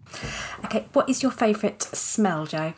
Okay, 0.66 0.84
what 0.92 1.08
is 1.08 1.22
your 1.22 1.32
favourite 1.32 1.82
smell, 1.82 2.44
Joe? 2.44 2.74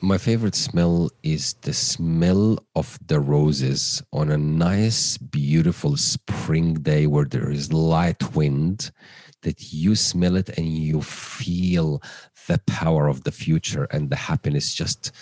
My 0.00 0.18
favorite 0.18 0.56
smell 0.56 1.10
is 1.22 1.54
the 1.62 1.72
smell 1.72 2.58
of 2.74 2.98
the 3.06 3.20
roses 3.20 4.02
on 4.12 4.28
a 4.28 4.36
nice, 4.36 5.18
beautiful 5.18 5.96
spring 5.96 6.74
day 6.74 7.06
where 7.06 7.24
there 7.24 7.48
is 7.48 7.72
light 7.72 8.34
wind. 8.34 8.90
That 9.42 9.72
you 9.72 9.94
smell 9.94 10.34
it 10.36 10.48
and 10.58 10.66
you 10.66 11.00
feel 11.02 12.02
the 12.48 12.58
power 12.66 13.06
of 13.06 13.22
the 13.22 13.30
future 13.30 13.84
and 13.92 14.10
the 14.10 14.16
happiness 14.16 14.74
just 14.74 15.12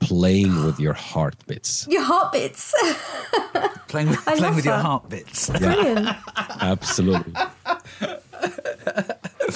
playing 0.00 0.64
with 0.64 0.80
your 0.80 0.94
heartbeats. 0.94 1.86
Your 1.88 2.02
heartbeats. 2.02 2.74
playing 3.88 4.08
with, 4.10 4.24
playing 4.24 4.54
with 4.54 4.64
your 4.64 4.78
heartbeats. 4.78 5.50
Brilliant. 5.50 6.08
Absolutely. 6.60 7.34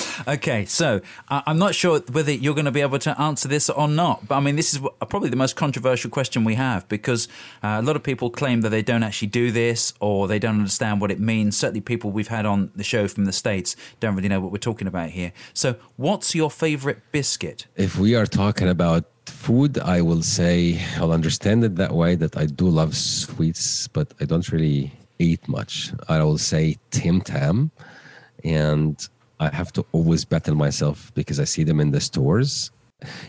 okay, 0.29 0.65
so 0.65 1.01
uh, 1.29 1.43
I'm 1.47 1.59
not 1.59 1.75
sure 1.75 2.01
whether 2.01 2.33
you're 2.33 2.55
going 2.55 2.67
to 2.67 2.71
be 2.71 2.81
able 2.81 2.99
to 3.01 3.21
answer 3.21 3.49
this 3.49 3.69
or 3.69 3.89
not. 3.89 4.27
But 4.29 4.37
I 4.37 4.41
mean, 4.41 4.57
this 4.57 4.75
is 4.75 4.81
probably 5.09 5.29
the 5.29 5.37
most 5.37 5.57
controversial 5.57 6.11
question 6.11 6.45
we 6.45 6.55
have 6.55 6.89
because 6.89 7.29
uh, 7.63 7.79
a 7.81 7.83
lot 7.83 7.97
of 7.97 8.03
people 8.03 8.31
claim 8.31 8.63
that 8.63 8.71
they 8.71 8.83
don't 8.83 9.03
actually 9.03 9.29
do 9.29 9.51
this 9.51 9.93
or 10.01 10.29
they 10.29 10.39
don't 10.39 10.57
understand 10.57 11.01
what 11.01 11.11
it 11.11 11.21
means. 11.21 11.57
Certainly, 11.57 11.83
people 11.83 12.11
we've 12.11 12.29
had 12.29 12.47
on 12.47 12.71
the 12.75 12.85
show 12.85 13.09
from 13.09 13.25
the 13.25 13.33
States 13.33 13.77
don't 14.01 14.17
really 14.17 14.29
know 14.29 14.41
what 14.41 14.53
we're 14.53 14.59
talking 14.59 14.89
about 14.89 15.11
here. 15.11 15.33
So, 15.55 15.77
what's 15.97 16.35
your 16.35 16.51
favorite 16.51 17.01
biscuit? 17.13 17.67
If 17.77 17.99
we 17.99 18.15
are 18.15 18.27
talking 18.27 18.69
about 18.69 19.05
food, 19.27 19.79
I 19.79 20.01
will 20.01 20.23
say 20.23 20.81
I'll 20.97 21.13
understand 21.13 21.65
it 21.65 21.77
that 21.77 21.93
way 21.93 22.15
that 22.15 22.37
I 22.37 22.47
do 22.47 22.69
love 22.69 22.97
sweets, 22.97 23.89
but 23.89 24.13
I 24.21 24.25
don't 24.25 24.49
really 24.51 24.93
eat 25.19 25.47
much. 25.49 25.93
I 26.09 26.23
will 26.23 26.39
say 26.39 26.77
Tim 26.91 27.21
Tam 27.21 27.71
and 28.45 29.09
I 29.43 29.51
have 29.53 29.73
to 29.73 29.85
always 29.91 30.25
battle 30.25 30.55
myself 30.55 31.13
because 31.15 31.41
I 31.41 31.45
see 31.45 31.65
them 31.65 31.81
in 31.81 31.91
the 31.91 32.01
stores. 32.01 32.71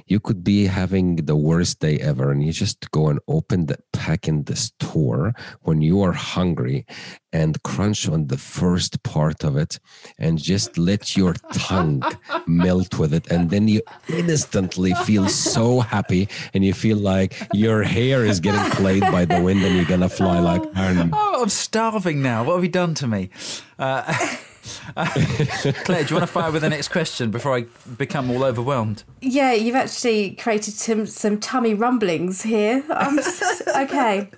You 0.05 0.19
could 0.19 0.43
be 0.43 0.65
having 0.67 1.15
the 1.15 1.35
worst 1.35 1.79
day 1.79 1.97
ever, 1.97 2.29
and 2.29 2.45
you 2.45 2.51
just 2.51 2.91
go 2.91 3.07
and 3.07 3.19
open 3.27 3.65
the 3.65 3.79
pack 3.91 4.27
in 4.27 4.43
the 4.43 4.55
store 4.55 5.33
when 5.61 5.81
you 5.81 6.03
are 6.03 6.11
hungry 6.11 6.85
and 7.31 7.61
crunch 7.63 8.07
on 8.07 8.27
the 8.27 8.37
first 8.37 9.01
part 9.01 9.43
of 9.43 9.57
it 9.57 9.79
and 10.19 10.37
just 10.37 10.77
let 10.77 11.17
your 11.17 11.33
tongue 11.53 12.03
melt 12.45 12.99
with 12.99 13.15
it. 13.15 13.25
And 13.31 13.49
then 13.49 13.67
you 13.67 13.81
instantly 14.07 14.93
feel 14.93 15.27
so 15.27 15.79
happy 15.79 16.29
and 16.53 16.63
you 16.63 16.75
feel 16.75 16.97
like 16.97 17.33
your 17.53 17.81
hair 17.81 18.23
is 18.23 18.39
getting 18.39 18.69
played 18.73 19.01
by 19.01 19.25
the 19.25 19.41
wind 19.41 19.63
and 19.63 19.75
you're 19.75 19.85
going 19.85 20.01
to 20.01 20.09
fly 20.09 20.39
like 20.39 20.61
Aaron. 20.75 21.09
Oh, 21.11 21.41
I'm 21.41 21.49
starving 21.49 22.21
now. 22.21 22.43
What 22.43 22.53
have 22.53 22.63
you 22.63 22.69
done 22.69 22.93
to 22.95 23.07
me? 23.07 23.31
Uh, 23.79 24.13
Claire, 24.95 26.03
do 26.03 26.09
you 26.09 26.15
want 26.15 26.21
to 26.21 26.27
fire 26.27 26.51
with 26.51 26.61
the 26.61 26.69
next 26.69 26.89
question 26.89 27.31
before 27.31 27.55
I 27.55 27.65
become 27.97 28.31
all 28.31 28.43
overwhelmed? 28.43 29.03
Yeah, 29.21 29.53
you've 29.53 29.75
actually 29.75 30.31
created 30.31 30.73
some 30.73 31.05
some 31.05 31.39
tummy 31.39 31.73
rumblings 31.73 32.43
here. 32.43 32.83
Um, 32.89 33.19
okay. 33.75 34.29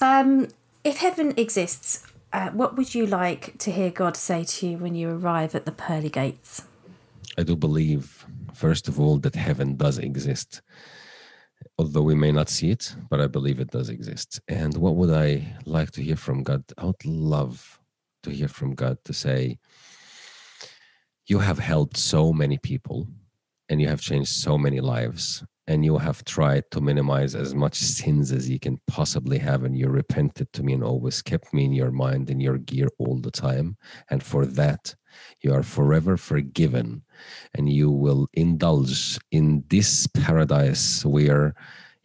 Um, 0.00 0.48
if 0.84 0.98
heaven 0.98 1.34
exists, 1.36 2.06
uh, 2.32 2.50
what 2.50 2.76
would 2.76 2.94
you 2.94 3.06
like 3.06 3.58
to 3.58 3.70
hear 3.70 3.90
God 3.90 4.16
say 4.16 4.44
to 4.44 4.68
you 4.68 4.78
when 4.78 4.94
you 4.94 5.10
arrive 5.10 5.54
at 5.54 5.66
the 5.66 5.72
pearly 5.72 6.08
gates? 6.08 6.62
I 7.36 7.42
do 7.42 7.56
believe, 7.56 8.26
first 8.54 8.88
of 8.88 8.98
all, 8.98 9.18
that 9.18 9.34
heaven 9.34 9.76
does 9.76 9.98
exist. 9.98 10.62
Although 11.78 12.02
we 12.02 12.14
may 12.14 12.32
not 12.32 12.48
see 12.48 12.70
it, 12.70 12.94
but 13.10 13.20
I 13.20 13.26
believe 13.26 13.60
it 13.60 13.70
does 13.70 13.88
exist. 13.88 14.40
And 14.48 14.76
what 14.76 14.96
would 14.96 15.10
I 15.10 15.54
like 15.66 15.90
to 15.92 16.02
hear 16.02 16.16
from 16.16 16.42
God? 16.42 16.64
I 16.78 16.86
would 16.86 17.04
love 17.04 17.79
to 18.22 18.30
hear 18.30 18.48
from 18.48 18.74
God 18.74 18.98
to 19.04 19.12
say, 19.12 19.58
You 21.26 21.38
have 21.38 21.58
helped 21.58 21.96
so 21.96 22.32
many 22.32 22.58
people 22.58 23.08
and 23.68 23.80
you 23.80 23.88
have 23.88 24.00
changed 24.00 24.30
so 24.30 24.58
many 24.58 24.80
lives 24.80 25.44
and 25.66 25.84
you 25.84 25.96
have 25.98 26.24
tried 26.24 26.64
to 26.72 26.80
minimize 26.80 27.36
as 27.36 27.54
much 27.54 27.76
sins 27.76 28.32
as 28.32 28.50
you 28.50 28.58
can 28.58 28.80
possibly 28.88 29.38
have 29.38 29.62
and 29.62 29.78
you 29.78 29.88
repented 29.88 30.52
to 30.52 30.64
me 30.64 30.72
and 30.72 30.82
always 30.82 31.22
kept 31.22 31.54
me 31.54 31.64
in 31.64 31.72
your 31.72 31.92
mind 31.92 32.28
and 32.28 32.42
your 32.42 32.58
gear 32.58 32.88
all 32.98 33.20
the 33.20 33.30
time. 33.30 33.76
And 34.10 34.20
for 34.20 34.44
that 34.46 34.94
you 35.42 35.54
are 35.54 35.62
forever 35.62 36.16
forgiven 36.16 37.02
and 37.54 37.72
you 37.72 37.88
will 37.88 38.28
indulge 38.32 39.18
in 39.30 39.62
this 39.68 40.08
paradise 40.08 41.04
where 41.04 41.54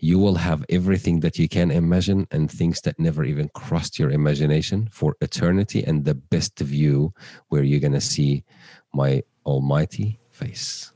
you 0.06 0.20
will 0.20 0.36
have 0.36 0.64
everything 0.70 1.22
that 1.22 1.40
you 1.40 1.50
can 1.50 1.72
imagine 1.72 2.28
and 2.30 2.52
things 2.52 2.80
that 2.82 3.00
never 3.00 3.24
even 3.24 3.50
crossed 3.56 3.98
your 3.98 4.12
imagination 4.12 4.88
for 4.92 5.18
eternity 5.20 5.84
and 5.84 6.06
the 6.06 6.14
best 6.14 6.60
view 6.60 7.12
where 7.50 7.64
you're 7.64 7.80
going 7.80 7.92
to 7.92 8.00
see 8.16 8.44
my 8.94 9.24
almighty 9.48 10.20
face. 10.30 10.95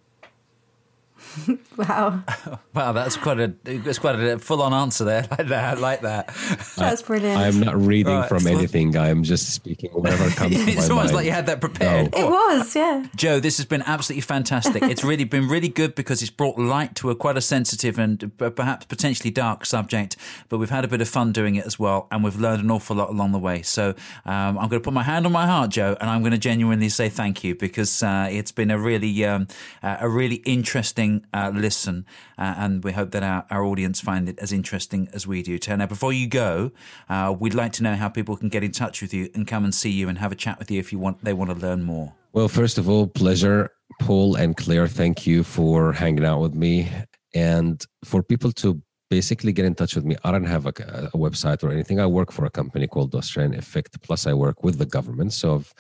wow. 1.77 2.23
wow, 2.73 2.91
that's 2.91 3.17
quite 3.17 3.39
a 3.39 3.53
that's 3.63 3.99
quite 3.99 4.15
a 4.15 4.39
full 4.39 4.61
on 4.61 4.73
answer 4.73 5.05
there. 5.05 5.27
Like 5.39 5.47
that, 5.47 5.77
I 5.77 5.79
like 5.79 6.01
that. 6.01 6.35
That's 6.75 7.01
brilliant. 7.01 7.37
I, 7.39 7.47
am 7.47 7.59
not 7.59 7.79
reading 7.79 8.13
right, 8.13 8.27
from 8.27 8.45
anything. 8.47 8.97
I 8.97 9.09
am 9.09 9.23
just 9.23 9.53
speaking 9.53 9.91
whatever 9.91 10.29
comes 10.31 10.55
to 10.55 10.65
my 10.65 10.71
It's 10.71 10.89
almost 10.89 11.05
mind. 11.05 11.15
like 11.15 11.25
you 11.25 11.31
had 11.31 11.45
that 11.45 11.61
prepared. 11.61 12.11
No. 12.11 12.17
It 12.17 12.29
was, 12.29 12.75
yeah. 12.75 13.05
Joe, 13.15 13.39
this 13.39 13.57
has 13.57 13.65
been 13.65 13.83
absolutely 13.83 14.21
fantastic. 14.21 14.83
it's 14.83 15.03
really 15.03 15.23
been 15.23 15.47
really 15.47 15.69
good 15.69 15.95
because 15.95 16.21
it's 16.21 16.31
brought 16.31 16.57
light 16.57 16.95
to 16.95 17.09
a 17.09 17.15
quite 17.15 17.37
a 17.37 17.41
sensitive 17.41 17.97
and 17.99 18.31
perhaps 18.37 18.85
potentially 18.87 19.29
dark 19.29 19.65
subject, 19.65 20.17
but 20.49 20.57
we've 20.57 20.71
had 20.71 20.83
a 20.83 20.87
bit 20.87 20.99
of 20.99 21.07
fun 21.07 21.31
doing 21.31 21.55
it 21.55 21.65
as 21.65 21.79
well, 21.79 22.07
and 22.11 22.23
we've 22.23 22.39
learned 22.39 22.63
an 22.63 22.71
awful 22.71 22.95
lot 22.95 23.09
along 23.09 23.31
the 23.31 23.39
way. 23.39 23.61
So 23.61 23.89
um, 24.25 24.57
I'm 24.57 24.67
going 24.67 24.81
to 24.81 24.81
put 24.81 24.93
my 24.93 25.03
hand 25.03 25.25
on 25.25 25.31
my 25.31 25.45
heart, 25.45 25.69
Joe, 25.69 25.95
and 26.01 26.09
I'm 26.09 26.21
going 26.21 26.31
to 26.31 26.37
genuinely 26.37 26.89
say 26.89 27.07
thank 27.07 27.43
you 27.43 27.55
because 27.55 28.03
uh, 28.03 28.27
it's 28.29 28.51
been 28.51 28.71
a 28.71 28.77
really 28.77 29.23
um, 29.25 29.47
uh, 29.83 29.97
a 30.01 30.09
really 30.09 30.37
interesting 30.37 31.18
uh, 31.33 31.51
listen, 31.53 32.05
uh, 32.37 32.55
and 32.57 32.83
we 32.83 32.91
hope 32.91 33.11
that 33.11 33.23
our, 33.23 33.45
our 33.49 33.63
audience 33.63 34.01
find 34.01 34.29
it 34.29 34.37
as 34.39 34.51
interesting 34.51 35.09
as 35.13 35.25
we 35.25 35.41
do. 35.41 35.59
Now, 35.67 35.85
before 35.85 36.13
you 36.13 36.27
go, 36.27 36.71
uh, 37.09 37.35
we'd 37.37 37.53
like 37.53 37.73
to 37.73 37.83
know 37.83 37.95
how 37.95 38.09
people 38.09 38.35
can 38.35 38.49
get 38.49 38.63
in 38.63 38.71
touch 38.71 39.01
with 39.01 39.13
you 39.13 39.29
and 39.33 39.47
come 39.47 39.63
and 39.63 39.73
see 39.73 39.91
you 39.91 40.09
and 40.09 40.17
have 40.17 40.31
a 40.31 40.35
chat 40.35 40.59
with 40.59 40.71
you 40.71 40.79
if 40.79 40.91
you 40.91 40.99
want 40.99 41.23
they 41.23 41.33
want 41.33 41.51
to 41.51 41.55
learn 41.55 41.83
more. 41.83 42.13
Well, 42.33 42.47
first 42.47 42.77
of 42.77 42.89
all, 42.89 43.07
pleasure, 43.07 43.71
Paul 44.01 44.35
and 44.35 44.55
Claire. 44.55 44.87
Thank 44.87 45.25
you 45.25 45.43
for 45.43 45.93
hanging 45.93 46.25
out 46.25 46.41
with 46.41 46.53
me, 46.53 46.89
and 47.33 47.83
for 48.03 48.21
people 48.23 48.51
to 48.53 48.81
basically 49.09 49.51
get 49.51 49.65
in 49.65 49.75
touch 49.75 49.95
with 49.95 50.05
me. 50.05 50.15
I 50.23 50.31
don't 50.31 50.45
have 50.45 50.65
a, 50.65 50.69
a, 50.69 51.17
website 51.17 51.63
or 51.63 51.71
anything. 51.71 51.99
I 51.99 52.05
work 52.05 52.31
for 52.31 52.45
a 52.45 52.49
company 52.49 52.87
called 52.87 53.15
Australian 53.15 53.55
Effect. 53.55 54.01
Plus, 54.03 54.27
I 54.27 54.33
work 54.33 54.63
with 54.63 54.77
the 54.77 54.85
government. 54.85 55.33
So 55.33 55.55
if 55.55 55.73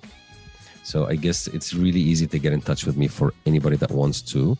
So 0.90 1.06
I 1.06 1.16
guess 1.16 1.46
it's 1.46 1.76
really 1.76 2.00
easy 2.02 2.26
to 2.26 2.40
get 2.40 2.52
in 2.52 2.62
touch 2.62 2.88
with 2.88 2.98
me 2.98 3.08
for 3.08 3.32
anybody 3.46 3.78
that 3.78 3.92
wants 3.92 4.24
to. 4.34 4.58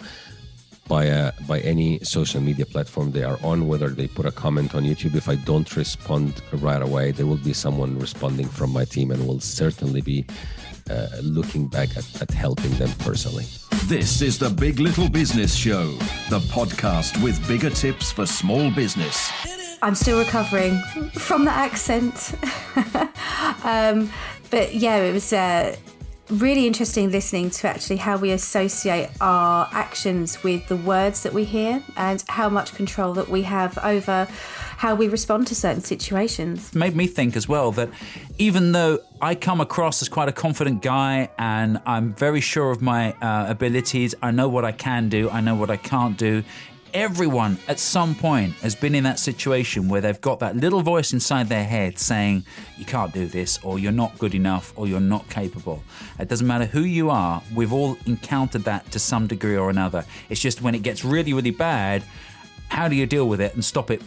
by 0.88 1.06
a, 1.06 1.32
by 1.48 1.60
any 1.60 2.00
social 2.04 2.42
media 2.42 2.66
platform 2.66 3.12
they 3.12 3.24
are 3.24 3.40
on, 3.44 3.68
whether 3.68 3.90
they 3.90 4.08
put 4.08 4.26
a 4.26 4.32
comment 4.32 4.74
on 4.74 4.84
YouTube. 4.84 5.16
If 5.16 5.28
I 5.30 5.36
don't 5.36 5.70
respond 5.76 6.42
right 6.68 6.82
away, 6.82 7.12
there 7.12 7.28
will 7.28 7.44
be 7.52 7.54
someone 7.54 7.92
responding 8.00 8.48
from 8.48 8.70
my 8.74 8.86
team, 8.86 9.12
and 9.12 9.20
will 9.28 9.40
certainly 9.40 10.02
be 10.02 10.26
uh, 10.90 11.08
looking 11.22 11.68
back 11.68 11.90
at, 11.96 12.06
at 12.24 12.32
helping 12.32 12.74
them 12.82 12.92
personally. 13.08 13.46
This 13.86 14.22
is 14.22 14.40
the 14.40 14.50
Big 14.50 14.80
Little 14.80 15.10
Business 15.10 15.54
Show, 15.56 15.86
the 16.34 16.42
podcast 16.58 17.22
with 17.24 17.36
bigger 17.48 17.70
tips 17.70 18.12
for 18.12 18.26
small 18.26 18.72
business. 18.72 19.18
I'm 19.84 19.96
still 19.96 20.20
recovering 20.20 20.76
from 21.28 21.46
the 21.46 21.56
accent. 21.68 22.34
um, 23.64 24.10
but 24.50 24.74
yeah, 24.74 24.98
it 24.98 25.14
was 25.14 25.32
uh, 25.32 25.76
really 26.30 26.68
interesting 26.68 27.12
listening 27.12 27.50
to 27.50 27.68
actually 27.68 27.98
how 27.98 28.18
we 28.18 28.32
associate 28.32 29.10
our 29.20 29.68
actions 29.72 30.44
with 30.44 30.68
the 30.68 30.76
words 30.76 31.24
that 31.24 31.34
we 31.34 31.44
hear 31.44 31.84
and 31.98 32.24
how 32.28 32.50
much 32.50 32.76
control 32.76 33.14
that 33.14 33.30
we 33.30 33.42
have 33.44 33.78
over 33.80 34.28
how 34.78 34.96
we 34.96 35.10
respond 35.10 35.46
to 35.46 35.54
certain 35.54 35.82
situations. 35.82 36.74
made 36.74 36.96
me 36.96 37.06
think 37.06 37.36
as 37.36 37.50
well 37.50 37.72
that 37.72 37.90
even 38.38 38.72
though 38.72 39.00
I 39.22 39.36
come 39.36 39.60
across 39.60 40.02
as 40.02 40.08
quite 40.08 40.30
a 40.30 40.32
confident 40.32 40.82
guy 40.82 41.30
and 41.38 41.82
I'm 41.86 42.14
very 42.14 42.40
sure 42.40 42.72
of 42.72 42.82
my 42.82 43.12
uh, 43.14 43.48
abilities, 43.50 44.16
I 44.22 44.32
know 44.32 44.48
what 44.48 44.64
I 44.64 44.72
can 44.72 45.10
do, 45.10 45.30
I 45.30 45.42
know 45.42 45.56
what 45.56 45.70
I 45.70 45.76
can't 45.76 46.18
do. 46.18 46.44
Everyone 46.94 47.58
at 47.68 47.80
some 47.80 48.16
point 48.16 48.54
has 48.56 48.76
been 48.76 48.96
in 48.96 49.04
that 49.04 49.20
situation 49.20 49.88
where 49.90 50.02
they've 50.02 50.20
got 50.22 50.40
that 50.40 50.56
little 50.56 50.82
voice 50.82 51.14
inside 51.14 51.48
their 51.48 51.64
head 51.64 52.00
saying, 52.00 52.46
You 52.78 52.86
can't 52.86 53.14
do 53.14 53.28
this, 53.28 53.60
or 53.64 53.78
you're 53.78 53.92
not 53.92 54.18
good 54.18 54.34
enough, 54.34 54.74
or 54.76 54.88
you're 54.88 55.00
not 55.00 55.30
capable. 55.30 55.84
It 56.20 56.28
doesn't 56.28 56.48
matter 56.48 56.66
who 56.66 56.82
you 56.82 57.10
are, 57.10 57.44
we've 57.54 57.74
all 57.74 57.98
encountered 58.06 58.64
that 58.64 58.92
to 58.92 59.00
some 59.00 59.28
degree 59.28 59.56
or 59.56 59.70
another. 59.70 60.04
It's 60.30 60.42
just 60.42 60.62
when 60.62 60.74
it 60.74 60.82
gets 60.82 61.06
really, 61.06 61.34
really 61.34 61.52
bad, 61.52 62.04
how 62.70 62.88
do 62.88 62.96
you 62.96 63.06
deal 63.06 63.28
with 63.28 63.42
it 63.42 63.54
and 63.54 63.64
stop 63.64 63.92
it 63.92 64.02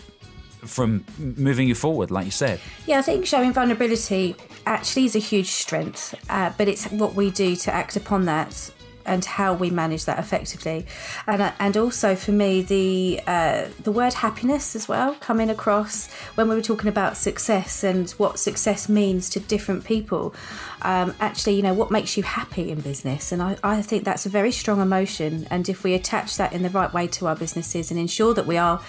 from 0.64 1.04
moving 1.18 1.68
you 1.68 1.74
forward, 1.74 2.10
like 2.10 2.24
you 2.24 2.30
said? 2.30 2.60
Yeah, 2.86 2.98
I 2.98 3.02
think 3.02 3.26
showing 3.26 3.52
vulnerability 3.52 4.36
actually 4.66 5.04
is 5.04 5.16
a 5.16 5.20
huge 5.20 5.50
strength, 5.50 6.14
uh, 6.30 6.52
but 6.56 6.68
it's 6.68 6.86
what 6.86 7.14
we 7.14 7.30
do 7.30 7.56
to 7.56 7.72
act 7.72 7.96
upon 7.96 8.24
that 8.26 8.70
and 9.05 9.24
how 9.24 9.55
we 9.55 9.70
manage 9.70 10.05
that 10.05 10.18
effectively. 10.18 10.86
And 11.26 11.42
uh, 11.42 11.53
and 11.59 11.76
also 11.76 12.16
for 12.16 12.32
me, 12.32 12.62
the 12.62 13.20
uh, 13.26 13.68
the 13.82 13.92
word 13.92 14.14
happiness 14.14 14.76
as 14.76 14.88
well 14.88 15.14
coming 15.20 15.50
across 15.50 16.11
when 16.34 16.48
we 16.48 16.55
were 16.55 16.62
talking 16.62 16.88
about 16.88 17.16
success 17.16 17.84
and 17.84 18.11
what 18.12 18.38
success 18.38 18.88
means 18.88 19.28
to 19.30 19.40
different 19.40 19.84
people. 19.84 20.34
Um, 20.82 21.14
actually, 21.20 21.55
you 21.55 21.62
know, 21.62 21.74
what 21.74 21.90
makes 21.90 22.16
you 22.16 22.22
happy 22.22 22.70
in 22.70 22.80
business, 22.80 23.32
and 23.32 23.42
I, 23.42 23.57
I 23.62 23.82
think 23.82 24.05
that's 24.05 24.26
a 24.26 24.28
very 24.28 24.53
strong 24.53 24.80
emotion. 24.80 25.46
And 25.50 25.68
if 25.68 25.84
we 25.84 25.94
attach 25.94 26.36
that 26.36 26.53
in 26.53 26.62
the 26.62 26.70
right 26.70 26.92
way 26.92 27.07
to 27.09 27.26
our 27.26 27.36
businesses 27.36 27.90
and 27.90 28.00
ensure 28.00 28.34
that 28.34 28.46
we 28.46 28.57
are 28.57 28.80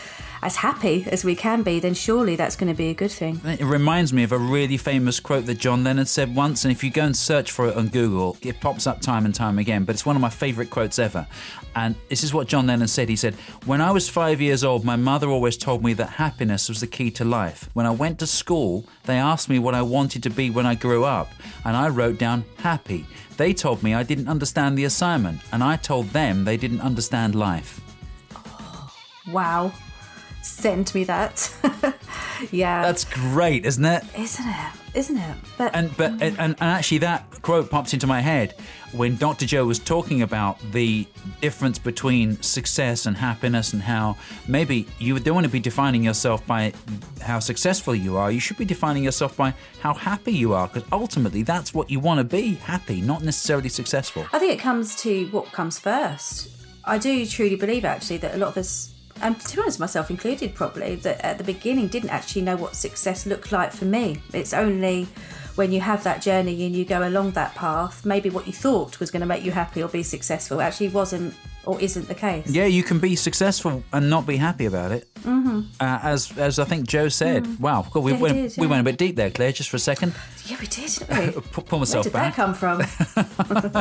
as 0.45 0.55
happy 0.55 1.05
as 1.09 1.23
we 1.23 1.35
can 1.35 1.63
be, 1.63 1.79
then 1.79 1.93
surely 1.93 2.35
that's 2.35 2.55
going 2.55 2.71
to 2.71 2.77
be 2.77 2.89
a 2.89 2.93
good 2.93 3.11
thing. 3.11 3.39
It 3.45 3.63
reminds 3.63 4.13
me 4.13 4.23
of 4.23 4.31
a 4.31 4.37
really 4.37 4.77
famous 4.77 5.19
quote 5.19 5.45
that 5.45 5.57
John 5.57 5.83
Lennon 5.83 6.05
said 6.05 6.35
once, 6.35 6.65
and 6.65 6.71
if 6.71 6.83
you 6.83 6.91
go 6.91 7.03
and 7.03 7.15
search 7.15 7.51
for 7.51 7.67
it 7.67 7.77
on 7.77 7.87
Google, 7.87 8.37
it 8.41 8.59
pops 8.59 8.87
up 8.87 9.01
time 9.01 9.25
and 9.25 9.33
time 9.33 9.59
again. 9.59 9.83
But 9.83 9.95
it's 9.95 10.05
one 10.05 10.15
of 10.15 10.21
my 10.21 10.29
favourite 10.29 10.69
quotes 10.69 10.99
ever. 10.99 11.27
And 11.75 11.95
this 12.09 12.23
is 12.23 12.33
what 12.33 12.47
John 12.47 12.67
Lennon 12.67 12.87
said. 12.87 13.09
He 13.09 13.15
said, 13.15 13.35
When 13.65 13.81
I 13.81 13.91
was 13.91 14.09
five 14.09 14.41
years 14.41 14.63
old, 14.63 14.85
my 14.85 14.95
mother 14.95 15.29
always 15.29 15.57
told 15.57 15.83
me 15.83 15.93
that 15.93 16.09
happiness 16.09 16.69
was 16.69 16.79
the 16.79 16.87
key 16.87 17.09
to 17.11 17.25
life. 17.25 17.69
When 17.73 17.85
I 17.85 17.91
went 17.91 18.19
to 18.19 18.27
school, 18.27 18.85
they 19.05 19.17
asked 19.17 19.49
me 19.49 19.59
what 19.59 19.75
I 19.75 19.81
wanted 19.81 20.23
to 20.23 20.29
be 20.29 20.49
when 20.49 20.65
I 20.65 20.75
grew 20.75 21.03
up, 21.03 21.31
and 21.65 21.75
I 21.75 21.89
wrote 21.89 22.17
down 22.17 22.45
happy. 22.57 23.05
They 23.37 23.53
told 23.53 23.81
me 23.81 23.93
I 23.93 24.03
didn't 24.03 24.27
understand 24.27 24.77
the 24.77 24.85
assignment, 24.85 25.41
and 25.51 25.63
I 25.63 25.77
told 25.77 26.07
them 26.07 26.43
they 26.43 26.57
didn't 26.57 26.81
understand 26.81 27.33
life. 27.33 27.81
Wow. 29.31 29.71
Send 30.43 30.93
me 30.93 31.05
that. 31.05 31.49
yeah. 32.51 32.81
That's 32.81 33.05
great, 33.05 33.65
isn't 33.65 33.85
it? 33.85 34.03
isn't 34.17 34.45
it? 34.45 34.71
Isn't 34.93 35.17
it? 35.17 35.37
But 35.57 35.73
And 35.73 35.95
but 35.95 36.11
mm. 36.11 36.21
and, 36.21 36.37
and 36.37 36.55
actually 36.59 36.97
that 36.99 37.41
quote 37.41 37.69
popped 37.69 37.93
into 37.93 38.07
my 38.07 38.19
head 38.19 38.53
when 38.91 39.15
Dr. 39.15 39.45
Joe 39.45 39.65
was 39.65 39.79
talking 39.79 40.21
about 40.21 40.59
the 40.71 41.07
difference 41.41 41.79
between 41.79 42.41
success 42.41 43.05
and 43.05 43.15
happiness 43.15 43.71
and 43.71 43.81
how 43.81 44.17
maybe 44.47 44.85
you 44.99 45.17
don't 45.17 45.33
want 45.33 45.45
to 45.45 45.51
be 45.51 45.61
defining 45.61 46.03
yourself 46.03 46.45
by 46.45 46.73
how 47.21 47.39
successful 47.39 47.95
you 47.95 48.17
are. 48.17 48.29
You 48.29 48.41
should 48.41 48.57
be 48.57 48.65
defining 48.65 49.03
yourself 49.05 49.37
by 49.37 49.53
how 49.79 49.93
happy 49.93 50.33
you 50.33 50.53
are 50.53 50.67
because 50.67 50.83
ultimately 50.91 51.43
that's 51.43 51.73
what 51.73 51.89
you 51.89 52.01
want 52.01 52.19
to 52.19 52.23
be, 52.25 52.55
happy, 52.55 52.99
not 52.99 53.23
necessarily 53.23 53.69
successful. 53.69 54.25
I 54.33 54.39
think 54.39 54.51
it 54.51 54.59
comes 54.59 54.95
to 55.03 55.25
what 55.27 55.53
comes 55.53 55.79
first. 55.79 56.49
I 56.85 56.97
do 56.97 57.25
truly 57.25 57.55
believe 57.55 57.85
actually 57.85 58.17
that 58.17 58.35
a 58.35 58.37
lot 58.37 58.49
of 58.49 58.57
us, 58.57 58.92
and 59.22 59.39
to 59.39 59.55
be 59.55 59.61
honest, 59.61 59.80
myself 59.80 60.09
included, 60.09 60.55
probably 60.55 60.95
that 60.95 61.22
at 61.22 61.38
the 61.38 61.43
beginning 61.43 61.88
didn't 61.88 62.09
actually 62.09 62.41
know 62.41 62.55
what 62.55 62.76
success 62.76 63.26
looked 63.26 63.51
like 63.51 63.72
for 63.72 63.86
me. 63.86 64.22
It's 64.34 64.53
only 64.53 65.07
when 65.55 65.72
you 65.72 65.80
have 65.82 66.03
that 66.03 66.22
journey 66.22 66.66
and 66.66 66.76
you 66.76 66.84
go 66.84 67.07
along 67.07 67.32
that 67.32 67.53
path, 67.55 68.05
maybe 68.05 68.30
what 68.30 68.47
you 68.47 68.53
thought 68.53 68.99
was 68.99 69.11
going 69.11 69.22
to 69.22 69.26
make 69.26 69.43
you 69.43 69.51
happy 69.51 69.84
or 69.84 69.88
be 69.88 70.03
successful 70.03 70.61
actually 70.61 70.89
wasn't 70.89 71.34
or 71.66 71.80
isn't 71.82 72.07
the 72.07 72.16
case. 72.16 72.49
Yeah, 72.49 72.66
you 72.66 72.84
can 72.84 72.99
be 72.99 73.16
successful 73.16 73.84
and 73.93 74.09
not 74.09 74.26
be 74.28 74.38
happy 74.38 74.66
about 74.66 74.91
it. 74.91 75.07
Mm-hmm. 75.24 75.61
Uh, 75.80 75.99
as 76.03 76.38
as 76.38 76.59
I 76.59 76.66
think 76.66 76.88
Joe 76.88 77.07
said. 77.09 77.59
Wow, 77.59 77.86
God, 77.91 78.03
we 78.03 78.11
Yeah, 78.14 78.18
went 78.20 78.36
did, 78.53 78.57
we 78.61 78.68
went 78.68 78.82
a 78.82 78.84
bit 78.84 78.97
deep 78.97 79.16
there, 79.16 79.30
Claire. 79.32 79.51
Just 79.53 79.70
for 79.70 79.78
a 79.78 79.80
second, 79.80 80.14
Yeah, 80.45 80.57
we 80.59 80.68
did, 80.68 80.89
didn't 80.91 81.36
we? 81.36 81.41
Pu- 81.41 81.41
pull 81.61 81.80
Where 81.80 81.80
myself 81.80 82.03
did 82.03 82.14
back. 82.14 82.36
that 82.36 82.36
come 82.36 82.53
from? 82.53 82.82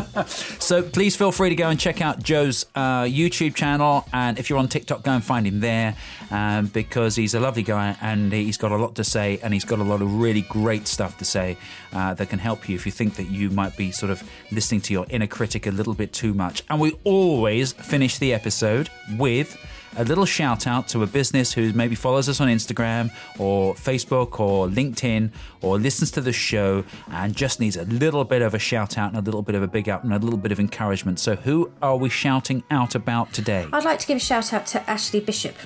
So 0.58 0.82
please 0.82 1.16
feel 1.16 1.32
free 1.32 1.48
to 1.50 1.54
go 1.56 1.68
and 1.68 1.78
check 1.78 2.00
out 2.00 2.22
Joe's 2.22 2.66
uh, 2.74 3.02
YouTube 3.02 3.54
channel, 3.54 4.06
and 4.12 4.38
if 4.38 4.48
you're 4.48 4.58
on 4.58 4.68
TikTok, 4.68 5.02
go 5.02 5.10
and 5.12 5.24
find 5.24 5.46
him 5.46 5.60
there 5.60 5.96
um, 6.30 6.66
because 6.66 7.16
he's 7.16 7.34
a 7.34 7.40
lovely 7.40 7.62
guy 7.64 7.96
and 8.00 8.32
he's 8.32 8.56
got 8.56 8.70
a 8.72 8.76
lot 8.76 8.94
to 8.96 9.04
say, 9.04 9.38
and 9.42 9.52
he's 9.52 9.64
got 9.64 9.80
a 9.80 9.82
lot 9.82 10.00
of 10.02 10.20
really 10.20 10.42
great 10.42 10.86
stuff 10.86 11.18
to 11.18 11.24
say 11.24 11.56
uh, 11.92 12.14
that 12.14 12.28
can 12.30 12.38
help 12.38 12.68
you 12.68 12.76
if 12.76 12.86
you 12.86 12.92
think 12.92 13.16
that 13.16 13.24
you 13.24 13.50
might 13.50 13.76
be 13.76 13.90
sort 13.90 14.10
of 14.10 14.22
listening 14.52 14.80
to 14.82 14.92
your 14.92 15.04
inner 15.10 15.26
critic 15.26 15.66
a 15.66 15.70
little 15.70 15.94
bit 15.94 16.12
too 16.12 16.32
much. 16.32 16.62
And 16.70 16.80
we 16.80 16.92
always 17.04 17.71
finish 17.72 18.18
the 18.18 18.32
episode 18.32 18.88
with 19.16 19.56
a 19.96 20.04
little 20.04 20.24
shout 20.24 20.66
out 20.66 20.88
to 20.88 21.02
a 21.02 21.06
business 21.06 21.52
who 21.52 21.72
maybe 21.72 21.94
follows 21.94 22.28
us 22.28 22.40
on 22.40 22.48
Instagram 22.48 23.10
or 23.38 23.74
Facebook 23.74 24.40
or 24.40 24.66
LinkedIn 24.66 25.30
or 25.60 25.78
listens 25.78 26.10
to 26.12 26.20
the 26.20 26.32
show 26.32 26.84
and 27.10 27.36
just 27.36 27.60
needs 27.60 27.76
a 27.76 27.84
little 27.84 28.24
bit 28.24 28.42
of 28.42 28.54
a 28.54 28.58
shout 28.58 28.96
out 28.96 29.10
and 29.10 29.18
a 29.18 29.20
little 29.20 29.42
bit 29.42 29.54
of 29.54 29.62
a 29.62 29.68
big 29.68 29.88
up 29.88 30.02
and 30.04 30.12
a 30.12 30.18
little 30.18 30.38
bit 30.38 30.52
of 30.52 30.58
encouragement. 30.58 31.18
So, 31.18 31.36
who 31.36 31.70
are 31.82 31.96
we 31.96 32.08
shouting 32.08 32.62
out 32.70 32.94
about 32.94 33.32
today? 33.32 33.66
I'd 33.72 33.84
like 33.84 33.98
to 33.98 34.06
give 34.06 34.16
a 34.16 34.20
shout 34.20 34.52
out 34.52 34.66
to 34.68 34.90
Ashley 34.90 35.20
Bishop. 35.20 35.56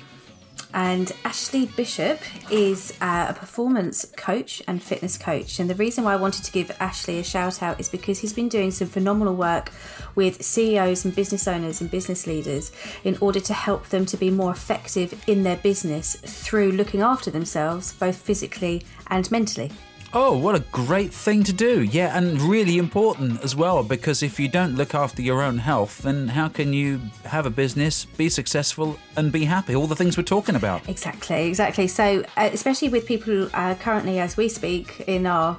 And 0.73 1.11
Ashley 1.23 1.65
Bishop 1.65 2.19
is 2.51 2.93
uh, 3.01 3.27
a 3.29 3.33
performance 3.33 4.05
coach 4.17 4.61
and 4.67 4.81
fitness 4.81 5.17
coach. 5.17 5.59
And 5.59 5.69
the 5.69 5.75
reason 5.75 6.03
why 6.03 6.13
I 6.13 6.17
wanted 6.17 6.43
to 6.43 6.51
give 6.51 6.75
Ashley 6.79 7.19
a 7.19 7.23
shout 7.23 7.63
out 7.63 7.79
is 7.79 7.89
because 7.89 8.19
he's 8.19 8.33
been 8.33 8.49
doing 8.49 8.71
some 8.71 8.87
phenomenal 8.87 9.35
work 9.35 9.71
with 10.15 10.43
CEOs 10.43 11.05
and 11.05 11.15
business 11.15 11.47
owners 11.47 11.81
and 11.81 11.89
business 11.89 12.27
leaders 12.27 12.71
in 13.03 13.17
order 13.21 13.39
to 13.39 13.53
help 13.53 13.89
them 13.89 14.05
to 14.07 14.17
be 14.17 14.29
more 14.29 14.51
effective 14.51 15.23
in 15.27 15.43
their 15.43 15.57
business 15.57 16.15
through 16.15 16.71
looking 16.73 17.01
after 17.01 17.31
themselves, 17.31 17.93
both 17.93 18.17
physically 18.17 18.83
and 19.07 19.31
mentally. 19.31 19.71
Oh, 20.13 20.37
what 20.37 20.55
a 20.55 20.61
great 20.71 21.13
thing 21.13 21.43
to 21.43 21.53
do. 21.53 21.83
Yeah, 21.83 22.17
and 22.17 22.41
really 22.41 22.77
important 22.77 23.43
as 23.43 23.55
well 23.55 23.83
because 23.83 24.23
if 24.23 24.39
you 24.39 24.47
don't 24.47 24.75
look 24.75 24.95
after 24.95 25.21
your 25.21 25.41
own 25.41 25.57
health, 25.57 25.99
then 25.99 26.29
how 26.29 26.47
can 26.47 26.71
you 26.71 27.01
have 27.25 27.45
a 27.45 27.49
business, 27.49 28.05
be 28.05 28.29
successful, 28.29 28.97
and 29.17 29.31
be 29.31 29.45
happy? 29.45 29.75
All 29.75 29.87
the 29.87 29.95
things 29.95 30.17
we're 30.17 30.23
talking 30.23 30.55
about. 30.55 30.87
Exactly, 30.87 31.47
exactly. 31.47 31.87
So, 31.87 32.23
uh, 32.37 32.49
especially 32.53 32.89
with 32.89 33.05
people 33.05 33.49
uh, 33.53 33.75
currently, 33.75 34.19
as 34.19 34.37
we 34.37 34.47
speak, 34.47 35.03
in 35.07 35.25
our 35.25 35.57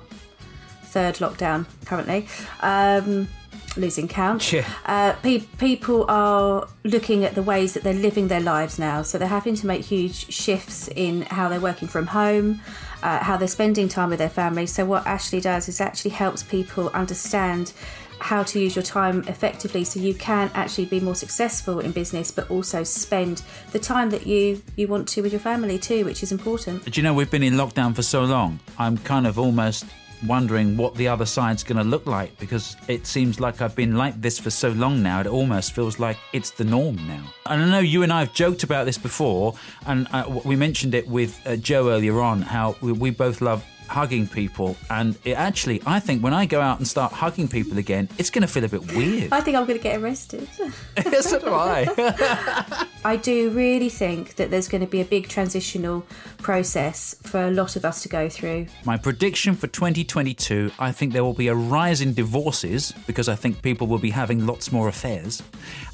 third 0.84 1.16
lockdown 1.16 1.66
currently, 1.84 2.26
um, 2.60 3.28
losing 3.76 4.08
count. 4.08 4.50
Yeah. 4.52 4.66
Uh, 4.86 5.12
pe- 5.22 5.40
people 5.58 6.06
are 6.08 6.66
looking 6.84 7.24
at 7.24 7.34
the 7.34 7.42
ways 7.42 7.74
that 7.74 7.82
they're 7.82 7.92
living 7.92 8.28
their 8.28 8.40
lives 8.40 8.78
now. 8.78 9.02
So 9.02 9.18
they're 9.18 9.28
having 9.28 9.54
to 9.56 9.66
make 9.66 9.84
huge 9.84 10.32
shifts 10.32 10.88
in 10.88 11.22
how 11.22 11.48
they're 11.48 11.60
working 11.60 11.86
from 11.86 12.06
home, 12.06 12.60
uh, 13.02 13.22
how 13.22 13.36
they're 13.36 13.48
spending 13.48 13.88
time 13.88 14.10
with 14.10 14.18
their 14.18 14.28
family. 14.28 14.66
So 14.66 14.84
what 14.84 15.06
Ashley 15.06 15.40
does 15.40 15.68
is 15.68 15.80
actually 15.80 16.12
helps 16.12 16.42
people 16.42 16.88
understand 16.90 17.72
how 18.20 18.42
to 18.42 18.58
use 18.58 18.74
your 18.74 18.82
time 18.82 19.22
effectively 19.28 19.84
so 19.84 20.00
you 20.00 20.14
can 20.14 20.50
actually 20.54 20.84
be 20.84 20.98
more 20.98 21.14
successful 21.14 21.78
in 21.78 21.92
business 21.92 22.30
but 22.30 22.50
also 22.50 22.82
spend 22.82 23.42
the 23.70 23.78
time 23.78 24.10
that 24.10 24.26
you 24.26 24.60
you 24.76 24.88
want 24.88 25.06
to 25.06 25.22
with 25.22 25.32
your 25.32 25.40
family 25.40 25.78
too 25.78 26.04
which 26.04 26.22
is 26.22 26.32
important 26.32 26.84
Do 26.84 27.00
you 27.00 27.04
know 27.04 27.14
we've 27.14 27.30
been 27.30 27.44
in 27.44 27.54
lockdown 27.54 27.94
for 27.94 28.02
so 28.02 28.24
long? 28.24 28.58
I'm 28.76 28.98
kind 28.98 29.24
of 29.24 29.38
almost 29.38 29.86
wondering 30.26 30.76
what 30.76 30.94
the 30.94 31.08
other 31.08 31.26
side's 31.26 31.62
going 31.62 31.78
to 31.78 31.84
look 31.84 32.06
like 32.06 32.38
because 32.38 32.76
it 32.88 33.06
seems 33.06 33.40
like 33.40 33.60
I've 33.60 33.76
been 33.76 33.96
like 33.96 34.20
this 34.20 34.38
for 34.38 34.50
so 34.50 34.70
long 34.70 35.02
now. 35.02 35.20
It 35.20 35.26
almost 35.26 35.72
feels 35.72 35.98
like 35.98 36.16
it's 36.32 36.50
the 36.50 36.64
norm 36.64 36.96
now. 37.06 37.22
And 37.46 37.62
I 37.62 37.70
know 37.70 37.78
you 37.78 38.02
and 38.02 38.12
I 38.12 38.20
have 38.20 38.32
joked 38.32 38.62
about 38.62 38.84
this 38.84 38.98
before, 38.98 39.54
and 39.86 40.08
uh, 40.12 40.40
we 40.44 40.56
mentioned 40.56 40.94
it 40.94 41.08
with 41.08 41.40
uh, 41.46 41.56
Joe 41.56 41.90
earlier 41.90 42.20
on 42.20 42.42
how 42.42 42.76
we, 42.80 42.92
we 42.92 43.10
both 43.10 43.40
love 43.40 43.64
hugging 43.88 44.26
people, 44.26 44.76
and 44.90 45.16
it 45.24 45.32
actually, 45.32 45.82
I 45.86 46.00
think 46.00 46.22
when 46.22 46.34
I 46.34 46.46
go 46.46 46.60
out 46.60 46.78
and 46.78 46.86
start 46.86 47.12
hugging 47.12 47.48
people 47.48 47.78
again, 47.78 48.08
it's 48.18 48.30
going 48.30 48.42
to 48.42 48.48
feel 48.48 48.64
a 48.64 48.68
bit 48.68 48.92
weird. 48.94 49.32
I 49.32 49.40
think 49.40 49.56
I'm 49.56 49.64
going 49.66 49.78
to 49.78 49.82
get 49.82 50.00
arrested. 50.00 50.48
so 51.20 51.38
do 51.38 51.52
I. 51.52 52.86
I 53.04 53.16
do 53.16 53.50
really 53.50 53.88
think 53.88 54.34
that 54.36 54.50
there's 54.50 54.68
going 54.68 54.80
to 54.80 54.86
be 54.86 55.00
a 55.00 55.04
big 55.04 55.28
transitional 55.28 56.04
process 56.38 57.14
for 57.22 57.42
a 57.46 57.50
lot 57.50 57.76
of 57.76 57.84
us 57.84 58.02
to 58.02 58.08
go 58.08 58.28
through. 58.28 58.66
My 58.84 58.96
prediction 58.96 59.54
for 59.54 59.66
2022 59.66 60.70
I 60.78 60.92
think 60.92 61.12
there 61.12 61.24
will 61.24 61.34
be 61.34 61.48
a 61.48 61.54
rise 61.54 62.00
in 62.00 62.14
divorces 62.14 62.92
because 63.06 63.28
I 63.28 63.34
think 63.34 63.62
people 63.62 63.86
will 63.86 63.98
be 63.98 64.10
having 64.10 64.46
lots 64.46 64.72
more 64.72 64.88
affairs. 64.88 65.42